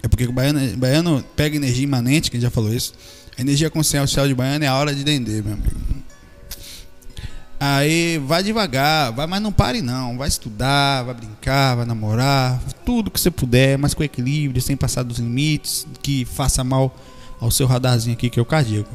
É 0.01 0.07
porque 0.07 0.25
o 0.25 0.31
baiano, 0.31 0.59
o 0.73 0.77
baiano 0.77 1.23
pega 1.35 1.55
energia 1.55 1.83
imanente, 1.83 2.31
que 2.31 2.39
já 2.39 2.49
falou 2.49 2.73
isso. 2.73 2.93
A 3.37 3.41
energia 3.41 3.69
consciencial 3.69 4.27
de 4.27 4.33
baiano 4.33 4.65
é 4.65 4.67
a 4.67 4.75
hora 4.75 4.93
de 4.93 5.03
dendê, 5.03 5.41
meu 5.41 5.53
amigo. 5.53 5.97
Aí 7.59 8.19
vai 8.19 8.43
devagar, 8.43 9.11
vai, 9.11 9.25
mas 9.25 9.41
não 9.41 9.51
pare 9.51 9.81
não. 9.81 10.17
Vai 10.17 10.27
estudar, 10.27 11.03
vai 11.03 11.15
brincar, 11.15 11.75
vai 11.75 11.85
namorar, 11.85 12.61
tudo 12.85 13.09
que 13.09 13.19
você 13.19 13.31
puder, 13.31 13.77
mas 13.77 13.93
com 13.93 14.03
equilíbrio, 14.03 14.61
sem 14.61 14.77
passar 14.77 15.03
dos 15.03 15.17
limites, 15.17 15.87
que 16.01 16.23
faça 16.23 16.63
mal 16.63 16.95
ao 17.39 17.49
seu 17.49 17.65
radarzinho 17.65 18.15
aqui, 18.15 18.29
que 18.29 18.39
é 18.39 18.41
o 18.41 18.45
cardíaco. 18.45 18.89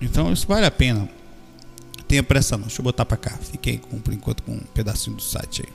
Então 0.00 0.32
isso 0.32 0.46
vale 0.46 0.66
a 0.66 0.70
pena. 0.70 1.08
Tenha 2.06 2.22
pressa 2.22 2.56
não. 2.56 2.66
Deixa 2.66 2.80
eu 2.80 2.84
botar 2.84 3.04
pra 3.04 3.16
cá. 3.16 3.36
Fiquei 3.36 3.78
com, 3.78 4.00
por 4.00 4.14
enquanto 4.14 4.42
com 4.42 4.52
um 4.52 4.60
pedacinho 4.74 5.16
do 5.16 5.22
site 5.22 5.62
aí. 5.66 5.72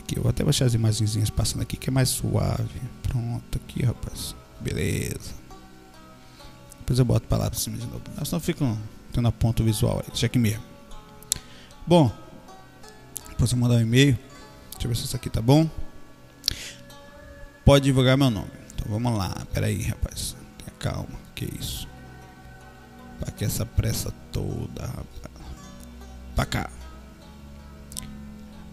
Aqui, 0.00 0.18
eu 0.18 0.22
vou 0.22 0.30
até 0.30 0.44
baixar 0.44 0.66
as 0.66 0.74
imagenzinhas 0.74 1.30
passando 1.30 1.62
aqui 1.62 1.76
que 1.76 1.88
é 1.88 1.92
mais 1.92 2.08
suave. 2.10 2.80
Pronto, 3.02 3.56
aqui, 3.56 3.84
rapaz. 3.84 4.34
Beleza. 4.60 5.34
Depois 6.80 6.98
eu 6.98 7.04
boto 7.04 7.26
pra 7.26 7.38
lá 7.38 7.50
pra 7.50 7.58
cima 7.58 7.76
de 7.76 7.86
novo. 7.86 8.02
Senão 8.24 8.40
ficam 8.40 8.78
tendo 9.12 9.28
a 9.28 9.32
ponto 9.32 9.64
visual 9.64 9.98
aí. 9.98 10.08
Deixa 10.08 10.26
aqui 10.26 10.38
mesmo. 10.38 10.62
Bom. 11.86 12.12
Depois 13.30 13.52
eu 13.52 13.58
mandar 13.58 13.76
um 13.76 13.80
e-mail. 13.80 14.18
Deixa 14.72 14.86
eu 14.86 14.88
ver 14.88 14.96
se 14.96 15.04
isso 15.04 15.16
aqui 15.16 15.30
tá 15.30 15.40
bom. 15.40 15.68
Pode 17.64 17.84
divulgar 17.84 18.16
meu 18.16 18.30
nome. 18.30 18.50
Então 18.74 18.86
vamos 18.90 19.16
lá. 19.18 19.34
Pera 19.52 19.66
aí, 19.66 19.82
rapaz. 19.82 20.36
Tenha 20.58 20.70
calma. 20.78 21.18
Que 21.34 21.44
isso. 21.58 21.87
Pra 23.18 23.32
que 23.32 23.44
essa 23.44 23.66
pressa 23.66 24.12
toda, 24.32 24.82
rapaz? 24.82 25.06
Pra 26.34 26.46
cá. 26.46 26.70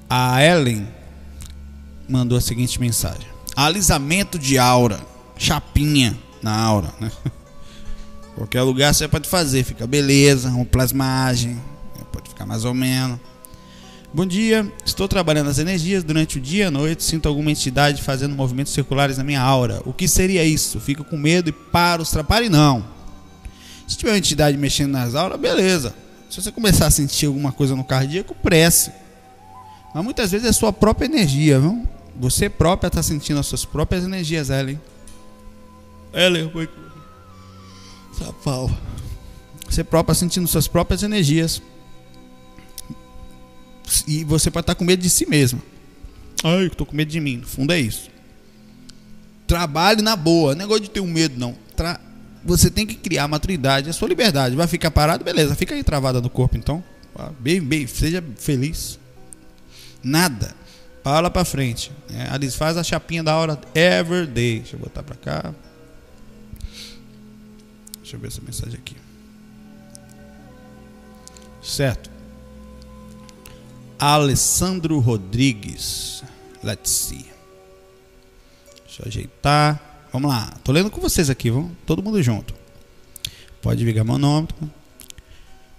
A 0.10 0.44
Ellen 0.44 0.88
mandou 2.08 2.38
a 2.38 2.42
seguinte 2.42 2.80
mensagem: 2.80 3.28
Alisamento 3.56 4.38
de 4.38 4.58
aura, 4.58 5.00
chapinha 5.38 6.18
na 6.42 6.56
aura, 6.56 6.94
né? 7.00 7.12
Qualquer 8.36 8.62
lugar 8.62 8.94
você 8.94 9.08
pode 9.08 9.28
fazer, 9.30 9.64
fica 9.64 9.88
beleza, 9.88 10.50
uma 10.50 10.66
plasmagem, 10.66 11.60
pode 12.12 12.30
ficar 12.30 12.46
mais 12.46 12.66
ou 12.66 12.74
menos. 12.74 13.18
Bom 14.14 14.26
dia, 14.26 14.72
estou 14.86 15.08
trabalhando 15.08 15.50
as 15.50 15.58
energias 15.60 16.04
durante 16.04 16.38
o 16.38 16.42
dia 16.42 16.64
e 16.64 16.68
a 16.68 16.72
noite, 16.72 17.04
sinto 17.04 17.28
alguma 17.28 17.52
entidade 17.52 18.02
fazendo 18.02 18.34
movimentos 18.36 18.72
circulares 18.72 19.18
na 19.18 19.24
minha 19.24 19.42
aura. 19.42 19.82
O 19.86 19.92
que 19.92 20.08
seria 20.08 20.44
isso? 20.46 20.80
Fico 20.80 21.04
com 21.04 21.18
medo 21.18 21.50
e 21.50 21.52
paro 21.52 22.04
os 22.04 22.12
trabalhos? 22.12 22.50
Não. 22.50 22.95
Se 23.88 23.98
tiver 23.98 24.12
uma 24.12 24.18
entidade 24.18 24.58
mexendo 24.58 24.92
nas 24.92 25.16
aulas, 25.16 25.40
beleza. 25.40 25.94
Se 26.30 26.42
você 26.42 26.52
começar 26.52 26.88
a 26.88 26.92
sentir 26.92 27.28
alguma 27.28 27.52
coisa 27.52 27.76
no 27.76 27.84
cardíaco, 27.84 28.36
prece. 28.36 28.92
Mas 29.94 30.04
muitas 30.04 30.32
vezes 30.32 30.48
é 30.48 30.52
sua 30.52 30.74
própria 30.74 31.06
energia, 31.06 31.60
viu? 31.60 31.88
Você 32.18 32.50
própria 32.50 32.88
está 32.88 33.04
sentindo 33.04 33.40
as 33.40 33.46
suas 33.46 33.66
próprias 33.66 34.04
energias, 34.04 34.50
Ellen. 34.50 34.80
Ellen, 36.14 36.50
foi. 36.50 36.70
Sapau. 38.18 38.72
Você 39.70 39.84
própria 39.84 40.16
sentindo 40.16 40.48
suas 40.48 40.68
próprias 40.68 41.04
energias. 41.04 41.62
E 44.08 44.24
você 44.24 44.50
pode 44.50 44.64
estar 44.64 44.76
com 44.76 44.84
medo 44.84 45.02
de 45.02 45.10
si 45.10 45.26
mesmo. 45.26 45.62
Ai, 46.44 46.70
tô 46.70 46.86
com 46.86 46.96
medo 46.96 47.12
de 47.12 47.20
mim. 47.20 47.38
No 47.38 47.48
fundo 47.48 47.74
é 47.74 47.80
isso. 47.80 48.10
Trabalhe 49.48 50.02
na 50.02 50.16
boa. 50.16 50.56
Negócio 50.56 50.84
de 50.84 50.90
ter 50.90 51.00
um 51.00 51.08
medo, 51.08 51.38
não. 51.38 51.56
Tra... 51.76 52.00
Você 52.46 52.70
tem 52.70 52.86
que 52.86 52.94
criar 52.96 53.28
maturidade, 53.28 53.90
a 53.90 53.94
sua 53.94 54.08
liberdade. 54.08 54.56
Vai 54.56 54.68
ficar 54.68 54.92
parado? 54.92 55.24
Beleza, 55.24 55.56
fica 55.56 55.74
aí 55.74 55.84
travada 55.84 56.22
no 56.22 56.30
corpo 56.30 56.56
então. 56.56 56.84
Bem, 57.40 57.60
bem, 57.60 57.88
seja 57.88 58.24
feliz. 58.38 59.00
Nada. 60.04 60.54
Fala 61.04 61.32
pra 61.32 61.44
frente. 61.44 61.92
É, 62.14 62.30
Alice, 62.30 62.56
faz 62.56 62.78
a 62.78 62.84
chapinha 62.84 63.24
da 63.24 63.36
hora 63.36 63.60
every 63.74 64.28
day. 64.28 64.60
Deixa 64.60 64.76
eu 64.76 64.80
botar 64.80 65.02
pra 65.02 65.16
cá. 65.16 65.54
Deixa 68.02 68.16
eu 68.16 68.20
ver 68.20 68.28
essa 68.28 68.42
mensagem 68.42 68.78
aqui. 68.78 68.96
Certo. 71.64 72.12
Alessandro 73.98 75.00
Rodrigues. 75.00 76.24
Let's 76.64 76.92
see. 76.92 77.26
Deixa 78.86 79.02
eu 79.02 79.08
ajeitar. 79.08 79.95
Vamos 80.16 80.32
lá. 80.32 80.50
Tô 80.64 80.72
lendo 80.72 80.90
com 80.90 81.02
vocês 81.02 81.30
aqui, 81.30 81.52
vamos? 81.52 81.72
Todo 81.86 82.02
mundo 82.02 82.24
junto. 82.24 82.54
Pode 83.62 83.84
ligar 83.84 84.06
meu 84.06 84.18
nome. 84.18 84.48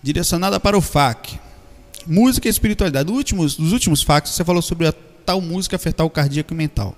Direcionada 0.03 0.61
para 0.61 0.77
o 0.77 0.83
FAC. 0.83 1.41
Música 2.07 2.47
e 2.47 2.51
espiritualidade. 2.51 3.09
Nos 3.09 3.17
últimos, 3.17 3.57
nos 3.57 3.73
últimos 3.73 4.03
FACs 4.03 4.33
você 4.33 4.45
falou 4.45 4.61
sobre 4.61 4.89
a 4.89 4.93
tal 5.25 5.41
música 5.41 5.77
afetar 5.77 6.07
o 6.07 6.11
cardíaco 6.11 6.53
e 6.53 6.57
mental. 6.57 6.95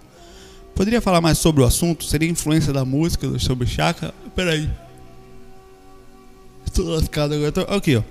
Poderia 0.75 1.01
falar 1.01 1.21
mais 1.21 1.39
sobre 1.39 1.63
o 1.63 1.65
assunto? 1.65 2.05
Seria 2.05 2.29
influência 2.29 2.73
da 2.73 2.85
música 2.85 3.39
sobre 3.39 3.69
chakra? 3.69 4.13
Peraí. 4.35 4.69
Estou 6.67 6.89
lascado 6.89 7.35
agora. 7.35 7.53
Tô... 7.53 7.61
Aqui, 7.73 7.95
ó. 7.95 8.03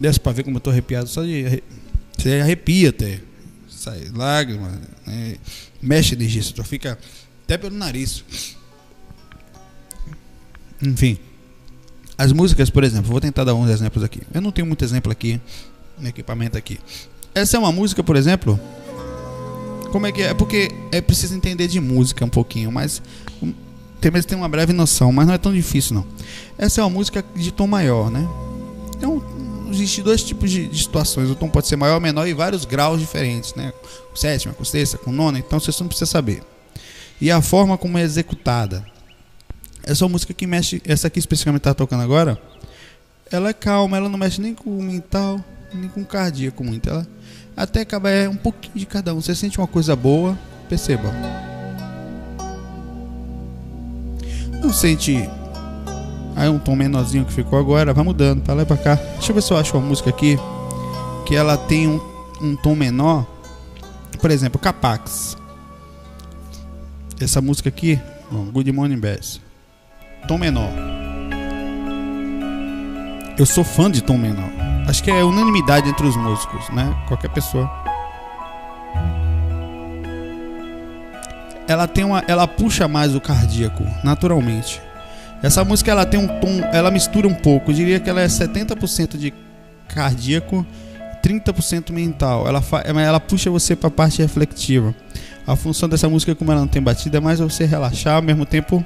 Desce 0.00 0.18
pra 0.18 0.32
ver 0.32 0.42
como 0.42 0.56
eu 0.56 0.60
tô 0.62 0.70
arrepiado. 0.70 1.06
Só 1.06 1.22
de. 1.22 1.62
Você 2.16 2.40
arrepia 2.40 2.88
até. 2.88 3.20
Sai 3.68 4.06
lágrimas. 4.14 4.72
Né? 5.06 5.36
Mexe 5.82 6.14
energia. 6.14 6.42
Você 6.42 6.64
fica 6.64 6.98
até 7.44 7.58
pelo 7.58 7.76
nariz. 7.76 8.24
Enfim. 10.82 11.18
As 12.16 12.32
músicas, 12.32 12.68
por 12.68 12.84
exemplo, 12.84 13.10
vou 13.10 13.20
tentar 13.20 13.44
dar 13.44 13.54
uns 13.54 13.70
exemplos 13.70 14.04
aqui. 14.04 14.20
Eu 14.32 14.40
não 14.40 14.52
tenho 14.52 14.66
muito 14.66 14.84
exemplo 14.84 15.10
aqui 15.10 15.40
no 15.98 16.08
equipamento 16.08 16.56
aqui. 16.56 16.78
Essa 17.34 17.56
é 17.56 17.60
uma 17.60 17.72
música, 17.72 18.02
por 18.02 18.16
exemplo. 18.16 18.60
Como 19.90 20.06
é 20.06 20.12
que 20.12 20.22
é? 20.22 20.26
É 20.26 20.34
porque 20.34 20.70
é 20.92 21.00
preciso 21.00 21.34
entender 21.34 21.66
de 21.66 21.80
música 21.80 22.24
um 22.24 22.28
pouquinho, 22.28 22.70
mas 22.70 23.02
tem 24.00 24.10
mesmo 24.10 24.28
tem 24.28 24.38
uma 24.38 24.48
breve 24.48 24.72
noção, 24.72 25.12
mas 25.12 25.26
não 25.26 25.34
é 25.34 25.38
tão 25.38 25.52
difícil 25.52 25.94
não. 25.94 26.06
Essa 26.56 26.80
é 26.80 26.84
uma 26.84 26.90
música 26.90 27.24
de 27.34 27.50
tom 27.50 27.66
maior, 27.66 28.10
né? 28.10 28.26
Então, 28.96 29.22
existem 29.70 30.04
dois 30.04 30.22
tipos 30.22 30.50
de, 30.50 30.68
de, 30.68 30.78
situações. 30.78 31.30
O 31.30 31.34
tom 31.34 31.48
pode 31.48 31.66
ser 31.66 31.76
maior 31.76 31.94
ou 31.94 32.00
menor 32.00 32.26
e 32.26 32.34
vários 32.34 32.64
graus 32.64 33.00
diferentes, 33.00 33.54
né? 33.54 33.72
Com 34.10 34.16
sétima, 34.16 34.54
com 34.54 34.64
sexta, 34.64 34.98
com 34.98 35.12
nona, 35.12 35.38
então 35.38 35.58
você 35.58 35.72
não 35.80 35.88
precisa 35.88 36.10
saber. 36.10 36.42
E 37.20 37.30
a 37.30 37.42
forma 37.42 37.76
como 37.76 37.98
é 37.98 38.02
executada. 38.02 38.84
Essa 39.84 40.08
música 40.08 40.32
que 40.32 40.46
mexe, 40.46 40.82
essa 40.84 41.06
aqui 41.06 41.18
especificamente 41.18 41.60
está 41.60 41.74
tocando 41.74 42.02
agora, 42.02 42.40
ela 43.30 43.50
é 43.50 43.52
calma, 43.52 43.96
ela 43.96 44.08
não 44.08 44.18
mexe 44.18 44.40
nem 44.40 44.54
com 44.54 44.70
o 44.70 44.82
mental, 44.82 45.42
nem 45.72 45.88
com 45.88 46.00
o 46.00 46.06
cardíaco 46.06 46.62
muito. 46.62 46.88
Ela 46.88 47.06
até 47.56 47.80
acaba 47.80 48.10
é 48.10 48.28
um 48.28 48.36
pouquinho 48.36 48.74
de 48.74 48.86
cada 48.86 49.14
um. 49.14 49.20
Você 49.20 49.34
sente 49.34 49.58
uma 49.58 49.66
coisa 49.66 49.94
boa, 49.96 50.38
perceba. 50.68 51.12
Não 54.62 54.72
sente 54.72 55.28
Aí 56.40 56.48
um 56.48 56.58
tom 56.58 56.74
menorzinho 56.74 57.26
que 57.26 57.34
ficou 57.34 57.58
agora, 57.58 57.92
vai 57.92 58.02
mudando 58.02 58.40
para 58.40 58.54
lá 58.54 58.62
e 58.62 58.64
para 58.64 58.76
cá. 58.78 58.94
Deixa 58.94 59.30
eu 59.30 59.34
ver 59.34 59.42
se 59.42 59.52
eu 59.52 59.58
acho 59.58 59.76
uma 59.76 59.86
música 59.86 60.08
aqui 60.08 60.38
que 61.26 61.36
ela 61.36 61.56
tem 61.56 61.86
um, 61.86 62.00
um 62.40 62.56
tom 62.56 62.74
menor. 62.74 63.26
Por 64.18 64.30
exemplo, 64.30 64.58
Capax. 64.58 65.36
Essa 67.20 67.42
música 67.42 67.68
aqui, 67.68 68.00
Good 68.52 68.72
Morning 68.72 68.98
Bass. 68.98 69.38
Tom 70.26 70.38
menor. 70.38 70.70
Eu 73.38 73.46
sou 73.46 73.64
fã 73.64 73.90
de 73.90 74.02
tom 74.02 74.18
menor. 74.18 74.50
Acho 74.86 75.02
que 75.02 75.10
é 75.10 75.24
unanimidade 75.24 75.88
entre 75.88 76.06
os 76.06 76.16
músicos, 76.16 76.68
né? 76.70 76.94
Qualquer 77.06 77.30
pessoa. 77.30 77.70
Ela 81.66 81.86
tem 81.86 82.04
uma, 82.04 82.22
ela 82.26 82.46
puxa 82.48 82.88
mais 82.88 83.14
o 83.14 83.20
cardíaco, 83.20 83.84
naturalmente. 84.02 84.82
Essa 85.42 85.64
música 85.64 85.90
ela 85.90 86.04
tem 86.04 86.20
um 86.20 86.26
tom, 86.26 86.60
ela 86.72 86.90
mistura 86.90 87.26
um 87.26 87.34
pouco. 87.34 87.70
Eu 87.70 87.74
diria 87.74 88.00
que 88.00 88.10
ela 88.10 88.20
é 88.20 88.26
70% 88.26 89.16
de 89.16 89.32
cardíaco, 89.88 90.66
30% 91.22 91.92
mental. 91.92 92.46
Ela, 92.46 92.62
ela 92.84 93.20
puxa 93.20 93.50
você 93.50 93.74
para 93.74 93.88
a 93.88 93.90
parte 93.90 94.20
reflexiva. 94.20 94.94
A 95.46 95.56
função 95.56 95.88
dessa 95.88 96.08
música, 96.08 96.34
como 96.34 96.52
ela 96.52 96.60
não 96.60 96.68
tem 96.68 96.82
batida, 96.82 97.18
é 97.18 97.20
mais 97.20 97.38
você 97.38 97.64
relaxar 97.64 98.16
ao 98.16 98.22
mesmo 98.22 98.44
tempo. 98.44 98.84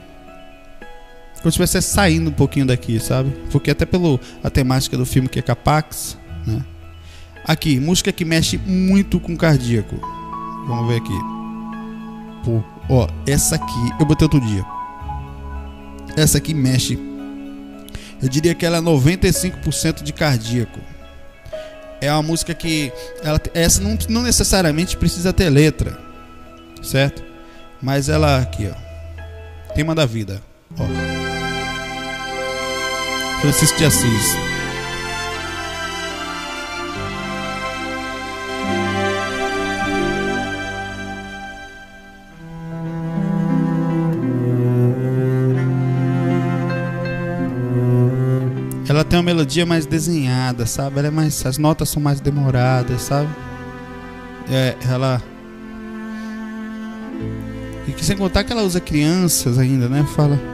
Como 1.45 1.53
se 1.53 1.63
estivesse 1.63 1.93
saindo 1.93 2.31
um 2.31 2.33
pouquinho 2.33 2.65
daqui, 2.65 2.99
sabe? 2.99 3.31
Porque 3.51 3.71
até 3.71 3.85
pelo 3.85 4.19
a 4.43 4.49
temática 4.49 4.97
do 4.97 5.05
filme 5.05 5.29
que 5.29 5.39
é 5.39 5.43
Capax, 5.43 6.17
né? 6.47 6.65
Aqui, 7.45 7.79
música 7.79 8.11
que 8.11 8.25
mexe 8.25 8.57
muito 8.57 9.21
com 9.21 9.37
cardíaco. 9.37 9.95
Vamos 10.67 10.89
ver 10.89 11.03
aqui. 11.03 11.13
Pô, 12.43 12.65
ó, 12.89 13.07
essa 13.27 13.57
aqui 13.57 13.93
eu 14.01 14.07
botei 14.07 14.25
outro 14.25 14.41
dia. 14.41 14.65
Essa 16.17 16.39
aqui 16.39 16.55
mexe. 16.55 16.99
Eu 18.23 18.29
diria 18.31 18.55
que 18.55 18.65
ela 18.65 18.79
é 18.79 18.81
95% 18.81 20.03
de 20.03 20.15
cardíaco. 20.15 20.81
É 22.01 22.11
uma 22.11 22.23
música 22.23 22.55
que 22.55 22.91
ela, 23.23 23.39
essa 23.53 23.83
não, 23.83 23.99
não 24.09 24.23
necessariamente 24.23 24.97
precisa 24.97 25.31
ter 25.31 25.51
letra, 25.51 25.99
certo? 26.83 27.23
Mas 27.83 28.09
ela 28.09 28.39
aqui, 28.39 28.67
ó. 28.67 29.75
Tema 29.75 29.95
da 29.95 30.07
vida, 30.07 30.41
ó. 30.79 31.24
Francisco 33.45 33.77
de 33.77 33.85
Assis. 33.85 34.37
Ela 48.89 49.05
tem 49.05 49.19
uma 49.19 49.23
melodia 49.23 49.67
mais 49.67 49.85
desenhada, 49.85 50.65
sabe? 50.65 51.01
Ela 51.01 51.09
é 51.09 51.11
mais, 51.11 51.45
as 51.45 51.59
notas 51.59 51.91
são 51.91 52.03
mais 52.03 52.21
demoradas, 52.21 53.03
sabe? 53.03 53.29
É, 54.51 54.75
ela 54.89 55.23
e 57.87 57.93
que 57.93 58.03
sem 58.03 58.17
contar 58.17 58.43
que 58.43 58.53
ela 58.55 58.63
usa 58.63 58.81
crianças 58.81 59.59
ainda, 59.59 59.87
né? 59.87 60.03
Fala 60.17 60.54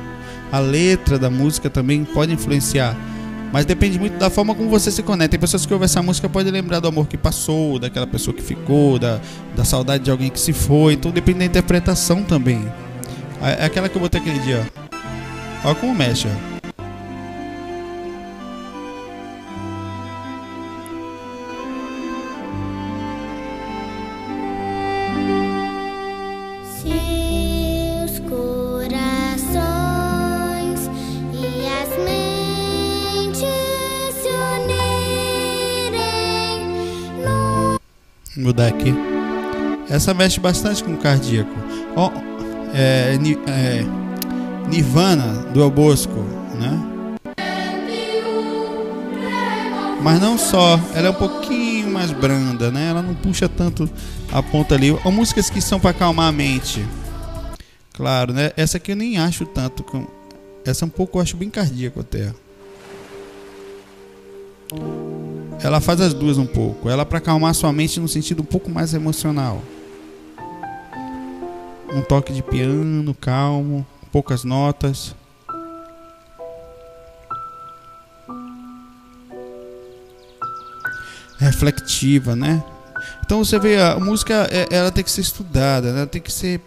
a 0.52 0.58
letra 0.58 1.18
da 1.18 1.30
música 1.30 1.70
também 1.70 2.04
pode 2.04 2.32
influenciar. 2.32 2.96
Mas 3.52 3.64
depende 3.66 3.98
muito 3.98 4.16
da 4.16 4.30
forma 4.30 4.54
como 4.54 4.68
você 4.68 4.90
se 4.90 5.02
conecta. 5.02 5.32
Tem 5.32 5.40
pessoas 5.40 5.66
que 5.66 5.72
ouvem 5.72 5.84
essa 5.84 6.00
música 6.02 6.28
podem 6.28 6.52
lembrar 6.52 6.78
do 6.78 6.86
amor 6.88 7.08
que 7.08 7.16
passou, 7.16 7.78
daquela 7.78 8.06
pessoa 8.06 8.34
que 8.34 8.42
ficou, 8.42 8.98
da, 8.98 9.20
da 9.56 9.64
saudade 9.64 10.04
de 10.04 10.10
alguém 10.10 10.30
que 10.30 10.38
se 10.38 10.52
foi. 10.52 10.94
Então 10.94 11.10
depende 11.10 11.40
da 11.40 11.44
interpretação 11.44 12.22
também. 12.22 12.64
É 13.42 13.64
aquela 13.64 13.88
que 13.88 13.96
eu 13.96 14.00
botei 14.00 14.20
aquele 14.20 14.38
dia, 14.40 14.64
ó. 15.64 15.68
Olha 15.68 15.74
como 15.74 15.94
mexe, 15.94 16.28
ó. 16.28 16.49
Aqui. 38.68 38.94
Essa 39.88 40.14
mexe 40.14 40.38
bastante 40.38 40.84
com 40.84 40.92
o 40.92 40.96
cardíaco. 40.96 41.50
Oh, 41.96 42.10
é, 42.74 43.18
é, 43.48 43.84
Nirvana 44.68 45.44
do 45.52 45.60
El 45.60 45.70
Bosco, 45.70 46.20
né? 46.58 46.90
Mas 50.02 50.20
não 50.20 50.38
só, 50.38 50.80
ela 50.94 51.08
é 51.08 51.10
um 51.10 51.14
pouquinho 51.14 51.90
mais 51.90 52.10
branda, 52.10 52.70
né? 52.70 52.88
Ela 52.88 53.02
não 53.02 53.14
puxa 53.14 53.48
tanto 53.48 53.90
a 54.32 54.42
ponta 54.42 54.74
ali. 54.74 54.90
Ou 54.90 55.12
músicas 55.12 55.50
que 55.50 55.60
são 55.60 55.78
para 55.78 55.90
acalmar 55.90 56.28
a 56.28 56.32
mente. 56.32 56.86
Claro, 57.92 58.32
né? 58.32 58.52
Essa 58.56 58.78
aqui 58.78 58.92
eu 58.92 58.96
nem 58.96 59.18
acho 59.18 59.44
tanto. 59.44 59.84
Essa 60.64 60.84
é 60.84 60.86
um 60.86 60.90
pouco 60.90 61.18
eu 61.18 61.22
acho 61.22 61.36
bem 61.36 61.50
cardíaco 61.50 62.00
até. 62.00 62.32
Ela 65.62 65.80
faz 65.80 66.00
as 66.00 66.14
duas 66.14 66.38
um 66.38 66.46
pouco. 66.46 66.88
Ela 66.88 67.04
para 67.04 67.18
acalmar 67.18 67.54
sua 67.54 67.72
mente 67.72 68.00
no 68.00 68.08
sentido 68.08 68.42
um 68.42 68.46
pouco 68.46 68.70
mais 68.70 68.94
emocional. 68.94 69.62
um 71.92 72.02
toque 72.02 72.32
de 72.32 72.42
piano 72.42 73.14
calmo, 73.14 73.84
poucas 74.12 74.44
notas. 74.44 75.14
Reflectiva, 81.38 82.36
né? 82.36 82.62
Então 83.24 83.44
você 83.44 83.58
vê, 83.58 83.80
a 83.80 83.98
música 83.98 84.48
é, 84.50 84.66
ela 84.70 84.90
tem 84.90 85.04
que 85.04 85.10
ser 85.10 85.20
estudada, 85.20 85.92
né? 85.92 85.98
ela 85.98 86.06
tem 86.06 86.20
que 86.20 86.32
ser. 86.32 86.60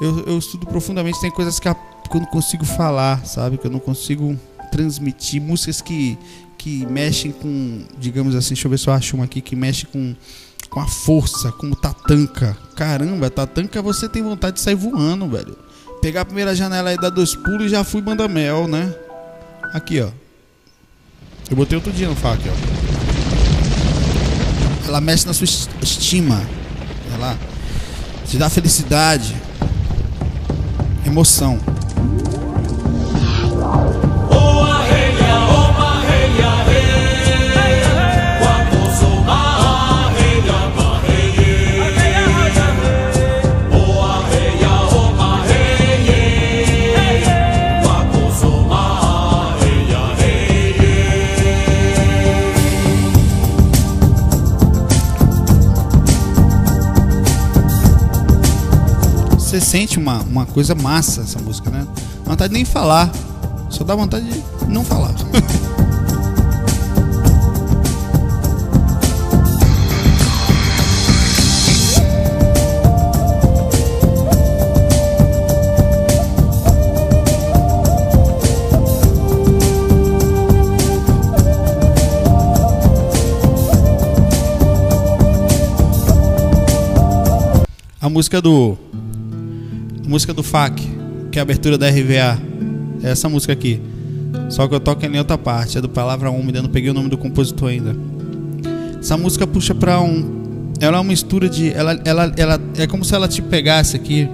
Eu, 0.00 0.24
eu 0.26 0.38
estudo 0.38 0.66
profundamente, 0.66 1.20
tem 1.20 1.30
coisas 1.30 1.58
que, 1.58 1.68
eu 1.68 1.76
não 2.14 2.26
consigo 2.26 2.64
falar, 2.64 3.24
sabe? 3.24 3.58
Que 3.58 3.66
eu 3.66 3.70
não 3.70 3.80
consigo 3.80 4.38
transmitir. 4.70 5.40
Músicas 5.40 5.80
que, 5.80 6.18
que 6.58 6.84
mexem 6.86 7.30
com, 7.30 7.84
digamos 7.98 8.34
assim, 8.34 8.48
deixa 8.48 8.66
eu 8.66 8.70
ver 8.70 8.78
se 8.78 8.88
eu 8.88 8.92
acho 8.92 9.14
uma 9.16 9.24
aqui, 9.24 9.40
que 9.40 9.54
mexe 9.54 9.86
com, 9.86 10.14
com 10.68 10.80
a 10.80 10.88
força, 10.88 11.52
como 11.52 11.76
Tatanka. 11.76 12.58
Caramba, 12.74 13.30
Tatanka 13.30 13.80
você 13.80 14.08
tem 14.08 14.22
vontade 14.22 14.56
de 14.56 14.62
sair 14.62 14.74
voando, 14.74 15.28
velho. 15.28 15.56
Pegar 16.02 16.22
a 16.22 16.24
primeira 16.24 16.54
janela 16.54 16.90
aí, 16.90 16.96
dar 16.96 17.10
dois 17.10 17.34
pulos 17.34 17.66
e 17.66 17.68
já 17.68 17.84
fui 17.84 18.02
banda 18.02 18.26
mel, 18.26 18.66
né? 18.66 18.92
Aqui, 19.72 20.00
ó. 20.00 20.10
Eu 21.48 21.56
botei 21.56 21.76
outro 21.76 21.92
dia 21.92 22.08
no 22.08 22.16
fac, 22.16 22.40
ó. 22.46 22.52
Ela 24.86 25.00
mexe 25.00 25.26
na 25.26 25.32
sua 25.32 25.44
estima. 25.82 26.42
Ela 27.14 27.38
te 28.26 28.36
dá 28.36 28.50
felicidade, 28.50 29.34
emoção. 31.06 31.58
Sente 59.88 59.98
uma, 59.98 60.20
uma 60.20 60.44
coisa 60.44 60.74
massa 60.74 61.22
essa 61.22 61.38
música, 61.38 61.70
né? 61.70 61.86
Vontade 62.24 62.52
de 62.52 62.54
nem 62.54 62.64
falar. 62.64 63.10
Só 63.70 63.82
dá 63.82 63.94
vontade 63.94 64.26
de 64.26 64.42
não 64.66 64.84
falar. 64.84 65.14
a 88.00 88.08
música 88.10 88.40
do 88.40 88.76
música 90.08 90.32
do 90.32 90.42
FAC, 90.42 90.82
que 91.30 91.38
é 91.38 91.40
a 91.40 91.42
abertura 91.42 91.76
da 91.76 91.88
RVA. 91.88 92.40
É 93.02 93.10
essa 93.10 93.28
música 93.28 93.52
aqui. 93.52 93.80
Só 94.48 94.66
que 94.66 94.74
eu 94.74 94.80
toco 94.80 95.04
em 95.04 95.18
outra 95.18 95.36
parte, 95.36 95.76
é 95.76 95.80
do 95.80 95.88
Palavra 95.88 96.30
Úmida, 96.30 96.62
não 96.62 96.70
peguei 96.70 96.90
o 96.90 96.94
nome 96.94 97.10
do 97.10 97.18
compositor 97.18 97.68
ainda. 97.68 97.94
Essa 98.98 99.16
música 99.16 99.46
puxa 99.46 99.74
pra 99.74 100.00
um. 100.00 100.72
Ela 100.80 100.96
é 100.96 101.00
uma 101.00 101.04
mistura 101.04 101.48
de. 101.48 101.70
Ela, 101.72 102.00
ela, 102.04 102.32
ela 102.36 102.60
é 102.78 102.86
como 102.86 103.04
se 103.04 103.14
ela 103.14 103.28
te 103.28 103.42
pegasse 103.42 103.96
aqui. 103.96 104.28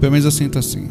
Pelo 0.00 0.12
menos 0.12 0.24
eu 0.24 0.30
sinto 0.30 0.58
assim. 0.58 0.88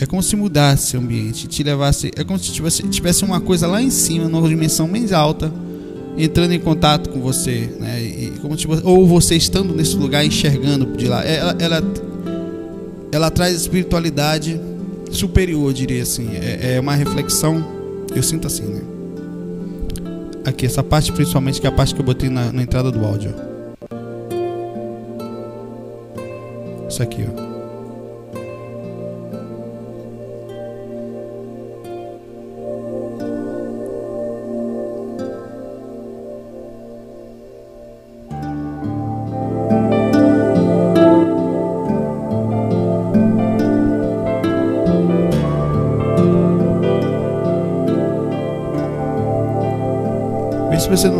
É 0.00 0.06
como 0.06 0.22
se 0.22 0.34
mudasse 0.36 0.96
o 0.96 1.00
ambiente, 1.00 1.46
te 1.48 1.62
levasse. 1.62 2.10
É 2.16 2.22
como 2.22 2.38
se 2.38 2.52
tivesse, 2.52 2.82
tivesse 2.84 3.24
uma 3.24 3.40
coisa 3.40 3.66
lá 3.66 3.82
em 3.82 3.90
cima, 3.90 4.28
numa 4.28 4.48
dimensão 4.48 4.86
mais 4.88 5.12
alta, 5.12 5.52
entrando 6.16 6.52
em 6.52 6.60
contato 6.60 7.10
com 7.10 7.20
você, 7.20 7.68
né? 7.78 8.00
E 8.02 8.32
como 8.40 8.56
tipo, 8.56 8.78
ou 8.84 9.06
você 9.06 9.36
estando 9.36 9.74
nesse 9.74 9.96
lugar 9.96 10.24
enxergando 10.24 10.86
de 10.96 11.06
lá. 11.06 11.24
Ela, 11.24 11.56
ela, 11.58 11.82
ela 13.12 13.30
traz 13.30 13.54
espiritualidade 13.54 14.60
superior, 15.10 15.72
diria 15.72 16.02
assim. 16.02 16.28
É, 16.34 16.74
é 16.76 16.80
uma 16.80 16.94
reflexão. 16.94 17.64
Eu 18.14 18.22
sinto 18.22 18.46
assim, 18.46 18.64
né? 18.64 18.80
Aqui, 20.44 20.66
essa 20.66 20.82
parte 20.82 21.12
principalmente, 21.12 21.60
que 21.60 21.66
é 21.66 21.70
a 21.70 21.72
parte 21.72 21.94
que 21.94 22.00
eu 22.00 22.04
botei 22.04 22.28
na, 22.28 22.52
na 22.52 22.62
entrada 22.62 22.90
do 22.90 23.04
áudio. 23.04 23.34
Isso 26.88 27.02
aqui, 27.02 27.24
ó. 27.24 27.49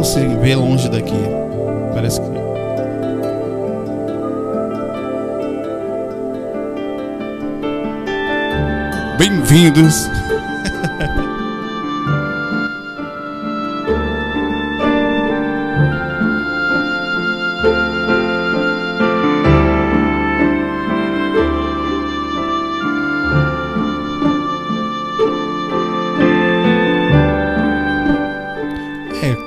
Não 0.01 0.05
se 0.05 0.27
vê 0.39 0.57
longe 0.57 0.89
daqui. 0.89 1.13
Parece 1.93 2.23
que. 2.23 2.29
Bem-vindos! 9.19 10.09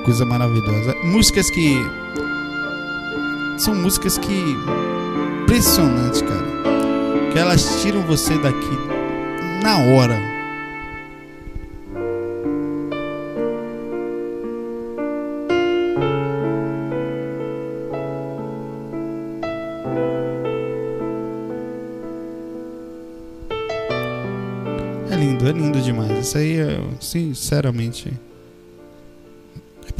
coisa 0.04 0.24
maravilhosa. 0.24 0.94
Músicas 1.02 1.50
que. 1.50 1.74
São 3.58 3.74
músicas 3.74 4.18
que. 4.18 4.56
Impressionantes, 5.42 6.22
cara. 6.22 7.32
Que 7.32 7.38
elas 7.38 7.82
tiram 7.82 8.02
você 8.02 8.38
daqui 8.38 8.78
na 9.62 9.78
hora. 9.78 10.18
É 25.10 25.16
lindo, 25.16 25.48
é 25.48 25.52
lindo 25.52 25.80
demais. 25.80 26.26
Isso 26.26 26.38
aí, 26.38 26.56
sinceramente 27.00 28.12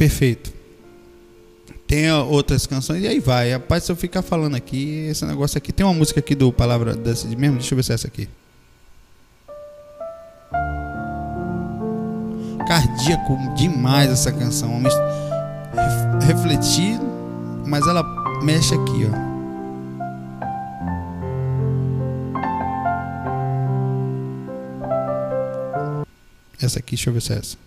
perfeito. 0.05 0.53
Tem 1.87 2.11
outras 2.11 2.67
canções 2.67 3.03
e 3.03 3.07
aí 3.07 3.19
vai. 3.19 3.51
Rapaz, 3.53 3.83
se 3.83 3.91
eu 3.91 3.95
ficar 3.95 4.21
falando 4.21 4.55
aqui, 4.55 5.07
esse 5.09 5.25
negócio 5.25 5.57
aqui. 5.57 5.73
Tem 5.73 5.83
uma 5.83 5.95
música 5.95 6.19
aqui 6.19 6.35
do 6.35 6.53
Palavra 6.53 6.95
dessa 6.95 7.27
de 7.27 7.35
mesmo? 7.35 7.57
Deixa 7.57 7.73
eu 7.73 7.75
ver 7.75 7.83
se 7.83 7.91
é 7.91 7.95
essa 7.95 8.07
aqui. 8.07 8.29
Cardíaco 12.67 13.37
demais 13.55 14.11
essa 14.11 14.31
canção. 14.31 14.71
Refletir, 16.27 16.99
mas 17.65 17.87
ela 17.87 18.03
mexe 18.43 18.75
aqui, 18.75 19.09
ó. 19.11 19.35
Essa 26.63 26.79
aqui, 26.79 26.95
deixa 26.95 27.09
eu 27.09 27.13
ver 27.13 27.21
se 27.21 27.33
é 27.33 27.37
essa. 27.37 27.64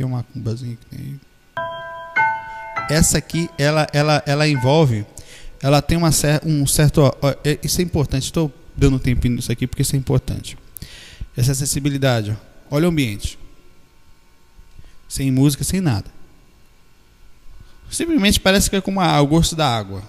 Aqui 0.00 0.04
uma 0.04 0.22
cumbazinha 0.22 0.76
que 0.76 0.96
tem. 0.96 1.20
Essa 2.88 3.18
aqui, 3.18 3.50
ela, 3.58 3.86
ela, 3.92 4.22
ela 4.24 4.48
envolve, 4.48 5.04
ela 5.60 5.82
tem 5.82 5.98
uma 5.98 6.10
cer 6.10 6.40
um 6.42 6.66
certo. 6.66 7.02
Ó, 7.02 7.34
é, 7.44 7.58
isso 7.62 7.82
é 7.82 7.84
importante. 7.84 8.24
Estou 8.24 8.50
dando 8.74 8.96
um 8.96 8.98
tempinho 8.98 9.34
nisso 9.34 9.52
aqui 9.52 9.66
porque 9.66 9.82
isso 9.82 9.94
é 9.94 9.98
importante. 9.98 10.56
Essa 11.36 11.52
acessibilidade. 11.52 12.30
Ó. 12.30 12.76
Olha 12.76 12.86
o 12.86 12.90
ambiente. 12.90 13.38
Sem 15.06 15.30
música, 15.30 15.64
sem 15.64 15.82
nada. 15.82 16.06
Simplesmente 17.90 18.40
parece 18.40 18.70
que 18.70 18.76
é 18.76 18.80
como 18.80 19.02
a, 19.02 19.20
o 19.20 19.26
gosto 19.26 19.54
da 19.54 19.68
água. 19.68 20.02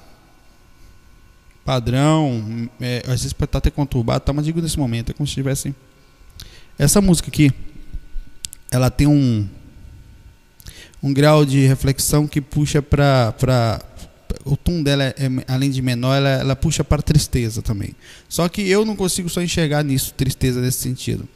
Padrão, 1.66 2.70
é, 2.80 3.00
às 3.08 3.24
vezes 3.24 3.34
pode 3.34 3.50
estar 3.50 3.58
até 3.58 3.70
conturbado, 3.70 4.24
tá, 4.24 4.32
mas 4.32 4.46
digo 4.46 4.62
nesse 4.62 4.80
momento, 4.80 5.10
é 5.10 5.14
como 5.14 5.28
se 5.28 5.34
tivesse. 5.34 5.76
Essa 6.80 7.02
música 7.02 7.28
aqui, 7.28 7.52
ela 8.72 8.90
tem 8.90 9.06
um 9.06 9.50
um 11.02 11.14
grau 11.14 11.46
de 11.46 11.66
reflexão 11.66 12.28
que 12.28 12.40
puxa 12.40 12.82
para 12.82 13.82
o 14.46 14.56
tom 14.56 14.82
dela, 14.82 15.04
é, 15.04 15.16
além 15.48 15.70
de 15.70 15.82
menor, 15.82 16.16
ela, 16.16 16.30
ela 16.30 16.56
puxa 16.56 16.84
para 16.84 17.02
tristeza 17.02 17.62
também. 17.62 17.96
Só 18.30 18.48
que 18.48 18.62
eu 18.62 18.86
não 18.86 18.96
consigo 18.96 19.30
só 19.30 19.42
enxergar 19.42 19.84
nisso, 19.84 20.14
tristeza 20.14 20.62
nesse 20.62 20.80
sentido. 20.80 21.28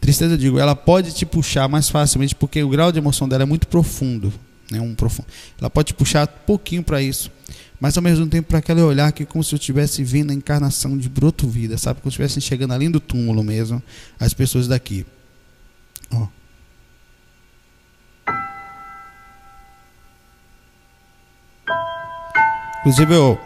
Tristeza, 0.00 0.34
eu 0.34 0.38
digo, 0.38 0.58
ela 0.58 0.76
pode 0.76 1.12
te 1.12 1.24
puxar 1.24 1.68
mais 1.68 1.88
facilmente 1.88 2.34
porque 2.34 2.62
o 2.62 2.68
grau 2.68 2.92
de 2.92 2.98
emoção 2.98 3.28
dela 3.28 3.42
é 3.42 3.46
muito 3.46 3.66
profundo. 3.66 4.32
Né, 4.70 4.80
um 4.80 4.94
profundo. 4.94 5.28
Ela 5.60 5.70
pode 5.70 5.88
te 5.88 5.94
puxar 5.94 6.26
um 6.26 6.46
pouquinho 6.46 6.82
para 6.82 7.00
isso. 7.00 7.30
Mas 7.78 7.96
ao 7.96 8.02
mesmo 8.02 8.26
tempo 8.26 8.48
para 8.48 8.58
aquele 8.58 8.80
olhar 8.80 9.12
que 9.12 9.22
é 9.22 9.26
como 9.26 9.44
se 9.44 9.54
eu 9.54 9.58
estivesse 9.58 10.02
vendo 10.02 10.30
a 10.30 10.34
encarnação 10.34 10.96
de 10.98 11.08
broto 11.08 11.46
vida, 11.46 11.78
sabe? 11.78 12.00
Como 12.00 12.10
se 12.10 12.14
estivesse 12.20 12.40
chegando 12.40 12.72
além 12.72 12.90
do 12.90 12.98
túmulo 12.98 13.44
mesmo, 13.44 13.82
as 14.18 14.34
pessoas 14.34 14.66
daqui. 14.66 15.06
Inclusive 22.86 23.14
eu 23.14 23.36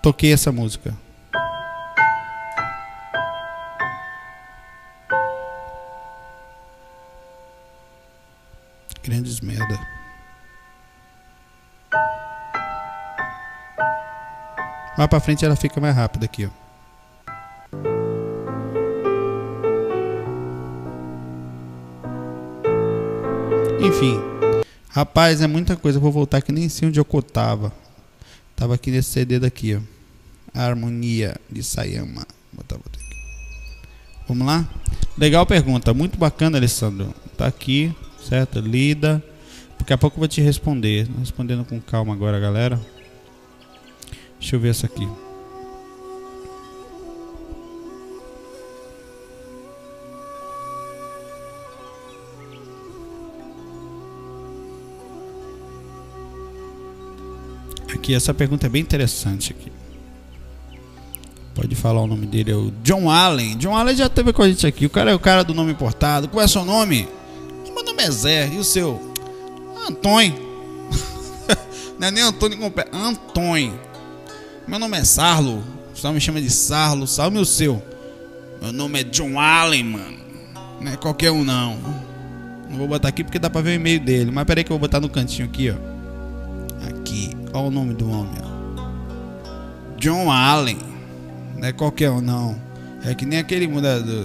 toquei 0.00 0.32
essa 0.32 0.52
música. 0.52 0.94
Grandes 9.02 9.40
merda. 9.40 9.76
Mais 14.96 15.08
pra 15.08 15.18
frente 15.18 15.44
ela 15.44 15.56
fica 15.56 15.80
mais 15.80 15.96
rápida 15.96 16.26
aqui, 16.26 16.46
ó. 16.46 16.50
Enfim. 23.84 24.35
Rapaz, 24.96 25.42
é 25.42 25.46
muita 25.46 25.76
coisa. 25.76 26.00
vou 26.00 26.10
voltar 26.10 26.40
que 26.40 26.50
nem 26.50 26.70
sei 26.70 26.88
onde 26.88 26.98
eu 26.98 27.04
tava. 27.22 27.70
Tava 28.56 28.76
aqui 28.76 28.90
nesse 28.90 29.10
CD 29.10 29.38
daqui, 29.38 29.74
ó. 29.74 29.80
Harmonia 30.58 31.36
de 31.50 31.62
Sayama. 31.62 32.26
Botar, 32.50 32.76
botar 32.76 32.98
aqui. 32.98 33.16
Vamos 34.26 34.46
lá? 34.46 34.66
Legal 35.18 35.44
pergunta. 35.44 35.92
Muito 35.92 36.16
bacana, 36.18 36.56
Alessandro. 36.56 37.14
Tá 37.36 37.46
aqui, 37.46 37.94
certo? 38.26 38.58
Lida. 38.58 39.22
Daqui 39.78 39.92
a 39.92 39.98
pouco 39.98 40.16
eu 40.16 40.20
vou 40.20 40.28
te 40.28 40.40
responder. 40.40 41.06
Respondendo 41.18 41.62
com 41.66 41.78
calma 41.78 42.14
agora, 42.14 42.40
galera. 42.40 42.80
Deixa 44.40 44.56
eu 44.56 44.60
ver 44.60 44.70
essa 44.70 44.86
aqui. 44.86 45.06
Aqui, 58.06 58.14
essa 58.14 58.32
pergunta 58.32 58.66
é 58.66 58.68
bem 58.68 58.82
interessante 58.82 59.52
aqui. 59.52 59.72
Pode 61.56 61.74
falar 61.74 62.02
o 62.02 62.06
nome 62.06 62.24
dele, 62.24 62.52
é 62.52 62.54
o 62.54 62.70
John 62.84 63.10
Allen. 63.10 63.56
John 63.56 63.74
Allen 63.74 63.96
já 63.96 64.08
teve 64.08 64.32
com 64.32 64.42
a 64.42 64.48
gente 64.48 64.64
aqui. 64.64 64.86
O 64.86 64.90
cara 64.90 65.10
é 65.10 65.14
o 65.14 65.18
cara 65.18 65.42
do 65.42 65.52
nome 65.52 65.72
importado. 65.72 66.28
Qual 66.28 66.40
é 66.40 66.44
o 66.44 66.48
seu 66.48 66.64
nome? 66.64 67.08
Meu 67.64 67.82
nome 67.82 68.04
é 68.04 68.08
Zé. 68.08 68.46
E 68.46 68.58
o 68.58 68.62
seu? 68.62 69.12
Antônio. 69.88 70.36
Não 71.98 72.06
é 72.06 72.10
nem 72.12 72.22
Antônio 72.22 72.56
completo. 72.56 72.96
Antônio. 72.96 73.76
Meu 74.68 74.78
nome 74.78 74.98
é 74.98 75.02
Sarlo. 75.02 75.64
Só 75.92 76.12
me 76.12 76.20
chama 76.20 76.40
de 76.40 76.48
Sarlo. 76.48 77.08
Salve 77.08 77.38
o 77.38 77.44
seu. 77.44 77.82
Meu 78.62 78.72
nome 78.72 79.00
é 79.00 79.02
John 79.02 79.36
Allen, 79.36 79.82
mano. 79.82 80.18
Não 80.80 80.92
é 80.92 80.96
qualquer 80.96 81.32
um, 81.32 81.42
não. 81.42 81.76
Não 82.70 82.78
vou 82.78 82.86
botar 82.86 83.08
aqui 83.08 83.24
porque 83.24 83.40
dá 83.40 83.50
pra 83.50 83.62
ver 83.62 83.70
o 83.70 83.74
e-mail 83.74 83.98
dele. 83.98 84.30
Mas 84.30 84.44
peraí 84.44 84.62
que 84.62 84.70
eu 84.70 84.78
vou 84.78 84.86
botar 84.86 85.00
no 85.00 85.08
cantinho 85.08 85.48
aqui, 85.48 85.70
ó. 85.70 85.95
Olha 87.56 87.68
o 87.68 87.70
nome 87.70 87.94
do 87.94 88.10
homem. 88.10 88.34
John 89.96 90.30
Allen. 90.30 90.78
Não 91.56 91.66
é 91.66 91.72
qualquer 91.72 92.10
um, 92.10 92.20
não. 92.20 92.54
É 93.02 93.14
que 93.14 93.24
nem 93.24 93.38
aquele 93.38 93.66
muda 93.66 93.98
do. 93.98 94.24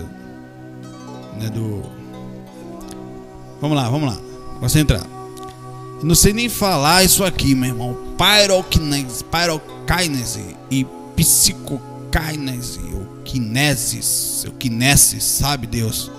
Né, 1.39 1.50
do. 1.54 1.82
Vamos 3.62 3.78
lá, 3.78 3.89
vamos 3.89 4.13
lá. 4.13 4.22
Concentrar. 4.60 5.06
Não 6.04 6.13
sei 6.13 6.34
nem 6.34 6.50
falar 6.50 7.06
isso 7.06 7.24
aqui, 7.24 7.56
meu 7.56 7.70
irmão. 7.70 7.98
Pyrokinese, 8.17 9.24
pyrokinese 9.24 10.58
e 10.70 10.86
psicokinese, 11.15 12.82
ou 12.94 13.24
kinesis, 13.24 14.44
ou 14.46 14.52
kinesis, 14.54 15.24
sabe 15.24 15.67
Deus. 15.67 16.12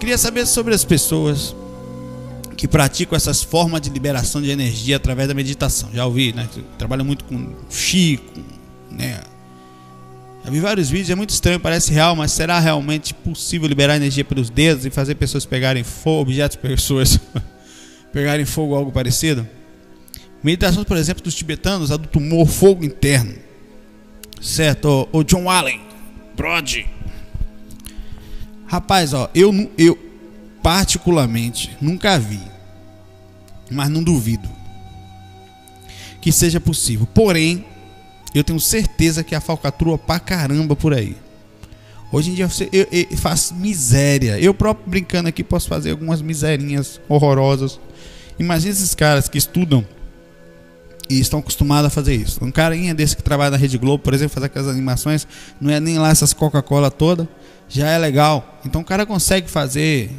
Queria 0.00 0.16
saber 0.16 0.46
sobre 0.46 0.74
as 0.74 0.82
pessoas 0.82 1.54
que 2.54 2.68
praticam 2.68 3.16
essas 3.16 3.42
formas 3.42 3.80
de 3.80 3.90
liberação 3.90 4.40
de 4.40 4.50
energia 4.50 4.96
através 4.96 5.28
da 5.28 5.34
meditação. 5.34 5.90
Já 5.92 6.06
ouvi, 6.06 6.32
né? 6.32 6.48
Trabalha 6.78 7.04
muito 7.04 7.24
com 7.24 7.54
Chico, 7.70 8.40
né? 8.90 9.20
Já 10.44 10.50
vi 10.50 10.60
vários 10.60 10.90
vídeos, 10.90 11.10
é 11.10 11.14
muito 11.14 11.30
estranho, 11.30 11.58
parece 11.58 11.90
real, 11.90 12.14
mas 12.14 12.30
será 12.32 12.60
realmente 12.60 13.14
possível 13.14 13.66
liberar 13.66 13.96
energia 13.96 14.24
pelos 14.24 14.50
dedos 14.50 14.84
e 14.84 14.90
fazer 14.90 15.14
pessoas 15.14 15.46
pegarem 15.46 15.82
fogo, 15.82 16.22
objetos, 16.22 16.56
pessoas 16.56 17.18
pegarem 18.12 18.44
fogo 18.44 18.72
ou 18.72 18.78
algo 18.78 18.92
parecido? 18.92 19.48
Meditações, 20.42 20.86
por 20.86 20.98
exemplo, 20.98 21.24
dos 21.24 21.34
tibetanos, 21.34 21.90
a 21.90 21.96
do 21.96 22.06
tumor 22.06 22.46
fogo 22.46 22.84
interno. 22.84 23.34
Certo? 24.42 25.08
O 25.10 25.24
John 25.24 25.48
Allen, 25.48 25.80
Brod. 26.36 26.84
Rapaz, 28.66 29.14
ó, 29.14 29.30
eu, 29.34 29.70
eu 29.78 29.98
particularmente 30.64 31.76
nunca 31.78 32.18
vi, 32.18 32.40
mas 33.70 33.90
não 33.90 34.02
duvido 34.02 34.48
que 36.22 36.32
seja 36.32 36.58
possível. 36.58 37.06
Porém, 37.12 37.66
eu 38.34 38.42
tenho 38.42 38.58
certeza 38.58 39.22
que 39.22 39.34
a 39.34 39.42
falcatrua 39.42 39.98
pra 39.98 40.18
caramba 40.18 40.74
por 40.74 40.94
aí. 40.94 41.18
Hoje 42.10 42.30
em 42.30 42.34
dia 42.34 42.48
você, 42.48 42.70
eu, 42.72 42.86
eu 42.90 43.16
faço 43.18 43.54
miséria. 43.54 44.40
Eu 44.40 44.54
próprio 44.54 44.88
brincando 44.88 45.28
aqui 45.28 45.44
posso 45.44 45.68
fazer 45.68 45.90
algumas 45.90 46.22
miserinhas 46.22 46.98
horrorosas. 47.10 47.78
Imagina 48.38 48.72
esses 48.72 48.94
caras 48.94 49.28
que 49.28 49.36
estudam 49.36 49.86
e 51.10 51.20
estão 51.20 51.40
acostumados 51.40 51.88
a 51.88 51.90
fazer 51.90 52.14
isso. 52.14 52.42
Um 52.42 52.50
carinha 52.50 52.94
desse 52.94 53.14
que 53.14 53.22
trabalha 53.22 53.50
na 53.50 53.56
Rede 53.58 53.76
Globo, 53.76 54.02
por 54.02 54.14
exemplo, 54.14 54.32
fazer 54.32 54.46
aquelas 54.46 54.68
animações, 54.68 55.28
não 55.60 55.70
é 55.70 55.78
nem 55.78 55.98
lá 55.98 56.08
essas 56.08 56.32
Coca-Cola 56.32 56.90
toda, 56.90 57.28
já 57.68 57.90
é 57.90 57.98
legal. 57.98 58.62
Então 58.64 58.80
o 58.80 58.84
cara 58.84 59.04
consegue 59.04 59.50
fazer 59.50 60.10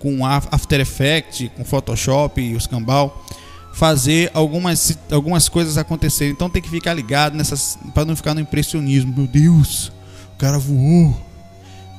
com 0.00 0.24
After 0.26 0.80
Effects, 0.80 1.48
com 1.56 1.64
Photoshop 1.64 2.40
e 2.40 2.56
os 2.56 2.66
cambal, 2.66 3.24
fazer 3.72 4.30
algumas, 4.34 4.98
algumas 5.12 5.48
coisas 5.48 5.78
acontecerem. 5.78 6.32
Então 6.32 6.50
tem 6.50 6.60
que 6.60 6.70
ficar 6.70 6.94
ligado 6.94 7.36
nessas 7.36 7.78
para 7.94 8.04
não 8.04 8.16
ficar 8.16 8.34
no 8.34 8.40
impressionismo. 8.40 9.14
Meu 9.16 9.26
Deus, 9.26 9.92
o 10.34 10.38
cara 10.38 10.58
voou. 10.58 11.14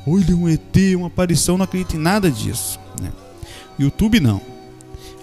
Olha 0.06 0.36
um 0.36 0.50
ET, 0.50 0.76
uma 0.96 1.08
aparição, 1.08 1.58
não 1.58 1.64
acredito 1.64 1.96
em 1.96 2.00
nada 2.00 2.30
disso. 2.30 2.80
Né? 3.00 3.12
YouTube 3.78 4.20
não. 4.20 4.42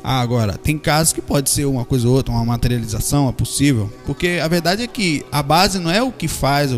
Ah, 0.02 0.20
agora, 0.20 0.56
tem 0.56 0.78
casos 0.78 1.12
que 1.12 1.20
pode 1.20 1.50
ser 1.50 1.64
uma 1.64 1.84
coisa 1.84 2.06
ou 2.06 2.14
outra, 2.14 2.32
uma 2.32 2.44
materialização, 2.44 3.28
é 3.28 3.32
possível. 3.32 3.92
Porque 4.06 4.38
a 4.40 4.46
verdade 4.46 4.82
é 4.82 4.86
que 4.86 5.26
a 5.32 5.42
base 5.42 5.80
não 5.80 5.90
é 5.90 6.00
o 6.00 6.12
que 6.12 6.28
faz, 6.28 6.70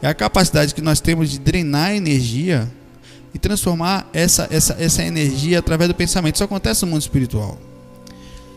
é 0.00 0.06
a 0.06 0.14
capacidade 0.14 0.72
que 0.72 0.80
nós 0.80 1.00
temos 1.00 1.28
de 1.28 1.40
drenar 1.40 1.96
energia 1.96 2.70
e 3.38 3.40
transformar 3.40 4.08
essa, 4.12 4.48
essa, 4.50 4.76
essa 4.78 5.02
energia 5.02 5.60
através 5.60 5.88
do 5.88 5.94
pensamento. 5.94 6.34
Isso 6.34 6.44
acontece 6.44 6.84
no 6.84 6.90
mundo 6.90 7.02
espiritual. 7.02 7.56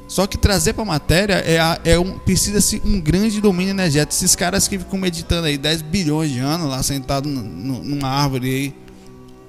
Só 0.07 0.27
que 0.27 0.37
trazer 0.37 0.73
para 0.73 0.83
a 0.83 0.87
matéria 0.87 1.35
é, 1.35 1.91
é 1.91 1.99
um, 1.99 2.17
precisa-se 2.17 2.81
um 2.83 2.99
grande 2.99 3.39
domínio 3.39 3.71
energético. 3.71 4.13
Esses 4.13 4.35
caras 4.35 4.67
que 4.67 4.77
ficam 4.77 4.99
meditando 4.99 5.47
aí 5.47 5.57
10 5.57 5.83
bilhões 5.83 6.31
de 6.31 6.39
anos 6.39 6.67
lá 6.67 6.83
sentado 6.83 7.29
numa 7.29 8.09
árvore 8.09 8.49
aí 8.49 8.75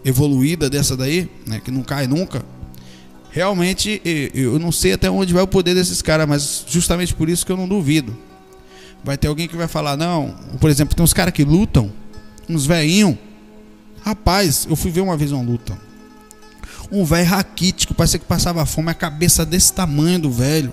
evoluída 0.05 0.69
dessa 0.69 0.97
daí, 0.97 1.31
né, 1.47 1.61
que 1.65 1.71
não 1.71 1.83
cai 1.83 2.07
nunca 2.07 2.45
realmente 3.33 4.01
eu 4.35 4.59
não 4.59 4.71
sei 4.71 4.93
até 4.93 5.11
onde 5.11 5.33
vai 5.33 5.43
o 5.43 5.49
poder 5.49 5.75
desses 5.75 6.03
caras, 6.03 6.29
mas 6.29 6.65
justamente 6.69 7.15
por 7.15 7.29
isso 7.29 7.45
que 7.45 7.51
eu 7.51 7.57
não 7.57 7.67
duvido. 7.67 8.17
Vai 9.03 9.17
ter 9.17 9.27
alguém 9.27 9.49
que 9.49 9.57
vai 9.57 9.67
falar, 9.67 9.97
não, 9.97 10.37
por 10.61 10.71
exemplo, 10.71 10.95
tem 10.95 11.03
uns 11.03 11.15
caras 11.15 11.33
que 11.35 11.43
lutam, 11.43 11.91
uns 12.49 12.67
velhinhos. 12.67 13.17
Rapaz, 14.05 14.67
eu 14.69 14.77
fui 14.77 14.91
ver 14.91 15.01
uma 15.01 15.17
vez 15.17 15.33
uma 15.33 15.43
luta. 15.43 15.79
Um 16.91 17.05
velho 17.05 17.27
raquítico, 17.27 17.95
parecia 17.95 18.19
que 18.19 18.27
passava 18.27 18.67
fome, 18.67 18.91
a 18.91 18.95
cabeça 18.95 19.47
desse 19.47 19.73
tamanho 19.73 20.19
do 20.19 20.31
velho. 20.31 20.73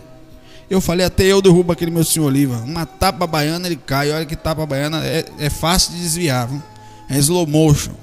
Eu 0.69 0.79
falei, 0.81 1.05
até 1.05 1.23
eu 1.23 1.41
derrubo 1.41 1.71
aquele 1.71 1.89
meu 1.89 2.03
senhor 2.03 2.27
Oliva. 2.27 2.57
Uma 2.57 2.85
tapa 2.85 3.25
baiana, 3.25 3.67
ele 3.67 3.75
cai. 3.75 4.11
Olha 4.11 4.25
que 4.25 4.35
tapa 4.35 4.65
baiana 4.65 5.03
é, 5.03 5.25
é 5.39 5.49
fácil 5.49 5.93
de 5.93 5.99
desviar. 5.99 6.47
Viu? 6.47 6.61
É 7.09 7.17
slow 7.17 7.47
motion. 7.47 7.93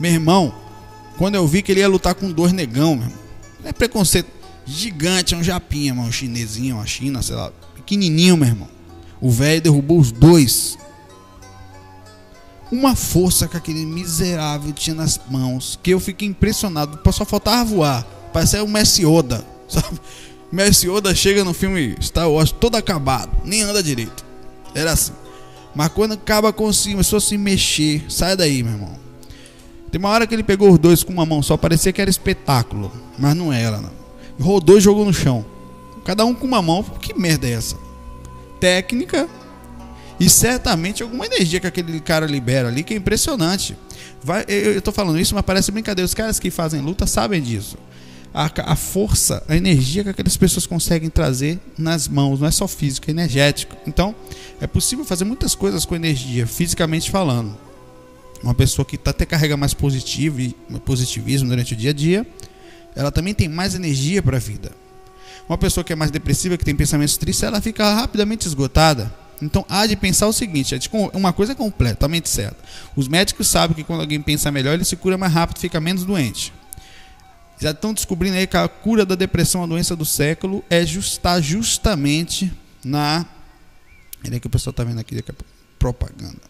Meu 0.00 0.10
irmão, 0.10 0.52
quando 1.16 1.36
eu 1.36 1.46
vi 1.46 1.62
que 1.62 1.70
ele 1.70 1.80
ia 1.80 1.88
lutar 1.88 2.14
com 2.14 2.32
dois 2.32 2.52
negão, 2.52 2.96
meu 2.96 3.04
irmão. 3.06 3.18
É 3.64 3.72
preconceito 3.72 4.28
gigante, 4.64 5.34
é 5.34 5.36
um 5.36 5.42
japinha, 5.42 5.94
mano. 5.94 6.08
Um 6.08 6.12
chinesinho, 6.12 6.76
uma 6.76 6.86
China, 6.86 7.22
sei 7.22 7.36
lá. 7.36 7.52
Pequenininho, 7.76 8.36
meu 8.36 8.48
irmão. 8.48 8.68
O 9.20 9.30
velho 9.30 9.60
derrubou 9.60 10.00
os 10.00 10.10
dois. 10.10 10.78
Uma 12.70 12.94
força 12.94 13.48
que 13.48 13.56
aquele 13.56 13.84
miserável 13.86 14.72
tinha 14.72 14.94
nas 14.94 15.20
mãos. 15.30 15.78
Que 15.82 15.90
eu 15.90 16.00
fiquei 16.00 16.28
impressionado. 16.28 16.98
Só 17.12 17.24
faltava 17.24 17.64
voar. 17.64 18.02
Parecia 18.32 18.62
o 18.62 18.68
Messi 18.68 19.06
Oda. 19.06 19.44
Sabe? 19.68 19.98
Messi 20.50 20.88
Oda 20.88 21.14
chega 21.14 21.44
no 21.44 21.52
filme 21.52 21.96
Star 22.00 22.30
Wars 22.30 22.50
todo 22.50 22.76
acabado, 22.76 23.30
nem 23.44 23.62
anda 23.62 23.82
direito. 23.82 24.24
Era 24.74 24.92
assim. 24.92 25.12
Mas 25.74 25.88
quando 25.88 26.12
acaba 26.12 26.52
com 26.52 26.72
si, 26.72 26.92
começou 26.92 27.18
a 27.18 27.20
se 27.20 27.36
mexer. 27.36 28.04
Sai 28.08 28.36
daí, 28.36 28.62
meu 28.62 28.72
irmão. 28.72 28.98
Tem 29.90 29.98
uma 29.98 30.08
hora 30.08 30.26
que 30.26 30.34
ele 30.34 30.42
pegou 30.42 30.70
os 30.70 30.78
dois 30.78 31.02
com 31.02 31.12
uma 31.12 31.26
mão 31.26 31.42
só, 31.42 31.56
parecia 31.56 31.92
que 31.92 32.00
era 32.00 32.10
espetáculo. 32.10 32.90
Mas 33.18 33.34
não 33.34 33.52
era, 33.52 33.80
não. 33.80 33.90
Rodou 34.40 34.78
e 34.78 34.80
jogou 34.80 35.04
no 35.04 35.12
chão. 35.12 35.44
Cada 36.04 36.24
um 36.24 36.34
com 36.34 36.46
uma 36.46 36.62
mão. 36.62 36.82
Que 36.82 37.12
merda 37.12 37.46
é 37.46 37.52
essa? 37.52 37.76
Técnica 38.60 39.28
e 40.20 40.28
certamente 40.28 41.02
alguma 41.02 41.26
energia 41.26 41.60
que 41.60 41.66
aquele 41.66 42.00
cara 42.00 42.26
libera 42.26 42.68
ali 42.68 42.82
que 42.82 42.92
é 42.92 42.96
impressionante. 42.96 43.76
Vai, 44.22 44.44
eu, 44.48 44.82
tô 44.82 44.90
falando 44.90 45.18
isso, 45.18 45.34
mas 45.34 45.44
parece 45.44 45.70
brincadeira. 45.70 46.04
Os 46.04 46.14
caras 46.14 46.40
que 46.40 46.50
fazem 46.50 46.80
luta 46.80 47.06
sabem 47.06 47.40
disso. 47.40 47.78
A, 48.34 48.50
a, 48.72 48.76
força, 48.76 49.42
a 49.48 49.56
energia 49.56 50.02
que 50.02 50.10
aquelas 50.10 50.36
pessoas 50.36 50.66
conseguem 50.66 51.08
trazer 51.08 51.58
nas 51.78 52.08
mãos, 52.08 52.40
não 52.40 52.48
é 52.48 52.50
só 52.50 52.66
físico, 52.66 53.08
é 53.08 53.12
energético. 53.12 53.76
Então, 53.86 54.14
é 54.60 54.66
possível 54.66 55.04
fazer 55.04 55.24
muitas 55.24 55.54
coisas 55.54 55.84
com 55.84 55.94
energia, 55.94 56.46
fisicamente 56.46 57.10
falando. 57.10 57.56
Uma 58.42 58.54
pessoa 58.54 58.84
que 58.84 58.98
tá 58.98 59.10
até 59.10 59.24
carrega 59.24 59.56
mais 59.56 59.72
positivo 59.72 60.38
positivismo 60.84 61.48
durante 61.48 61.74
o 61.74 61.76
dia 61.76 61.90
a 61.90 61.92
dia, 61.92 62.26
ela 62.94 63.10
também 63.10 63.34
tem 63.34 63.48
mais 63.48 63.74
energia 63.74 64.22
para 64.22 64.36
a 64.36 64.40
vida. 64.40 64.72
Uma 65.48 65.56
pessoa 65.56 65.82
que 65.82 65.92
é 65.92 65.96
mais 65.96 66.10
depressiva, 66.10 66.58
que 66.58 66.64
tem 66.64 66.74
pensamentos 66.74 67.16
tristes, 67.16 67.42
ela 67.42 67.60
fica 67.60 67.94
rapidamente 67.94 68.46
esgotada. 68.46 69.12
Então 69.40 69.64
há 69.68 69.86
de 69.86 69.96
pensar 69.96 70.26
o 70.26 70.32
seguinte: 70.32 70.74
é 70.74 71.16
uma 71.16 71.32
coisa 71.32 71.54
completamente 71.54 72.28
certa. 72.28 72.56
Os 72.96 73.08
médicos 73.08 73.46
sabem 73.46 73.76
que 73.76 73.84
quando 73.84 74.00
alguém 74.00 74.20
pensa 74.20 74.50
melhor, 74.50 74.74
ele 74.74 74.84
se 74.84 74.96
cura 74.96 75.16
mais 75.16 75.32
rápido, 75.32 75.58
fica 75.58 75.80
menos 75.80 76.04
doente. 76.04 76.52
Já 77.60 77.72
estão 77.72 77.92
descobrindo 77.92 78.36
aí 78.36 78.46
que 78.46 78.56
a 78.56 78.68
cura 78.68 79.04
da 79.04 79.14
depressão, 79.14 79.64
a 79.64 79.66
doença 79.66 79.96
do 79.96 80.04
século, 80.04 80.64
é 80.70 80.82
está 80.82 81.40
justamente 81.40 82.52
na. 82.84 83.26
Ele 84.24 84.40
que 84.40 84.46
o 84.46 84.50
pessoal 84.50 84.70
está 84.70 84.84
vendo 84.84 85.00
aqui, 85.00 85.14
daqui 85.14 85.30
a 85.30 85.34
propaganda. 85.78 86.40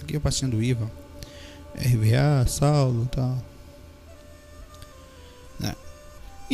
Aqui 0.00 0.14
é 0.14 0.18
o 0.18 0.20
passinho 0.20 0.50
do 0.50 0.62
IVA. 0.62 0.90
RVA, 1.76 2.46
Saulo 2.48 3.04
e 3.04 3.14
tal. 3.14 3.54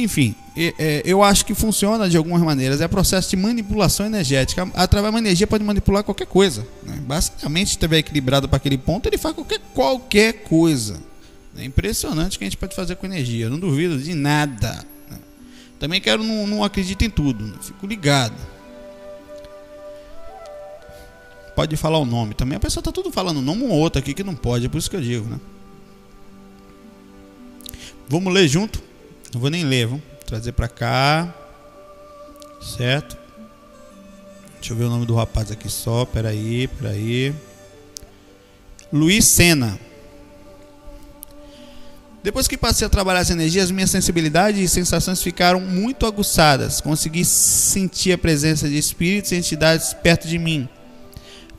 Enfim, 0.03 0.35
é, 0.57 1.03
eu 1.05 1.23
acho 1.23 1.45
que 1.45 1.55
funciona 1.55 2.09
de 2.09 2.17
algumas 2.17 2.41
maneiras. 2.43 2.81
É 2.81 2.89
processo 2.89 3.31
de 3.31 3.37
manipulação 3.37 4.07
energética. 4.07 4.69
Através 4.75 5.13
da 5.13 5.19
energia 5.19 5.47
pode 5.47 5.63
manipular 5.63 6.03
qualquer 6.03 6.27
coisa. 6.27 6.67
Né? 6.83 6.97
Basicamente, 7.07 7.69
se 7.69 7.75
estiver 7.75 7.99
equilibrado 7.99 8.49
para 8.49 8.57
aquele 8.57 8.79
ponto, 8.79 9.09
ele 9.09 9.19
faz 9.19 9.35
qualquer, 9.35 9.61
qualquer 9.75 10.33
coisa. 10.45 11.01
É 11.57 11.65
impressionante 11.65 12.37
o 12.37 12.39
que 12.39 12.45
a 12.45 12.47
gente 12.47 12.57
pode 12.57 12.75
fazer 12.75 12.97
com 12.97 13.07
energia. 13.07 13.47
Eu 13.47 13.51
não 13.51 13.59
duvido 13.59 13.99
de 13.99 14.15
nada. 14.15 14.85
Né? 15.11 15.19
Também 15.79 16.01
quero 16.01 16.25
não, 16.25 16.47
não 16.47 16.65
acredito 16.65 17.03
em 17.05 17.11
tudo. 17.11 17.45
Né? 17.45 17.55
Fico 17.61 17.87
ligado. 17.87 18.37
Pode 21.55 21.77
falar 21.77 21.99
o 21.99 22.07
nome 22.07 22.35
também. 22.35 22.57
A 22.57 22.61
pessoa 22.61 22.81
está 22.81 22.91
tudo 22.91 23.11
falando 23.13 23.39
um 23.39 23.43
nome 23.43 23.65
um 23.65 23.71
outro 23.71 23.99
aqui 23.99 24.15
que 24.15 24.25
não 24.25 24.35
pode. 24.35 24.67
É 24.67 24.69
por 24.69 24.79
isso 24.79 24.89
que 24.89 24.97
eu 24.97 25.01
digo, 25.03 25.29
né? 25.29 25.39
Vamos 28.09 28.33
ler 28.33 28.49
junto? 28.49 28.90
Não 29.33 29.41
vou 29.41 29.51
nem 29.51 29.65
ler, 29.65 29.87
vamos 29.87 30.03
trazer 30.27 30.53
para 30.53 30.69
cá. 30.69 31.35
Certo? 32.61 33.17
Deixa 34.55 34.73
eu 34.73 34.77
ver 34.77 34.85
o 34.85 34.91
nome 34.91 35.07
do 35.07 35.15
rapaz 35.15 35.51
aqui 35.51 35.71
só. 35.71 36.05
Peraí, 36.05 36.69
peraí. 36.69 37.35
Luiz 38.93 39.25
Sena. 39.25 39.79
Depois 42.23 42.47
que 42.47 42.59
passei 42.59 42.87
a 42.87 42.91
trabalhar 42.91 43.21
as 43.21 43.71
minhas 43.71 43.91
sensibilidades 43.91 44.61
e 44.61 44.69
sensações 44.69 45.23
ficaram 45.23 45.59
muito 45.59 46.05
aguçadas. 46.05 46.81
Consegui 46.81 47.25
sentir 47.25 48.13
a 48.13 48.19
presença 48.19 48.69
de 48.69 48.77
espíritos 48.77 49.33
e 49.33 49.37
entidades 49.37 49.95
perto 49.95 50.29
de 50.29 50.39
mim. 50.39 50.69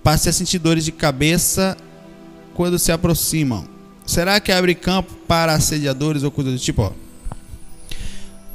Passei 0.03 0.29
a 0.29 0.33
sentir 0.33 0.59
dores 0.59 0.85
de 0.85 0.91
cabeça 0.91 1.75
quando 2.53 2.77
se 2.77 2.91
aproximam. 2.91 3.67
Será 4.05 4.39
que 4.39 4.51
abre 4.51 4.75
campo 4.75 5.13
para 5.27 5.53
assediadores 5.53 6.21
ou 6.21 6.29
coisa 6.29 6.51
do 6.51 6.59
tipo? 6.59 6.83
Ó, 6.83 6.91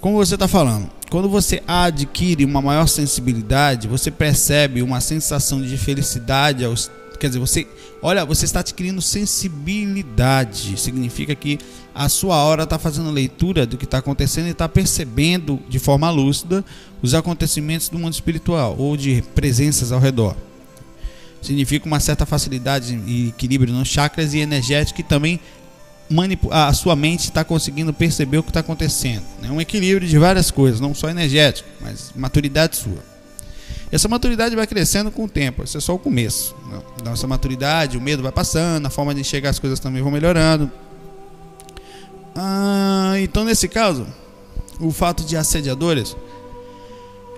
como 0.01 0.17
você 0.17 0.35
está 0.35 0.47
falando, 0.47 0.91
quando 1.11 1.29
você 1.29 1.63
adquire 1.67 2.45
uma 2.45 2.61
maior 2.61 2.87
sensibilidade, 2.87 3.89
você 3.89 4.11
percebe 4.11 4.83
uma 4.83 5.01
sensação 5.01 5.63
de 5.63 5.77
felicidade 5.77 6.65
aos 6.65 6.91
quer 7.17 7.29
dizer, 7.29 7.39
você, 7.39 7.67
olha, 8.03 8.25
você 8.25 8.45
está 8.45 8.61
adquirindo 8.61 9.01
sensibilidade. 9.01 10.79
Significa 10.79 11.35
que 11.35 11.59
a 11.95 12.09
sua 12.09 12.37
hora 12.37 12.65
está 12.65 12.79
fazendo 12.79 13.11
leitura 13.11 13.67
do 13.67 13.77
que 13.77 13.85
está 13.85 13.99
acontecendo 13.99 14.47
e 14.47 14.51
está 14.51 14.69
percebendo 14.69 15.59
de 15.69 15.79
forma 15.79 16.11
lúcida 16.11 16.65
os 17.03 17.15
acontecimentos 17.15 17.89
do 17.89 17.99
mundo 17.99 18.13
espiritual 18.13 18.77
ou 18.79 18.97
de 18.97 19.23
presenças 19.35 19.93
ao 19.93 20.01
redor. 20.01 20.37
Significa 21.41 21.87
uma 21.87 22.01
certa 22.01 22.27
facilidade 22.27 23.01
e 23.07 23.29
equilíbrio 23.29 23.73
nos 23.73 23.89
chakras 23.89 24.35
e 24.35 24.39
energético 24.39 25.01
e 25.01 25.05
também 25.05 25.39
a 26.51 26.73
sua 26.73 26.95
mente 26.95 27.25
está 27.25 27.43
conseguindo 27.43 27.93
perceber 27.93 28.39
o 28.39 28.43
que 28.43 28.51
está 28.51 28.61
acontecendo. 28.61 29.23
É 29.43 29.47
né? 29.47 29.51
um 29.51 29.61
equilíbrio 29.61 30.09
de 30.09 30.19
várias 30.19 30.51
coisas, 30.51 30.81
não 30.81 30.95
só 30.95 31.09
energético, 31.09 31.69
mas 31.81 32.13
maturidade 32.15 32.77
sua. 32.77 33.17
Essa 33.91 34.09
maturidade 34.09 34.55
vai 34.57 34.67
crescendo 34.67 35.11
com 35.11 35.25
o 35.25 35.29
tempo, 35.29 35.63
esse 35.63 35.77
é 35.77 35.81
só 35.81 35.95
o 35.95 35.99
começo. 35.99 36.55
Né? 36.71 36.81
Nossa 37.05 37.27
maturidade, 37.27 37.97
o 37.97 38.01
medo 38.01 38.23
vai 38.23 38.33
passando, 38.33 38.87
a 38.87 38.91
forma 38.91 39.15
de 39.15 39.21
enxergar 39.21 39.51
as 39.51 39.59
coisas 39.59 39.81
também 39.81 40.03
vão 40.03 40.11
melhorando. 40.11 40.71
Ah, 42.35 43.15
então, 43.19 43.45
nesse 43.45 43.69
caso, 43.69 44.07
o 44.79 44.91
fato 44.91 45.25
de 45.25 45.37
assediadores 45.37 46.17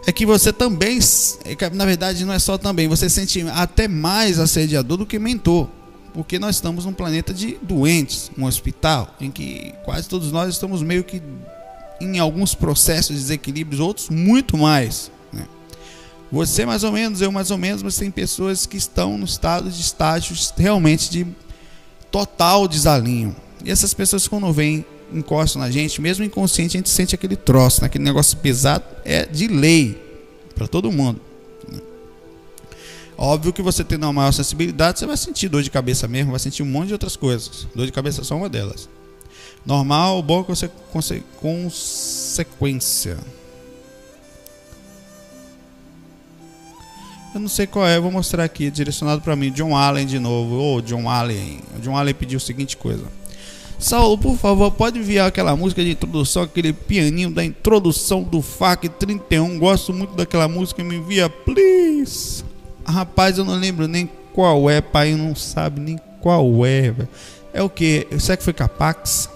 é 0.06 0.12
que 0.12 0.24
você 0.24 0.52
também, 0.52 0.98
é 1.44 1.70
na 1.70 1.84
verdade, 1.84 2.24
não 2.24 2.32
é 2.32 2.38
só 2.38 2.56
também, 2.56 2.88
você 2.88 3.08
sente 3.10 3.42
até 3.48 3.86
mais 3.86 4.38
assediador 4.38 4.96
do 4.96 5.06
que 5.06 5.18
mentor 5.18 5.68
porque 6.12 6.38
nós 6.38 6.56
estamos 6.56 6.84
num 6.84 6.92
planeta 6.92 7.32
de 7.32 7.58
doentes, 7.62 8.30
um 8.36 8.44
hospital, 8.44 9.14
em 9.20 9.30
que 9.30 9.74
quase 9.84 10.08
todos 10.08 10.32
nós 10.32 10.48
estamos 10.48 10.82
meio 10.82 11.04
que 11.04 11.22
em 12.00 12.18
alguns 12.18 12.54
processos 12.54 13.16
de 13.16 13.22
desequilíbrios, 13.22 13.80
outros 13.80 14.08
muito 14.08 14.56
mais. 14.56 15.10
Né? 15.32 15.46
Você 16.30 16.64
mais 16.64 16.84
ou 16.84 16.92
menos, 16.92 17.20
eu 17.20 17.32
mais 17.32 17.50
ou 17.50 17.58
menos, 17.58 17.82
mas 17.82 17.96
tem 17.96 18.10
pessoas 18.10 18.66
que 18.66 18.76
estão 18.76 19.18
no 19.18 19.24
estado 19.24 19.70
de 19.70 19.80
estágios 19.80 20.52
realmente 20.56 21.10
de 21.10 21.26
total 22.10 22.68
desalinho. 22.68 23.34
E 23.64 23.70
essas 23.70 23.92
pessoas 23.92 24.28
quando 24.28 24.52
vêm, 24.52 24.84
encostam 25.12 25.60
na 25.60 25.70
gente, 25.70 26.00
mesmo 26.00 26.24
inconsciente, 26.24 26.76
a 26.76 26.78
gente 26.78 26.90
sente 26.90 27.14
aquele 27.14 27.36
troço, 27.36 27.84
aquele 27.84 28.04
negócio 28.04 28.36
pesado, 28.38 28.84
é 29.04 29.26
de 29.26 29.48
lei 29.48 30.00
para 30.54 30.66
todo 30.66 30.92
mundo. 30.92 31.27
Óbvio 33.20 33.52
que 33.52 33.60
você 33.60 33.82
tendo 33.82 34.04
uma 34.04 34.12
maior 34.12 34.30
sensibilidade, 34.30 35.00
você 35.00 35.06
vai 35.06 35.16
sentir 35.16 35.48
dor 35.48 35.60
de 35.60 35.70
cabeça 35.70 36.06
mesmo, 36.06 36.30
vai 36.30 36.38
sentir 36.38 36.62
um 36.62 36.66
monte 36.66 36.86
de 36.86 36.92
outras 36.92 37.16
coisas. 37.16 37.66
Dor 37.74 37.84
de 37.84 37.90
cabeça 37.90 38.20
é 38.20 38.24
só 38.24 38.36
uma 38.36 38.48
delas. 38.48 38.88
Normal, 39.66 40.22
boa 40.22 40.44
conse 40.44 40.70
conse 40.92 41.24
consequência. 41.40 43.18
Eu 47.34 47.40
não 47.40 47.48
sei 47.48 47.66
qual 47.66 47.84
é, 47.86 47.98
vou 47.98 48.12
mostrar 48.12 48.44
aqui, 48.44 48.70
direcionado 48.70 49.20
para 49.20 49.34
mim, 49.34 49.50
John 49.50 49.76
Allen 49.76 50.06
de 50.06 50.20
novo. 50.20 50.54
Ô, 50.54 50.76
oh, 50.76 50.80
John 50.80 51.10
Allen. 51.10 51.60
John 51.82 51.96
Allen 51.96 52.14
pediu 52.14 52.36
a 52.36 52.40
seguinte 52.40 52.76
coisa. 52.76 53.04
Saulo, 53.80 54.16
por 54.16 54.36
favor, 54.36 54.70
pode 54.70 54.98
enviar 54.98 55.26
aquela 55.26 55.56
música 55.56 55.84
de 55.84 55.90
introdução, 55.90 56.44
aquele 56.44 56.72
pianinho 56.72 57.30
da 57.30 57.44
introdução 57.44 58.22
do 58.22 58.40
FAC 58.40 58.88
31. 58.88 59.58
Gosto 59.58 59.92
muito 59.92 60.14
daquela 60.14 60.46
música, 60.46 60.84
me 60.84 60.96
envia, 60.96 61.28
please. 61.28 62.47
Rapaz, 62.88 63.36
eu 63.36 63.44
não 63.44 63.54
lembro 63.54 63.86
nem 63.86 64.08
qual 64.32 64.70
é, 64.70 64.80
pai 64.80 65.14
não 65.14 65.34
sabe 65.34 65.78
nem 65.78 66.00
qual 66.22 66.64
é. 66.64 66.94
É 67.52 67.62
o 67.62 67.68
que? 67.68 68.06
Será 68.18 68.36
que 68.36 68.42
foi 68.42 68.54
Capax? 68.54 69.28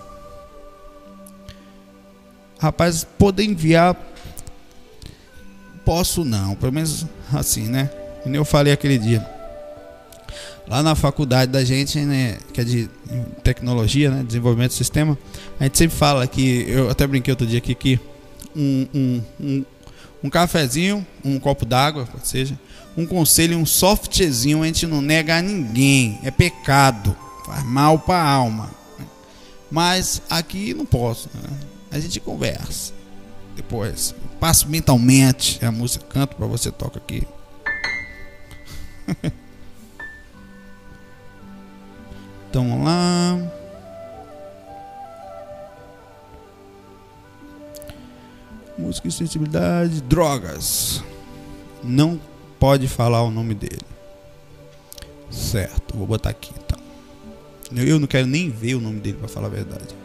Rapaz, 2.58 3.04
poder 3.04 3.44
enviar. 3.44 3.94
Posso 5.84 6.24
não, 6.24 6.54
pelo 6.54 6.72
menos 6.72 7.04
assim, 7.32 7.68
né? 7.68 7.90
Como 8.22 8.34
eu 8.34 8.44
falei 8.44 8.72
aquele 8.72 8.96
dia. 8.96 9.26
Lá 10.66 10.82
na 10.82 10.94
faculdade 10.94 11.50
da 11.50 11.62
gente, 11.64 11.98
né, 11.98 12.38
que 12.54 12.60
é 12.60 12.64
de 12.64 12.88
tecnologia, 13.42 14.10
né, 14.10 14.22
desenvolvimento 14.22 14.70
de 14.70 14.76
sistema, 14.76 15.18
a 15.58 15.64
gente 15.64 15.76
sempre 15.76 15.96
fala 15.96 16.26
que, 16.26 16.64
eu 16.68 16.88
até 16.88 17.04
brinquei 17.06 17.32
outro 17.32 17.46
dia 17.46 17.58
aqui, 17.58 17.74
que 17.74 18.00
um, 18.54 18.86
um, 18.94 19.22
um, 19.40 19.64
um 20.22 20.30
cafezinho, 20.30 21.04
um 21.24 21.40
copo 21.40 21.66
d'água, 21.66 22.08
seja, 22.22 22.56
um 22.96 23.06
conselho, 23.06 23.58
um 23.58 23.66
softzinho, 23.66 24.62
a 24.62 24.66
gente 24.66 24.86
não 24.86 25.00
nega 25.00 25.38
a 25.38 25.42
ninguém. 25.42 26.18
É 26.22 26.30
pecado. 26.30 27.16
Faz 27.46 27.64
mal 27.64 27.98
para 27.98 28.22
a 28.22 28.28
alma. 28.28 28.70
Mas 29.70 30.22
aqui 30.28 30.74
não 30.74 30.84
posso. 30.84 31.30
Né? 31.34 31.48
A 31.90 31.98
gente 31.98 32.20
conversa. 32.20 32.92
Depois, 33.56 34.14
passo 34.40 34.68
mentalmente 34.68 35.64
a 35.64 35.72
música, 35.72 36.04
canto 36.06 36.36
para 36.36 36.46
você, 36.46 36.70
toca 36.70 36.98
aqui. 36.98 37.26
então 42.48 42.68
vamos 42.68 42.84
lá. 42.84 43.38
música 48.82 49.08
e 49.08 49.12
sensibilidade, 49.12 50.02
drogas. 50.02 51.02
Não 51.82 52.20
pode 52.62 52.86
falar 52.86 53.24
o 53.24 53.30
nome 53.32 53.54
dele. 53.54 53.82
Certo, 55.28 55.96
vou 55.96 56.06
botar 56.06 56.30
aqui 56.30 56.52
então. 56.64 56.78
Eu 57.76 57.98
não 57.98 58.06
quero 58.06 58.24
nem 58.24 58.50
ver 58.50 58.76
o 58.76 58.80
nome 58.80 59.00
dele 59.00 59.16
para 59.18 59.26
falar 59.26 59.48
a 59.48 59.50
verdade. 59.50 59.96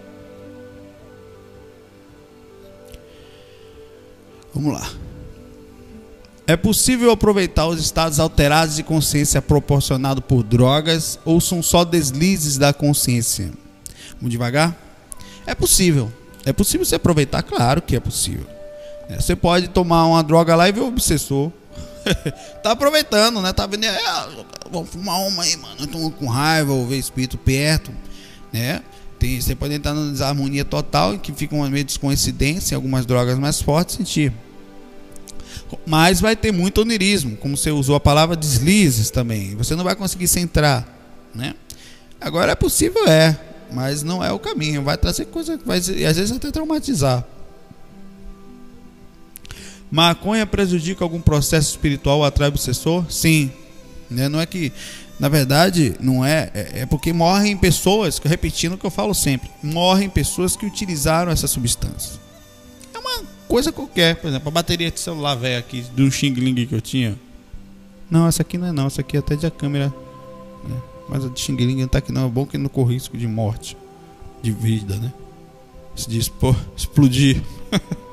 Vamos 4.52 4.74
lá. 4.74 4.90
É 6.48 6.58
possível 6.58 7.12
aproveitar 7.12 7.68
os 7.68 7.80
estados 7.80 8.20
alterados 8.20 8.78
de 8.78 8.82
consciência 8.82 9.40
proporcionados 9.40 10.24
por 10.28 10.42
drogas 10.42 11.20
ou 11.24 11.40
são 11.40 11.62
só 11.62 11.86
deslizes 11.86 12.58
da 12.58 12.74
consciência? 12.74 13.52
Vamos 14.16 14.32
devagar? 14.32 14.76
É 15.46 15.54
possível. 15.54 16.12
É 16.44 16.52
possível 16.52 16.84
você 16.84 16.96
aproveitar? 16.96 17.44
Claro 17.44 17.84
que 17.84 17.96
é 17.96 18.00
possível. 18.00 18.48
É, 19.10 19.22
você 19.22 19.36
pode 19.36 19.68
tomar 19.68 20.08
uma 20.08 20.24
droga 20.24 20.56
lá 20.56 20.68
e 20.68 20.72
ver 20.72 20.82
o 20.82 20.88
obsessor. 20.88 21.52
tá 22.64 22.72
aproveitando, 22.72 23.42
né? 23.42 23.54
Tá 23.54 23.66
vendo? 23.66 23.86
É, 23.86 23.98
vamos 24.72 24.90
fumar 24.90 25.20
uma 25.22 25.44
aí, 25.44 25.56
mano. 25.58 25.76
Eu 25.80 25.88
tô 25.88 26.12
com 26.12 26.28
raiva, 26.28 26.74
ou 26.74 26.88
ver 26.88 26.98
espírito 26.98 27.38
perto, 27.38 27.92
né? 28.52 28.82
Tem, 29.20 29.42
você 29.42 29.56
pode 29.56 29.74
entrar 29.74 29.94
na 29.94 30.12
desarmonia 30.12 30.64
total, 30.64 31.18
que 31.18 31.32
fica 31.34 31.56
uma 31.56 31.70
meio 31.70 31.84
descoincidência, 31.84 32.76
algumas 32.76 33.06
drogas 33.06 33.38
mais 33.40 33.62
fortes, 33.62 33.96
sentir. 33.96 34.32
Mas 35.86 36.22
vai 36.22 36.36
ter 36.36 36.52
muito 36.52 36.82
onirismo, 36.82 37.36
como 37.38 37.58
você 37.58 37.72
usou 37.72 37.96
a 37.96 38.00
palavra 38.00 38.36
deslizes 38.36 39.10
também. 39.10 39.56
Você 39.56 39.76
não 39.76 39.84
vai 39.84 39.96
conseguir 39.96 40.28
centrar, 40.28 40.88
né? 41.34 41.56
Agora 42.22 42.52
é 42.52 42.56
possível, 42.56 43.08
é, 43.08 43.38
mas 43.72 44.04
não 44.04 44.24
é 44.24 44.32
o 44.32 44.40
caminho. 44.40 44.84
Vai 44.84 44.98
trazer 44.98 45.26
coisa 45.26 45.60
vai, 45.66 45.78
às 45.78 45.88
vezes 45.88 46.32
até 46.32 46.52
traumatizar. 46.52 47.26
Maconha 49.90 50.46
prejudica 50.46 51.04
algum 51.04 51.22
processo 51.22 51.70
espiritual 51.72 52.24
atrai 52.24 52.50
obsessor? 52.50 53.06
Sim. 53.10 53.52
Né? 54.10 54.28
Não 54.28 54.40
é 54.40 54.46
que, 54.46 54.72
na 55.20 55.30
verdade, 55.30 55.96
não 56.00 56.24
é, 56.24 56.52
é. 56.54 56.80
É 56.82 56.86
porque 56.86 57.14
morrem 57.14 57.56
pessoas, 57.58 58.20
repetindo 58.24 58.74
o 58.74 58.78
que 58.78 58.86
eu 58.86 58.92
falo 58.92 59.14
sempre, 59.14 59.50
morrem 59.64 60.10
pessoas 60.10 60.56
que 60.56 60.66
utilizaram 60.66 61.32
essa 61.32 61.48
substância. 61.48 62.20
É 62.94 63.00
uma 63.00 63.24
coisa 63.48 63.72
qualquer, 63.72 64.16
por 64.18 64.28
exemplo, 64.28 64.50
a 64.50 64.52
bateria 64.52 64.92
de 64.92 65.00
celular 65.00 65.36
velho 65.36 65.60
aqui 65.60 65.82
do 65.96 66.10
Xing 66.12 66.34
Ling 66.34 66.66
que 66.66 66.76
eu 66.76 66.82
tinha. 66.82 67.18
Não, 68.10 68.28
essa 68.28 68.42
aqui 68.42 68.58
não 68.58 68.68
é 68.68 68.72
não, 68.72 68.88
essa 68.88 69.02
aqui 69.02 69.16
é 69.16 69.20
até 69.20 69.36
de 69.36 69.46
a 69.46 69.52
câmera. 69.52 69.94
Né? 70.68 70.76
Mas 71.10 71.26
a 71.26 71.30
de 71.30 71.40
Xing 71.40 71.56
Ling 71.56 71.82
não 71.82 71.88
tá 71.88 72.00
aqui 72.00 72.12
não, 72.12 72.28
é 72.28 72.30
bom 72.30 72.46
que 72.46 72.58
não 72.58 72.70
corre 72.70 72.94
risco 72.94 73.18
de 73.18 73.28
morte, 73.28 73.78
de 74.42 74.52
vida, 74.52 74.98
né? 74.98 75.14
Se 75.96 76.10
diz, 76.10 76.32
explodir. 76.76 77.42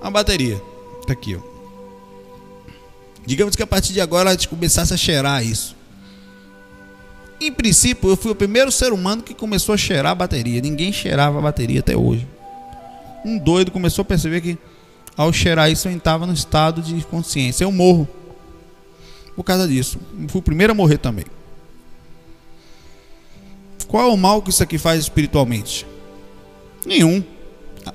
a 0.00 0.10
bateria. 0.10 0.60
Tá 1.06 1.12
aqui, 1.12 1.36
ó. 1.36 1.40
Digamos 3.24 3.56
que 3.56 3.62
a 3.62 3.66
partir 3.66 3.92
de 3.92 4.00
agora 4.00 4.30
a 4.30 4.32
gente 4.32 4.48
começasse 4.48 4.94
a 4.94 4.96
cheirar 4.96 5.44
isso. 5.44 5.74
Em 7.40 7.52
princípio, 7.52 8.08
eu 8.08 8.16
fui 8.16 8.30
o 8.30 8.34
primeiro 8.34 8.70
ser 8.70 8.92
humano 8.92 9.22
que 9.22 9.34
começou 9.34 9.74
a 9.74 9.78
cheirar 9.78 10.12
a 10.12 10.14
bateria. 10.14 10.60
Ninguém 10.60 10.92
cheirava 10.92 11.38
a 11.38 11.42
bateria 11.42 11.80
até 11.80 11.96
hoje. 11.96 12.26
Um 13.24 13.38
doido 13.38 13.70
começou 13.70 14.02
a 14.02 14.04
perceber 14.06 14.40
que 14.40 14.58
ao 15.16 15.32
cheirar 15.32 15.70
isso 15.70 15.88
eu 15.88 15.92
entrava 15.92 16.26
no 16.26 16.32
estado 16.32 16.80
de 16.80 17.04
consciência. 17.04 17.64
Eu 17.64 17.72
morro. 17.72 18.08
Por 19.34 19.42
causa 19.42 19.66
disso. 19.66 19.98
Eu 20.18 20.28
fui 20.28 20.38
o 20.38 20.42
primeiro 20.42 20.72
a 20.72 20.74
morrer 20.74 20.98
também. 20.98 21.26
Qual 23.88 24.08
é 24.08 24.12
o 24.12 24.16
mal 24.16 24.40
que 24.40 24.50
isso 24.50 24.62
aqui 24.62 24.78
faz 24.78 25.00
espiritualmente? 25.00 25.86
Nenhum. 26.84 27.22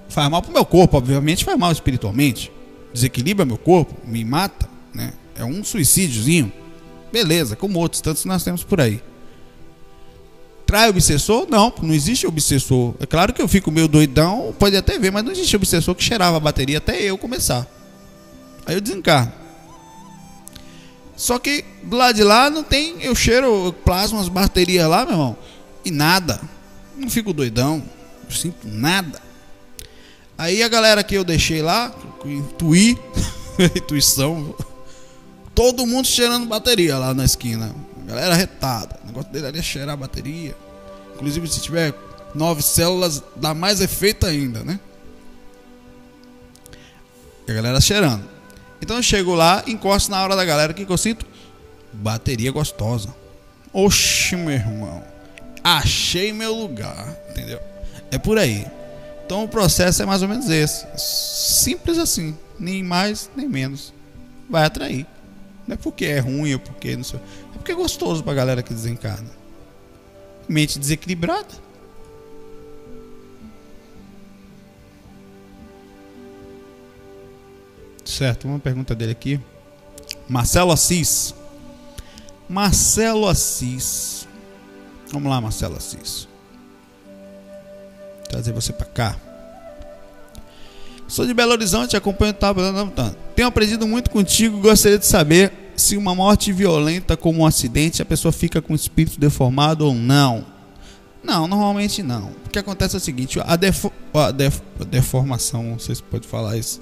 Faz 0.10 0.30
mal 0.30 0.42
pro 0.42 0.52
meu 0.52 0.66
corpo, 0.66 0.98
obviamente 0.98 1.46
faz 1.46 1.58
mal 1.58 1.72
espiritualmente. 1.72 2.52
Desequilibra 2.94 3.46
meu 3.46 3.58
corpo, 3.58 3.96
me 4.06 4.24
mata, 4.24 4.70
né? 4.94 5.14
É 5.36 5.46
um 5.46 5.64
suicídiozinho. 5.64 6.52
Beleza, 7.12 7.56
como 7.56 7.80
outros 7.80 8.02
tantos 8.02 8.26
nós 8.26 8.44
temos 8.44 8.64
por 8.64 8.80
aí. 8.80 9.02
Trai 10.66 10.90
obsessor? 10.90 11.48
Não, 11.50 11.74
não 11.82 11.94
existe 11.94 12.26
obsessor. 12.26 12.96
É 13.00 13.06
claro 13.06 13.34
que 13.34 13.42
eu 13.42 13.48
fico 13.48 13.70
meio 13.72 13.88
doidão, 13.88 14.56
pode 14.58 14.78
até 14.78 14.98
ver, 14.98 15.12
mas 15.12 15.24
não 15.24 15.32
existe 15.32 15.56
obsessor 15.56 15.94
que 15.96 16.04
cheirava 16.04 16.38
a 16.38 16.40
bateria 16.40 16.78
até 16.78 17.02
eu 17.02 17.18
começar. 17.18 17.68
Aí 18.66 18.76
eu 18.76 18.82
desencarno. 18.82 19.34
Só 21.16 21.38
que 21.38 21.64
do 21.84 21.98
lado 21.98 22.16
de 22.16 22.24
lá 22.24 22.50
não 22.50 22.64
tem. 22.64 22.96
Eu 23.02 23.14
cheiro 23.14 23.74
plasma 23.86 24.20
as 24.20 24.30
baterias 24.30 24.88
lá, 24.88 25.06
meu 25.06 25.14
irmão. 25.14 25.38
E 25.84 25.92
nada. 25.92 26.42
Não 26.98 27.10
fico 27.10 27.34
doidão. 27.34 27.84
Não 28.24 28.32
sinto 28.32 28.68
nada. 28.68 29.22
Aí 30.42 30.64
a 30.64 30.68
galera 30.68 31.04
que 31.04 31.14
eu 31.14 31.24
deixei 31.24 31.62
lá, 31.62 31.94
intuí, 32.26 32.98
intuição, 33.78 34.56
todo 35.54 35.86
mundo 35.86 36.08
cheirando 36.08 36.48
bateria 36.48 36.98
lá 36.98 37.14
na 37.14 37.24
esquina. 37.24 37.76
Galera 38.08 38.34
retada. 38.34 39.00
O 39.04 39.06
negócio 39.06 39.32
dele 39.32 39.60
é 39.60 39.62
cheirar 39.62 39.94
a 39.94 39.96
bateria. 39.96 40.56
Inclusive, 41.14 41.48
se 41.48 41.62
tiver 41.62 41.94
nove 42.34 42.64
células, 42.64 43.22
dá 43.36 43.54
mais 43.54 43.82
efeito 43.82 44.26
ainda, 44.26 44.64
né? 44.64 44.80
E 47.48 47.52
a 47.52 47.54
galera 47.54 47.80
cheirando. 47.80 48.28
Então 48.82 48.98
eu 48.98 49.04
chego 49.04 49.36
lá, 49.36 49.64
encosto 49.68 50.10
na 50.10 50.24
hora 50.24 50.36
da 50.36 50.44
galera. 50.44 50.72
O 50.72 50.76
que, 50.76 50.88
que 50.88 50.92
eu 50.92 50.98
sinto? 50.98 51.24
Bateria 51.94 52.52
gostosa. 52.52 53.14
Oxe, 53.72 54.36
meu 54.36 54.56
irmão. 54.56 55.04
Achei 55.64 56.34
meu 56.34 56.56
lugar. 56.56 57.16
Entendeu? 57.30 57.60
É 58.10 58.18
por 58.18 58.40
aí. 58.40 58.66
Então 59.32 59.46
o 59.46 59.48
processo 59.48 60.04
é 60.04 60.06
mais 60.06 60.22
ou 60.22 60.28
menos 60.28 60.50
esse. 60.50 60.86
Simples 60.98 61.98
assim. 61.98 62.38
Nem 62.60 62.84
mais, 62.84 63.32
nem 63.34 63.48
menos. 63.48 63.94
Vai 64.50 64.66
atrair. 64.66 65.08
Não 65.66 65.76
é 65.76 65.78
porque 65.78 66.04
é 66.04 66.20
ruim 66.20 66.54
ou 66.56 66.60
porque 66.60 66.98
não 66.98 67.04
sei. 67.06 67.18
É 67.56 67.58
porque 67.58 67.72
é 67.72 67.76
gostoso 67.76 68.26
pra 68.26 68.34
galera 68.34 68.62
que 68.62 68.74
desencarna. 68.74 69.32
Mente 70.50 70.78
desequilibrada. 70.78 71.48
Certo, 78.04 78.50
uma 78.50 78.60
pergunta 78.60 78.94
dele 78.94 79.14
aqui. 79.14 79.40
Marcelo 80.28 80.74
Assis. 80.74 81.34
Marcelo 82.50 83.30
Assis. 83.30 84.28
Vamos 85.10 85.32
lá, 85.32 85.40
Marcelo 85.40 85.78
Assis. 85.78 86.28
Trazer 88.32 88.54
você 88.54 88.72
para 88.72 88.86
cá. 88.86 89.18
Sou 91.06 91.26
de 91.28 91.34
Belo 91.34 91.52
Horizonte, 91.52 91.98
acompanho 91.98 92.34
o 92.34 93.12
Tenho 93.36 93.50
aprendido 93.50 93.86
muito 93.86 94.10
contigo 94.10 94.58
gostaria 94.62 94.98
de 94.98 95.06
saber 95.06 95.52
se 95.76 95.98
uma 95.98 96.16
morte 96.16 96.54
violenta 96.54 97.18
como 97.18 97.42
um 97.42 97.46
acidente 97.46 98.02
a 98.02 98.06
pessoa 98.06 98.32
fica 98.32 98.62
com 98.62 98.72
o 98.72 98.76
espírito 98.76 99.20
deformado 99.20 99.86
ou 99.86 99.94
não. 99.94 100.46
Não, 101.22 101.46
normalmente 101.46 102.02
não. 102.02 102.32
O 102.46 102.50
que 102.50 102.58
acontece 102.58 102.96
é 102.96 103.00
o 103.00 103.02
seguinte, 103.02 103.38
a, 103.44 103.58
defo 103.58 103.92
a, 104.14 104.32
def 104.32 104.62
a 104.80 104.86
deformação, 104.86 105.64
não 105.64 105.78
sei 105.78 105.96
se 105.96 106.02
pode 106.02 106.26
falar 106.26 106.56
isso, 106.56 106.80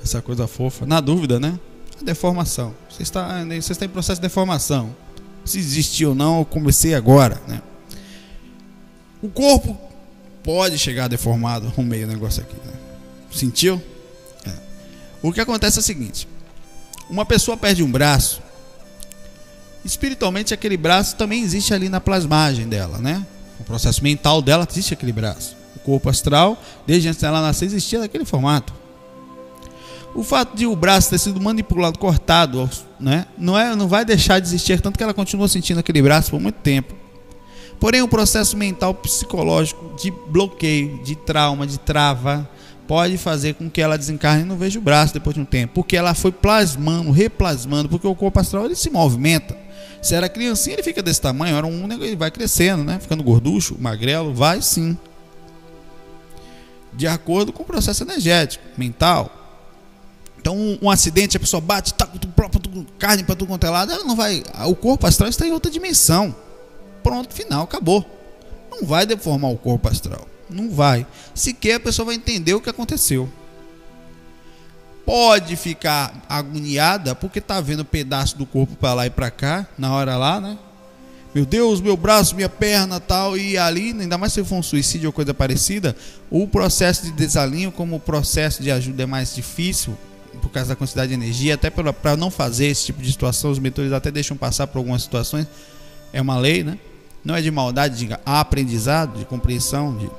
essa 0.00 0.22
coisa 0.22 0.46
fofa, 0.46 0.86
na 0.86 1.00
dúvida, 1.00 1.40
né? 1.40 1.58
A 2.00 2.04
deformação. 2.04 2.72
Você 2.88 3.02
está, 3.02 3.44
você 3.44 3.72
está 3.72 3.84
em 3.84 3.88
processo 3.88 4.20
de 4.20 4.28
deformação. 4.28 4.94
Se 5.44 5.58
existe 5.58 6.06
ou 6.06 6.14
não, 6.14 6.38
eu 6.38 6.44
comecei 6.44 6.94
agora, 6.94 7.42
né? 7.48 7.60
O 9.20 9.28
corpo 9.28 9.87
pode 10.42 10.78
chegar 10.78 11.08
deformado 11.08 11.72
meio 11.78 12.06
do 12.06 12.12
negócio 12.12 12.42
aqui, 12.42 12.56
né? 12.64 12.72
Sentiu? 13.30 13.82
É. 14.46 14.52
O 15.22 15.32
que 15.32 15.40
acontece 15.40 15.78
é 15.78 15.80
o 15.80 15.84
seguinte: 15.84 16.28
uma 17.08 17.24
pessoa 17.24 17.56
perde 17.56 17.82
um 17.82 17.90
braço, 17.90 18.42
espiritualmente 19.84 20.54
aquele 20.54 20.76
braço 20.76 21.16
também 21.16 21.42
existe 21.42 21.72
ali 21.72 21.88
na 21.88 22.00
plasmagem 22.00 22.68
dela, 22.68 22.98
né? 22.98 23.26
O 23.58 23.64
processo 23.64 24.02
mental 24.02 24.40
dela 24.40 24.66
existe 24.68 24.94
aquele 24.94 25.12
braço. 25.12 25.56
O 25.76 25.80
corpo 25.80 26.08
astral, 26.08 26.60
desde 26.86 27.08
antes 27.08 27.20
dela 27.20 27.40
nascer, 27.40 27.66
existia 27.66 28.00
daquele 28.00 28.24
formato. 28.24 28.72
O 30.14 30.22
fato 30.22 30.56
de 30.56 30.66
o 30.66 30.74
braço 30.74 31.10
ter 31.10 31.18
sido 31.18 31.40
manipulado, 31.40 31.98
cortado, 31.98 32.68
né, 32.98 33.26
não, 33.36 33.58
é, 33.58 33.76
não 33.76 33.86
vai 33.86 34.04
deixar 34.04 34.40
de 34.40 34.48
existir, 34.48 34.80
tanto 34.80 34.96
que 34.96 35.02
ela 35.02 35.14
continua 35.14 35.46
sentindo 35.48 35.78
aquele 35.78 36.02
braço 36.02 36.30
por 36.30 36.40
muito 36.40 36.56
tempo. 36.56 36.94
Porém, 37.80 38.02
o 38.02 38.08
processo 38.08 38.56
mental 38.56 38.92
psicológico 38.92 39.94
de 39.96 40.10
bloqueio, 40.10 41.02
de 41.02 41.14
trauma, 41.14 41.66
de 41.66 41.78
trava, 41.78 42.48
pode 42.88 43.18
fazer 43.18 43.54
com 43.54 43.70
que 43.70 43.80
ela 43.80 43.96
desencarne 43.96 44.42
e 44.42 44.46
não 44.46 44.56
veja 44.56 44.78
o 44.78 44.82
braço 44.82 45.12
depois 45.12 45.34
de 45.34 45.40
um 45.40 45.44
tempo, 45.44 45.74
porque 45.74 45.96
ela 45.96 46.14
foi 46.14 46.32
plasmando, 46.32 47.10
replasmando, 47.10 47.88
porque 47.88 48.06
o 48.06 48.14
corpo 48.14 48.40
astral 48.40 48.64
ele 48.64 48.74
se 48.74 48.90
movimenta. 48.90 49.56
Se 50.00 50.14
era 50.14 50.28
criancinha, 50.28 50.74
ele 50.74 50.82
fica 50.82 51.02
desse 51.02 51.20
tamanho, 51.20 51.56
era 51.56 51.66
um 51.66 51.90
ele 51.92 52.16
vai 52.16 52.30
crescendo, 52.30 52.82
né? 52.82 52.98
Ficando 52.98 53.22
gorducho, 53.22 53.76
magrelo, 53.78 54.32
vai 54.32 54.62
sim. 54.62 54.96
De 56.94 57.06
acordo 57.06 57.52
com 57.52 57.62
o 57.62 57.66
processo 57.66 58.02
energético, 58.02 58.64
mental. 58.76 59.34
Então, 60.40 60.56
um, 60.56 60.78
um 60.82 60.90
acidente, 60.90 61.36
a 61.36 61.40
pessoa 61.40 61.60
bate, 61.60 61.92
tá 61.94 62.06
com 62.06 62.18
carne 62.98 63.22
para 63.24 63.34
tudo 63.34 63.48
quanto 63.48 63.66
é 63.66 63.70
lado, 63.70 63.92
ela 63.92 64.04
não 64.04 64.16
vai. 64.16 64.42
O 64.66 64.74
corpo 64.74 65.06
astral 65.06 65.28
está 65.28 65.46
em 65.46 65.52
outra 65.52 65.70
dimensão. 65.70 66.34
Pronto, 67.02 67.34
final, 67.34 67.64
acabou. 67.64 68.04
Não 68.70 68.86
vai 68.86 69.06
deformar 69.06 69.50
o 69.50 69.56
corpo 69.56 69.88
astral. 69.88 70.26
Não 70.48 70.70
vai. 70.70 71.06
Sequer 71.34 71.74
a 71.74 71.80
pessoa 71.80 72.06
vai 72.06 72.14
entender 72.14 72.54
o 72.54 72.60
que 72.60 72.70
aconteceu. 72.70 73.28
pode 75.08 75.56
ficar 75.56 76.12
agoniada 76.28 77.14
porque 77.14 77.40
tá 77.40 77.62
vendo 77.62 77.82
pedaço 77.82 78.36
do 78.36 78.44
corpo 78.44 78.76
para 78.76 78.92
lá 78.92 79.06
e 79.06 79.10
para 79.10 79.30
cá, 79.30 79.66
na 79.78 79.90
hora 79.90 80.18
lá, 80.18 80.38
né? 80.38 80.58
Meu 81.34 81.46
Deus, 81.46 81.80
meu 81.80 81.96
braço, 81.96 82.36
minha 82.36 82.48
perna, 82.48 83.00
tal, 83.00 83.34
e 83.34 83.56
ali, 83.56 83.96
ainda 83.98 84.18
mais 84.18 84.34
se 84.34 84.44
for 84.44 84.56
um 84.56 84.62
suicídio 84.62 85.08
ou 85.08 85.12
coisa 85.12 85.32
parecida, 85.32 85.96
o 86.30 86.46
processo 86.46 87.04
de 87.04 87.12
desalinho, 87.12 87.72
como 87.72 87.96
o 87.96 88.00
processo 88.00 88.62
de 88.62 88.70
ajuda 88.70 89.04
é 89.04 89.06
mais 89.06 89.34
difícil, 89.34 89.96
por 90.42 90.50
causa 90.50 90.68
da 90.68 90.76
quantidade 90.76 91.08
de 91.08 91.14
energia, 91.14 91.54
até 91.54 91.70
para 91.70 92.14
não 92.14 92.30
fazer 92.30 92.66
esse 92.66 92.84
tipo 92.86 93.00
de 93.00 93.10
situação, 93.10 93.50
os 93.50 93.58
mentores 93.58 93.92
até 93.92 94.10
deixam 94.10 94.36
passar 94.36 94.66
por 94.66 94.76
algumas 94.76 95.02
situações, 95.02 95.46
é 96.12 96.20
uma 96.20 96.38
lei, 96.38 96.62
né? 96.62 96.78
Não 97.28 97.36
é 97.36 97.42
de 97.42 97.50
maldade, 97.50 98.06
de 98.06 98.18
aprendizado, 98.24 99.18
de 99.18 99.26
compreensão, 99.26 99.94
de 99.94 100.10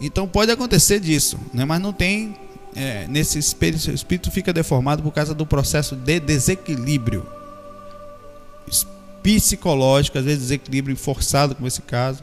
então 0.00 0.28
pode 0.28 0.52
acontecer 0.52 1.00
disso, 1.00 1.36
né? 1.52 1.64
mas 1.64 1.80
não 1.80 1.92
tem. 1.92 2.36
É, 2.76 3.08
nesse 3.08 3.40
espírito, 3.40 3.90
o 3.90 3.92
espírito 3.92 4.30
fica 4.30 4.52
deformado 4.52 5.02
por 5.02 5.10
causa 5.10 5.34
do 5.34 5.44
processo 5.44 5.96
de 5.96 6.20
desequilíbrio 6.20 7.26
psicológico, 9.20 10.16
às 10.16 10.24
vezes 10.24 10.42
desequilíbrio 10.42 10.96
forçado, 10.96 11.56
como 11.56 11.66
esse 11.66 11.82
caso. 11.82 12.22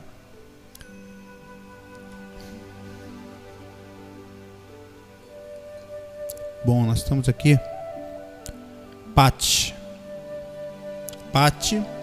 Bom, 6.64 6.86
nós 6.86 7.00
estamos 7.00 7.28
aqui. 7.28 7.60
Pati. 9.14 9.76
Pati. 11.34 11.95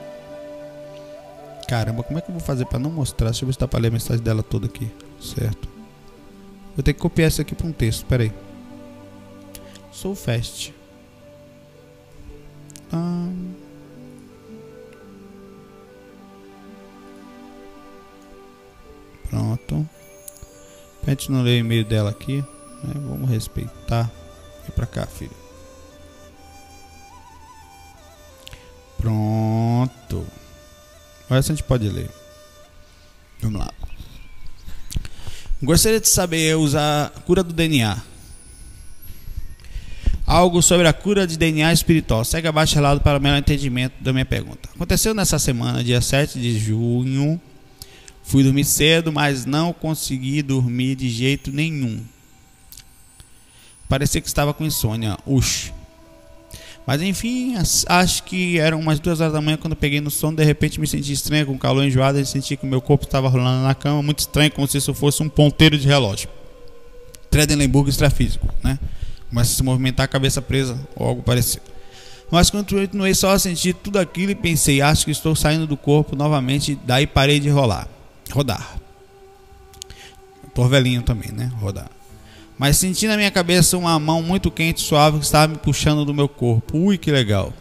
Caramba, 1.73 2.03
como 2.03 2.18
é 2.18 2.20
que 2.20 2.29
eu 2.29 2.35
vou 2.35 2.43
fazer 2.43 2.66
para 2.66 2.79
não 2.79 2.91
mostrar? 2.91 3.31
Deixa 3.31 3.45
eu 3.45 3.47
ver 3.47 3.55
se 3.55 3.59
dá 3.59 3.66
para 3.66 3.81
ler 3.81 3.89
a 3.89 3.93
mensagem 3.93 4.23
dela 4.23 4.43
toda 4.43 4.66
aqui. 4.66 4.93
Certo. 5.18 5.66
Vou 6.77 6.83
ter 6.83 6.93
que 6.93 7.01
copiar 7.01 7.29
isso 7.29 7.41
aqui 7.41 7.55
para 7.55 7.66
um 7.66 7.73
texto. 7.73 8.05
Pera 8.05 8.25
aí. 8.25 8.33
Sou 9.91 10.14
fast. 10.14 10.75
Ah. 12.93 13.27
Pronto. 19.31 19.89
A 21.07 21.09
gente 21.09 21.33
não 21.33 21.41
ler 21.41 21.53
o 21.53 21.61
e-mail 21.61 21.87
dela 21.87 22.11
aqui. 22.11 22.45
Né? 22.85 22.93
Vamos 22.97 23.31
respeitar. 23.31 24.12
Vem 24.64 24.73
pra 24.77 24.85
cá, 24.85 25.07
filho. 25.07 25.33
Pronto. 28.99 30.41
Agora 31.33 31.41
a 31.41 31.49
gente 31.49 31.62
pode 31.62 31.89
ler. 31.89 32.11
Vamos 33.41 33.59
lá. 33.59 33.72
Gostaria 35.62 35.99
de 35.99 36.07
saber 36.07 36.59
usar 36.59 37.07
a 37.07 37.20
cura 37.20 37.43
do 37.43 37.55
DNA. 37.55 37.97
Algo 40.26 40.61
sobre 40.61 40.87
a 40.87 40.93
cura 40.93 41.26
de 41.26 41.39
DNA 41.39 41.72
espiritual. 41.72 42.22
Segue 42.22 42.49
abaixo 42.49 42.74
relado 42.74 43.01
para 43.01 43.18
melhor 43.18 43.39
entendimento 43.39 43.95
da 43.99 44.12
minha 44.12 44.26
pergunta. 44.26 44.68
Aconteceu 44.74 45.14
nessa 45.14 45.39
semana, 45.39 45.83
dia 45.83 46.03
7 46.03 46.39
de 46.39 46.59
junho. 46.59 47.41
Fui 48.22 48.45
dormir 48.45 48.66
cedo, 48.66 49.11
mas 49.11 49.47
não 49.47 49.72
consegui 49.72 50.43
dormir 50.43 50.97
de 50.97 51.09
jeito 51.09 51.51
nenhum. 51.51 52.05
Parecia 53.89 54.20
que 54.20 54.28
estava 54.28 54.53
com 54.53 54.66
insônia. 54.66 55.16
Ux. 55.24 55.72
Mas 56.87 57.01
enfim, 57.01 57.55
acho 57.87 58.22
que 58.24 58.59
eram 58.59 58.80
umas 58.80 58.99
duas 58.99 59.20
horas 59.20 59.33
da 59.33 59.41
manhã 59.41 59.57
quando 59.57 59.76
peguei 59.76 60.01
no 60.01 60.11
sono. 60.11 60.37
De 60.37 60.45
repente 60.45 60.80
me 60.80 60.87
senti 60.87 61.12
estranho, 61.12 61.47
com 61.47 61.57
calor 61.57 61.85
enjoado. 61.85 62.18
E 62.18 62.26
senti 62.26 62.57
que 62.57 62.66
meu 62.66 62.80
corpo 62.80 63.05
estava 63.05 63.28
rolando 63.28 63.62
na 63.62 63.74
cama, 63.74 64.03
muito 64.03 64.20
estranho, 64.20 64.51
como 64.51 64.66
se 64.66 64.78
isso 64.78 64.93
fosse 64.93 65.22
um 65.22 65.28
ponteiro 65.28 65.78
de 65.78 65.87
relógio. 65.87 66.28
Tredenlenburg 67.30 67.89
extrafísico, 67.89 68.49
né? 68.62 68.78
Começa 69.28 69.53
a 69.53 69.57
se 69.57 69.62
movimentar 69.62 70.05
a 70.05 70.09
cabeça 70.09 70.43
presa 70.43 70.78
ou 70.97 71.07
algo 71.07 71.22
parecido. 71.22 71.62
Mas 72.30 72.51
continuei 72.51 73.14
só 73.14 73.30
a 73.30 73.39
sentir 73.39 73.74
tudo 73.74 73.99
aquilo 73.99 74.33
e 74.33 74.35
pensei, 74.35 74.80
acho 74.80 75.05
que 75.05 75.11
estou 75.11 75.37
saindo 75.37 75.66
do 75.66 75.76
corpo 75.76 76.16
novamente. 76.16 76.78
Daí 76.85 77.07
parei 77.07 77.39
de 77.39 77.49
rolar, 77.49 77.89
rodar. 78.30 78.78
Torvelinho 80.55 81.03
também, 81.03 81.30
né? 81.30 81.51
Rodar 81.61 81.89
mas 82.59 82.77
senti 82.77 83.07
na 83.07 83.17
minha 83.17 83.31
cabeça 83.31 83.77
uma 83.77 83.99
mão 83.99 84.23
muito 84.23 84.51
quente 84.51 84.79
e 84.79 84.87
suave 84.87 85.19
que 85.19 85.25
estava 85.25 85.53
me 85.53 85.59
puxando 85.59 86.05
do 86.05 86.15
meu 86.15 86.29
corpo. 86.29 86.79
Ui, 86.79 86.99
que 86.99 87.11
legal. 87.11 87.53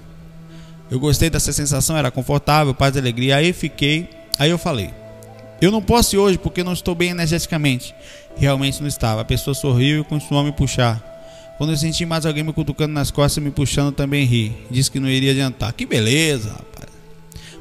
Eu 0.90 1.00
gostei 1.00 1.30
dessa 1.30 1.54
sensação, 1.54 1.98
era 1.98 2.12
confortável, 2.12 2.74
paz 2.74 2.96
e 2.96 3.00
alegria. 3.00 3.38
Aí 3.38 3.54
fiquei, 3.54 4.10
aí 4.38 4.50
eu 4.50 4.58
falei: 4.58 4.94
Eu 5.62 5.72
não 5.72 5.82
posso 5.82 6.16
ir 6.16 6.20
hoje 6.20 6.38
porque 6.38 6.64
não 6.64 6.74
estou 6.74 6.94
bem 6.94 7.10
energeticamente. 7.10 7.96
Realmente 8.36 8.82
não 8.82 8.88
estava. 8.88 9.22
A 9.22 9.26
pessoa 9.26 9.54
sorriu 9.54 10.02
e 10.02 10.04
continuou 10.04 10.44
a 10.44 10.46
me 10.46 10.52
puxar. 10.52 11.02
Quando 11.58 11.72
eu 11.72 11.78
senti 11.78 12.06
mais 12.06 12.26
alguém 12.26 12.44
me 12.44 12.52
cutucando 12.52 12.94
nas 12.94 13.12
costas 13.12 13.38
e 13.38 13.46
me 13.46 13.52
puxando, 13.52 13.94
também 13.94 14.26
ri. 14.26 14.52
Disse 14.70 14.90
que 14.92 15.00
não 15.00 15.08
iria 15.08 15.32
adiantar. 15.32 15.72
Que 15.74 15.86
beleza, 15.86 16.50
rapaz. 16.50 16.90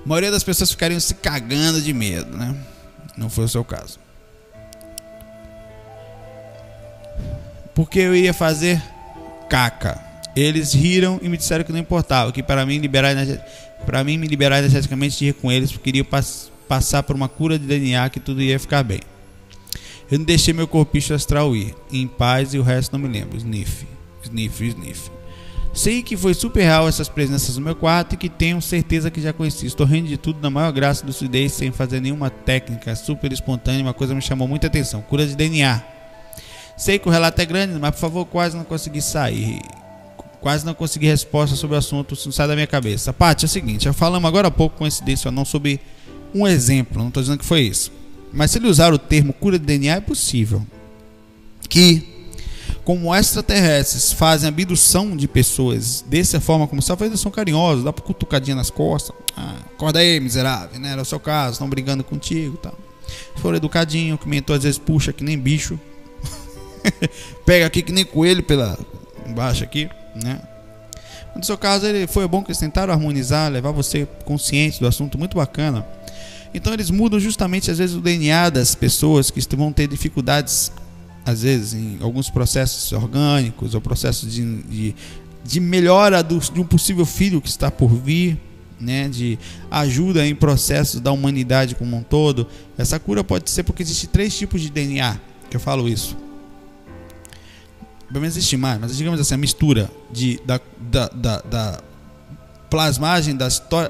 A 0.05 0.09
maioria 0.09 0.31
das 0.31 0.43
pessoas 0.43 0.70
ficariam 0.70 0.99
se 0.99 1.14
cagando 1.14 1.81
de 1.81 1.93
medo, 1.93 2.37
né? 2.37 2.57
Não 3.16 3.28
foi 3.28 3.45
o 3.45 3.49
seu 3.49 3.62
caso. 3.62 3.99
Porque 7.74 7.98
eu 7.98 8.14
ia 8.14 8.32
fazer 8.32 8.82
caca. 9.48 10.00
Eles 10.34 10.72
riram 10.72 11.18
e 11.22 11.28
me 11.28 11.36
disseram 11.36 11.64
que 11.64 11.72
não 11.72 11.78
importava, 11.78 12.30
que 12.32 12.42
para 12.42 12.64
mim 12.64 12.78
liberar 12.78 13.14
para 13.84 14.04
mim 14.04 14.18
me 14.18 14.26
liberar 14.26 14.58
energeticamente 14.58 15.18
de 15.18 15.26
ir 15.26 15.34
com 15.34 15.50
eles, 15.50 15.72
porque 15.72 15.84
queria 15.84 16.04
pass 16.04 16.50
passar 16.68 17.02
por 17.02 17.16
uma 17.16 17.28
cura 17.28 17.58
de 17.58 17.66
DNA 17.66 18.08
que 18.10 18.20
tudo 18.20 18.40
ia 18.40 18.58
ficar 18.60 18.84
bem. 18.84 19.00
Eu 20.08 20.18
não 20.18 20.24
deixei 20.24 20.54
meu 20.54 20.68
corpicho 20.68 21.12
astral 21.12 21.56
ir, 21.56 21.74
em 21.90 22.06
paz 22.06 22.54
e 22.54 22.58
o 22.58 22.62
resto 22.62 22.92
não 22.92 23.00
me 23.00 23.08
lembro. 23.08 23.36
Sniff, 23.36 23.86
sniff, 24.22 24.68
sniff. 24.68 25.10
Sei 25.72 26.02
que 26.02 26.16
foi 26.16 26.34
super 26.34 26.62
real 26.62 26.88
essas 26.88 27.08
presenças 27.08 27.56
no 27.56 27.62
meu 27.62 27.76
quarto 27.76 28.14
e 28.14 28.16
que 28.16 28.28
tenho 28.28 28.60
certeza 28.60 29.10
que 29.10 29.20
já 29.20 29.32
conheci. 29.32 29.66
Estou 29.66 29.86
rindo 29.86 30.08
de 30.08 30.16
tudo 30.16 30.40
na 30.40 30.50
maior 30.50 30.72
graça 30.72 31.06
do 31.06 31.12
sudeste, 31.12 31.58
sem 31.58 31.72
fazer 31.72 32.00
nenhuma 32.00 32.28
técnica, 32.28 32.94
super 32.96 33.32
espontânea. 33.32 33.82
Uma 33.82 33.94
coisa 33.94 34.14
me 34.14 34.22
chamou 34.22 34.48
muita 34.48 34.66
atenção: 34.66 35.00
cura 35.02 35.26
de 35.26 35.36
DNA. 35.36 35.80
Sei 36.81 36.99
que 36.99 37.07
o 37.07 37.11
relato 37.11 37.39
é 37.43 37.45
grande, 37.45 37.78
mas 37.78 37.91
por 37.91 38.01
favor, 38.01 38.24
quase 38.24 38.57
não 38.57 38.64
consegui 38.64 39.03
sair. 39.03 39.61
Quase 40.41 40.64
não 40.64 40.72
consegui 40.72 41.07
resposta 41.09 41.55
sobre 41.55 41.76
o 41.76 41.78
assunto, 41.78 42.14
isso 42.14 42.26
não 42.26 42.33
sai 42.33 42.49
da 42.49 42.55
minha 42.55 42.66
cabeça. 42.66 43.12
Paty, 43.12 43.45
é 43.45 43.47
o 43.47 43.49
seguinte, 43.51 43.85
já 43.85 43.93
falamos 43.93 44.26
agora 44.26 44.49
há 44.49 44.51
pouco, 44.51 44.78
coincidência 44.78 45.28
ou 45.28 45.33
não, 45.33 45.45
sobre 45.45 45.78
um 46.35 46.49
exemplo, 46.49 46.99
não 46.99 47.09
estou 47.09 47.22
dizendo 47.22 47.39
que 47.39 47.45
foi 47.45 47.61
isso. 47.61 47.93
Mas 48.33 48.51
se 48.51 48.57
ele 48.57 48.66
usar 48.66 48.95
o 48.95 48.99
termo 48.99 49.35
cura 49.35 49.59
de 49.59 49.66
DNA, 49.66 49.97
é 49.97 50.01
possível. 50.01 50.66
Que, 51.68 52.31
como 52.83 53.14
extraterrestres 53.14 54.11
fazem 54.12 54.49
abdução 54.49 55.14
de 55.14 55.28
pessoas 55.28 56.03
dessa 56.09 56.41
forma, 56.41 56.66
como 56.66 56.81
se 56.81 56.91
eles 56.99 57.20
são 57.20 57.31
carinhosos, 57.31 57.85
dá 57.85 57.93
para 57.93 58.03
cutucadinha 58.03 58.57
nas 58.57 58.70
costas. 58.70 59.14
Ah, 59.37 59.57
acorda 59.74 59.99
aí, 59.99 60.18
miserável, 60.18 60.81
né? 60.81 60.93
Era 60.93 61.03
o 61.03 61.05
seu 61.05 61.20
caso, 61.20 61.53
estão 61.53 61.68
brigando 61.68 62.03
contigo 62.03 62.57
tal. 62.57 62.78
Se 63.37 63.43
for 63.43 63.55
educadinho, 63.55 64.16
que 64.16 64.26
mentor 64.26 64.57
às 64.57 64.62
vezes 64.62 64.78
puxa 64.78 65.12
que 65.12 65.22
nem 65.22 65.39
bicho. 65.39 65.78
Pega 67.45 67.66
aqui 67.66 67.82
que 67.82 67.93
nem 67.93 68.05
coelho 68.05 68.43
pela 68.43 68.78
embaixo 69.26 69.64
aqui, 69.64 69.88
né? 70.22 70.41
No 71.34 71.45
seu 71.45 71.57
caso, 71.57 71.86
ele 71.86 72.07
foi 72.07 72.26
bom 72.26 72.43
que 72.43 72.51
eles 72.51 72.59
tentaram 72.59 72.93
harmonizar, 72.93 73.51
levar 73.51 73.70
você 73.70 74.07
consciente 74.24 74.80
do 74.80 74.86
assunto, 74.86 75.16
muito 75.16 75.36
bacana. 75.36 75.86
Então 76.53 76.72
eles 76.72 76.91
mudam 76.91 77.20
justamente 77.20 77.70
às 77.70 77.78
vezes 77.78 77.95
o 77.95 78.01
DNA 78.01 78.51
das 78.51 78.74
pessoas 78.74 79.30
que 79.30 79.41
vão 79.55 79.72
ter 79.72 79.86
dificuldades, 79.86 80.72
às 81.24 81.43
vezes, 81.43 81.74
em 81.74 81.99
alguns 82.01 82.28
processos 82.28 82.91
orgânicos 82.93 83.74
ou 83.74 83.80
processos 83.80 84.32
de, 84.32 84.62
de, 84.62 84.95
de 85.45 85.61
melhora 85.61 86.22
do, 86.22 86.41
de 86.41 86.61
um 86.61 86.64
possível 86.64 87.07
filho 87.07 87.41
que 87.41 87.49
está 87.49 87.70
por 87.70 87.88
vir, 87.88 88.36
né, 88.80 89.09
de 89.09 89.38
ajuda 89.70 90.26
em 90.26 90.34
processos 90.34 91.01
da 91.01 91.12
humanidade 91.12 91.76
como 91.76 91.97
um 91.97 92.03
todo. 92.03 92.49
Essa 92.76 92.99
cura 92.99 93.22
pode 93.22 93.49
ser 93.49 93.62
porque 93.62 93.82
existe 93.82 94.09
três 94.09 94.36
tipos 94.36 94.61
de 94.61 94.70
DNA, 94.70 95.20
que 95.49 95.57
eu 95.57 95.61
falo 95.61 95.88
isso 95.88 96.16
pelo 98.11 98.20
menos 98.20 98.36
existe 98.36 98.56
mais, 98.56 98.80
mas 98.80 98.96
digamos 98.96 99.20
assim, 99.20 99.34
a 99.34 99.38
mistura 99.38 99.90
de, 100.11 100.40
da, 100.44 100.61
da, 100.78 101.08
da, 101.08 101.40
da 101.42 101.80
plasmagem 102.68 103.36
da, 103.36 103.48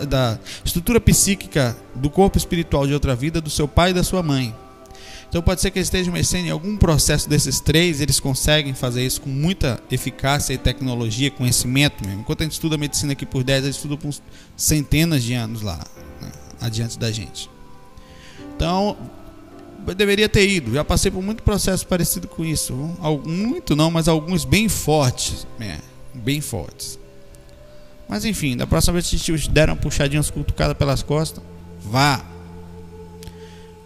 da 0.08 0.38
estrutura 0.64 1.00
psíquica 1.00 1.76
do 1.94 2.08
corpo 2.10 2.38
espiritual 2.38 2.86
de 2.86 2.94
outra 2.94 3.14
vida 3.16 3.40
do 3.40 3.50
seu 3.50 3.66
pai 3.66 3.90
e 3.90 3.94
da 3.94 4.02
sua 4.02 4.22
mãe. 4.22 4.54
Então 5.28 5.40
pode 5.40 5.60
ser 5.60 5.70
que 5.70 5.78
eles 5.78 5.86
estejam 5.86 6.12
mexendo 6.12 6.46
em 6.46 6.50
algum 6.50 6.76
processo 6.76 7.28
desses 7.28 7.60
três, 7.60 8.00
eles 8.00 8.18
conseguem 8.18 8.74
fazer 8.74 9.06
isso 9.06 9.20
com 9.20 9.30
muita 9.30 9.80
eficácia 9.90 10.52
e 10.52 10.58
tecnologia, 10.58 11.30
conhecimento 11.30 12.04
mesmo. 12.04 12.22
Enquanto 12.22 12.40
a 12.40 12.44
gente 12.44 12.52
estuda 12.52 12.76
medicina 12.76 13.12
aqui 13.12 13.24
por 13.24 13.44
10, 13.44 13.64
eles 13.64 13.76
estudam 13.76 13.96
por 13.96 14.12
centenas 14.56 15.22
de 15.22 15.34
anos 15.34 15.62
lá, 15.62 15.78
né, 16.20 16.32
adiante 16.60 16.98
da 16.98 17.12
gente. 17.12 17.48
Então, 18.56 18.96
eu 19.86 19.94
deveria 19.94 20.28
ter 20.28 20.48
ido. 20.48 20.72
Já 20.72 20.84
passei 20.84 21.10
por 21.10 21.22
muito 21.22 21.42
processo 21.42 21.86
parecido 21.86 22.28
com 22.28 22.44
isso. 22.44 22.74
Muito 23.26 23.74
não, 23.74 23.90
mas 23.90 24.08
alguns 24.08 24.44
bem 24.44 24.68
fortes. 24.68 25.46
É, 25.60 25.78
bem 26.14 26.40
fortes. 26.40 26.98
Mas 28.08 28.24
enfim, 28.24 28.56
da 28.56 28.66
próxima 28.66 28.94
vez 28.94 29.08
que 29.08 29.16
te 29.16 29.50
deram 29.50 29.76
puxadinhas 29.76 30.30
cutucadas 30.30 30.76
pelas 30.76 31.02
costas, 31.02 31.42
vá. 31.80 32.24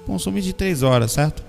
Consumo 0.06 0.40
de 0.40 0.52
3 0.52 0.82
horas, 0.82 1.12
certo? 1.12 1.42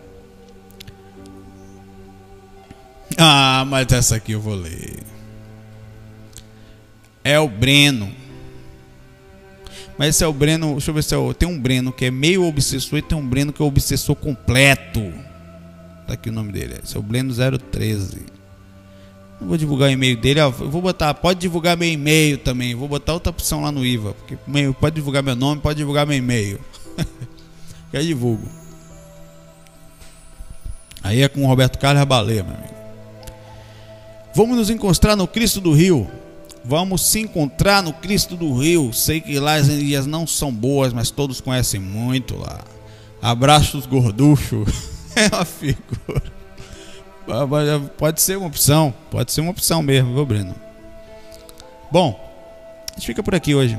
Ah, 3.17 3.65
mas 3.67 3.91
essa 3.91 4.17
aqui 4.17 4.33
eu 4.33 4.41
vou 4.41 4.55
ler. 4.55 4.99
É 7.23 7.39
o 7.39 7.47
Breno. 7.47 8.11
Mas 9.97 10.09
esse 10.09 10.23
é 10.23 10.27
o 10.27 10.33
Breno. 10.33 10.73
Deixa 10.73 10.91
eu 10.91 10.95
ver 10.95 11.03
se 11.03 11.13
é 11.13 11.17
o. 11.17 11.33
Tem 11.33 11.47
um 11.47 11.59
Breno 11.59 11.91
que 11.91 12.05
é 12.05 12.11
meio 12.11 12.43
obsessor 12.43 12.99
e 12.99 13.01
tem 13.01 13.17
um 13.17 13.25
Breno 13.25 13.53
que 13.53 13.61
é 13.61 13.65
obsessor 13.65 14.15
completo. 14.15 15.13
Tá 16.07 16.13
aqui 16.13 16.29
o 16.29 16.33
nome 16.33 16.51
dele. 16.51 16.75
Esse 16.83 16.95
é 16.95 16.99
o 16.99 17.03
Breno 17.03 17.33
013. 17.33 18.35
Não 19.39 19.47
vou 19.47 19.57
divulgar 19.57 19.89
o 19.89 19.91
e-mail 19.91 20.17
dele. 20.17 20.39
eu 20.39 20.51
vou 20.51 20.81
botar. 20.81 21.13
Pode 21.13 21.39
divulgar 21.39 21.77
meu 21.77 21.89
e-mail 21.89 22.37
também. 22.37 22.75
Vou 22.75 22.87
botar 22.87 23.13
outra 23.13 23.29
opção 23.29 23.61
lá 23.61 23.71
no 23.71 23.85
IVA. 23.85 24.13
Porque 24.13 24.37
pode 24.79 24.95
divulgar 24.95 25.23
meu 25.23 25.35
nome, 25.35 25.61
pode 25.61 25.77
divulgar 25.77 26.05
meu 26.05 26.17
e-mail. 26.17 26.59
eu 27.91 28.01
divulgo. 28.03 28.47
Aí 31.03 31.21
é 31.21 31.27
com 31.27 31.43
o 31.43 31.47
Roberto 31.47 31.77
Carlos 31.77 32.03
Baleia, 32.05 32.43
meu 32.43 32.55
amigo. 32.55 32.73
Vamos 34.33 34.57
nos 34.57 34.69
encontrar 34.69 35.15
no 35.15 35.27
Cristo 35.27 35.61
do 35.61 35.71
Rio. 35.71 36.09
Vamos 36.67 37.05
se 37.05 37.19
encontrar 37.19 37.83
no 37.83 37.93
Cristo 37.93 38.35
do 38.35 38.57
Rio. 38.57 38.91
Sei 38.91 39.21
que 39.21 39.39
lá 39.39 39.55
as 39.55 39.69
energias 39.69 40.07
não 40.07 40.25
são 40.25 40.51
boas, 40.51 40.91
mas 40.93 41.11
todos 41.11 41.39
conhecem 41.39 41.79
muito 41.79 42.35
lá. 42.35 42.59
Abraços 43.21 43.85
gorducho. 43.85 44.65
é 45.15 45.33
uma 45.35 45.45
figura. 45.45 46.23
Pode 47.97 48.21
ser 48.21 48.37
uma 48.37 48.47
opção. 48.47 48.93
Pode 49.11 49.31
ser 49.31 49.41
uma 49.41 49.51
opção 49.51 49.83
mesmo, 49.83 50.13
viu, 50.15 50.25
Breno? 50.25 50.55
Bom, 51.91 52.19
a 52.91 52.93
gente 52.95 53.05
fica 53.05 53.21
por 53.21 53.35
aqui 53.35 53.53
hoje. 53.53 53.77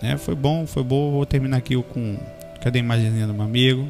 É, 0.00 0.16
foi 0.16 0.36
bom, 0.36 0.64
foi 0.66 0.84
bom. 0.84 1.10
Vou 1.10 1.26
terminar 1.26 1.56
aqui 1.56 1.80
com. 1.82 2.16
Cadê 2.60 2.78
a 2.78 2.82
imagenzinha 2.82 3.26
do 3.26 3.34
meu 3.34 3.44
amigo? 3.44 3.88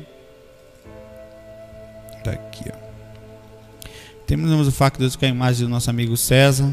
Tá 2.25 2.31
aqui, 2.31 2.65
ó. 2.71 3.89
Terminamos 4.27 4.67
o 4.67 4.73
fato 4.73 4.99
com 5.19 5.25
a 5.27 5.29
imagem 5.29 5.67
do 5.67 5.71
nosso 5.71 5.91
amigo 5.91 6.17
César. 6.17 6.73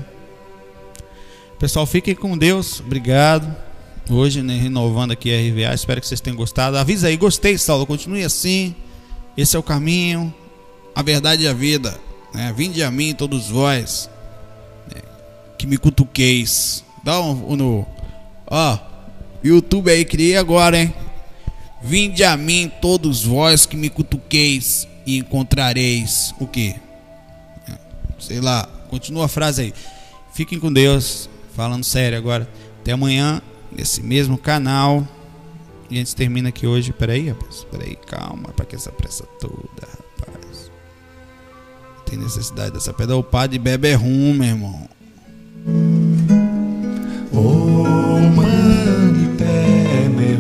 Pessoal, 1.60 1.86
fiquem 1.86 2.16
com 2.16 2.38
Deus. 2.38 2.80
Obrigado. 2.80 3.54
Hoje, 4.10 4.42
né, 4.42 4.58
renovando 4.58 5.12
aqui 5.12 5.30
a 5.30 5.38
RVA. 5.38 5.76
Espero 5.76 6.00
que 6.00 6.08
vocês 6.08 6.22
tenham 6.22 6.38
gostado. 6.38 6.78
Avisa 6.78 7.10
aí, 7.10 7.18
gostei, 7.18 7.58
Saulo. 7.58 7.86
Continue 7.86 8.24
assim. 8.24 8.74
Esse 9.36 9.58
é 9.58 9.60
o 9.60 9.64
caminho, 9.64 10.34
a 10.96 11.02
verdade 11.04 11.44
e 11.44 11.48
a 11.50 11.54
vida. 11.54 12.00
Né? 12.34 12.54
Vinde 12.56 12.82
a 12.82 12.90
mim, 12.90 13.14
todos 13.14 13.50
vós, 13.50 14.10
né? 14.88 15.02
que 15.58 15.68
me 15.68 15.78
cutuqueis. 15.78 16.82
Dá 17.04 17.20
um, 17.20 17.52
um 17.52 17.56
no. 17.58 17.86
Ó, 18.48 18.80
YouTube 19.44 19.92
aí, 19.92 20.06
criei 20.06 20.38
agora, 20.38 20.80
hein? 20.80 20.94
Vinde 21.82 22.24
a 22.24 22.38
mim, 22.38 22.72
todos 22.82 23.26
vós 23.26 23.66
que 23.66 23.76
me 23.76 23.90
cutuqueis, 23.90 24.88
e 25.06 25.18
encontrareis 25.18 26.34
o 26.40 26.48
que? 26.48 26.74
Sei 28.18 28.40
lá, 28.40 28.66
continua 28.90 29.26
a 29.26 29.30
frase 29.30 29.62
aí. 29.62 29.74
Fiquem 30.34 30.58
com 30.58 30.72
Deus. 30.72 31.30
Falando 31.56 31.84
sério 31.84 32.18
agora. 32.18 32.50
Até 32.82 32.92
amanhã, 32.92 33.42
nesse 33.72 34.02
mesmo 34.02 34.38
canal. 34.38 35.08
E 35.90 35.96
a 35.96 35.98
gente 35.98 36.16
termina 36.16 36.50
aqui 36.50 36.68
hoje. 36.68 36.94
Peraí, 36.94 37.30
rapaz. 37.30 37.66
Peraí, 37.72 37.96
calma. 37.96 38.50
Pra 38.56 38.66
que 38.66 38.76
essa 38.76 38.92
pressa 38.92 39.26
toda, 39.40 39.82
rapaz? 39.82 40.72
Tem 42.06 42.18
necessidade 42.18 42.72
dessa 42.72 42.94
pedra. 42.94 43.16
O 43.16 43.24
padre 43.24 43.58
bebe 43.60 43.88
é 43.88 43.96
rum, 43.96 44.34
meu 44.34 44.48
irmão. 44.48 44.90
Oh, 47.32 48.20
mani 48.36 49.28
pé, 49.38 50.10
meu 50.10 50.40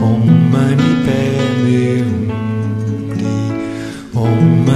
Oh, 0.00 0.18
mani 0.18 1.04
pé, 1.04 1.22
meu 1.62 2.06
Oh, 4.14 4.26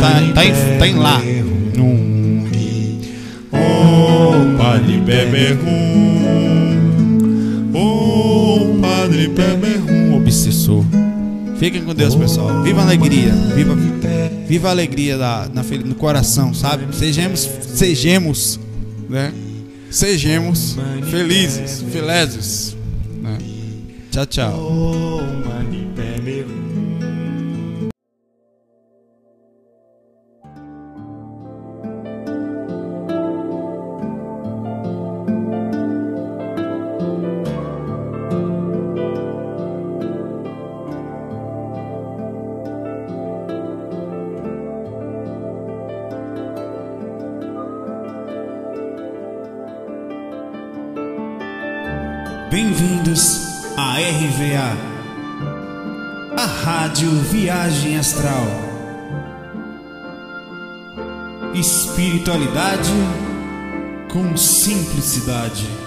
tá, 0.00 0.34
tá, 0.34 0.44
em, 0.44 0.78
tá 0.78 0.86
em 0.88 0.94
lá. 0.96 1.20
Num. 1.76 2.15
Padre 4.86 5.00
bebe 5.00 5.52
rum. 5.54 6.80
Oh, 7.74 8.78
padre 8.80 9.26
bebe 9.26 9.78
rum. 9.78 10.16
Obsessor. 10.16 10.84
Fiquem 11.58 11.82
com 11.82 11.92
Deus, 11.92 12.14
pessoal. 12.14 12.62
Viva 12.62 12.82
a 12.82 12.84
alegria. 12.84 13.32
Viva, 13.32 13.74
viva 14.46 14.68
a 14.68 14.70
alegria 14.70 15.18
da, 15.18 15.50
na, 15.52 15.64
no 15.64 15.96
coração, 15.96 16.54
sabe? 16.54 16.94
Sejamos, 16.94 17.40
sejamos, 17.74 18.60
né? 19.10 19.32
Sejamos 19.90 20.76
felizes, 21.10 21.82
felices. 21.90 22.76
Né? 23.20 23.38
Tchau, 24.12 24.26
tchau. 24.26 25.20
Espiritualidade 61.54 62.92
com 64.10 64.36
simplicidade. 64.36 65.85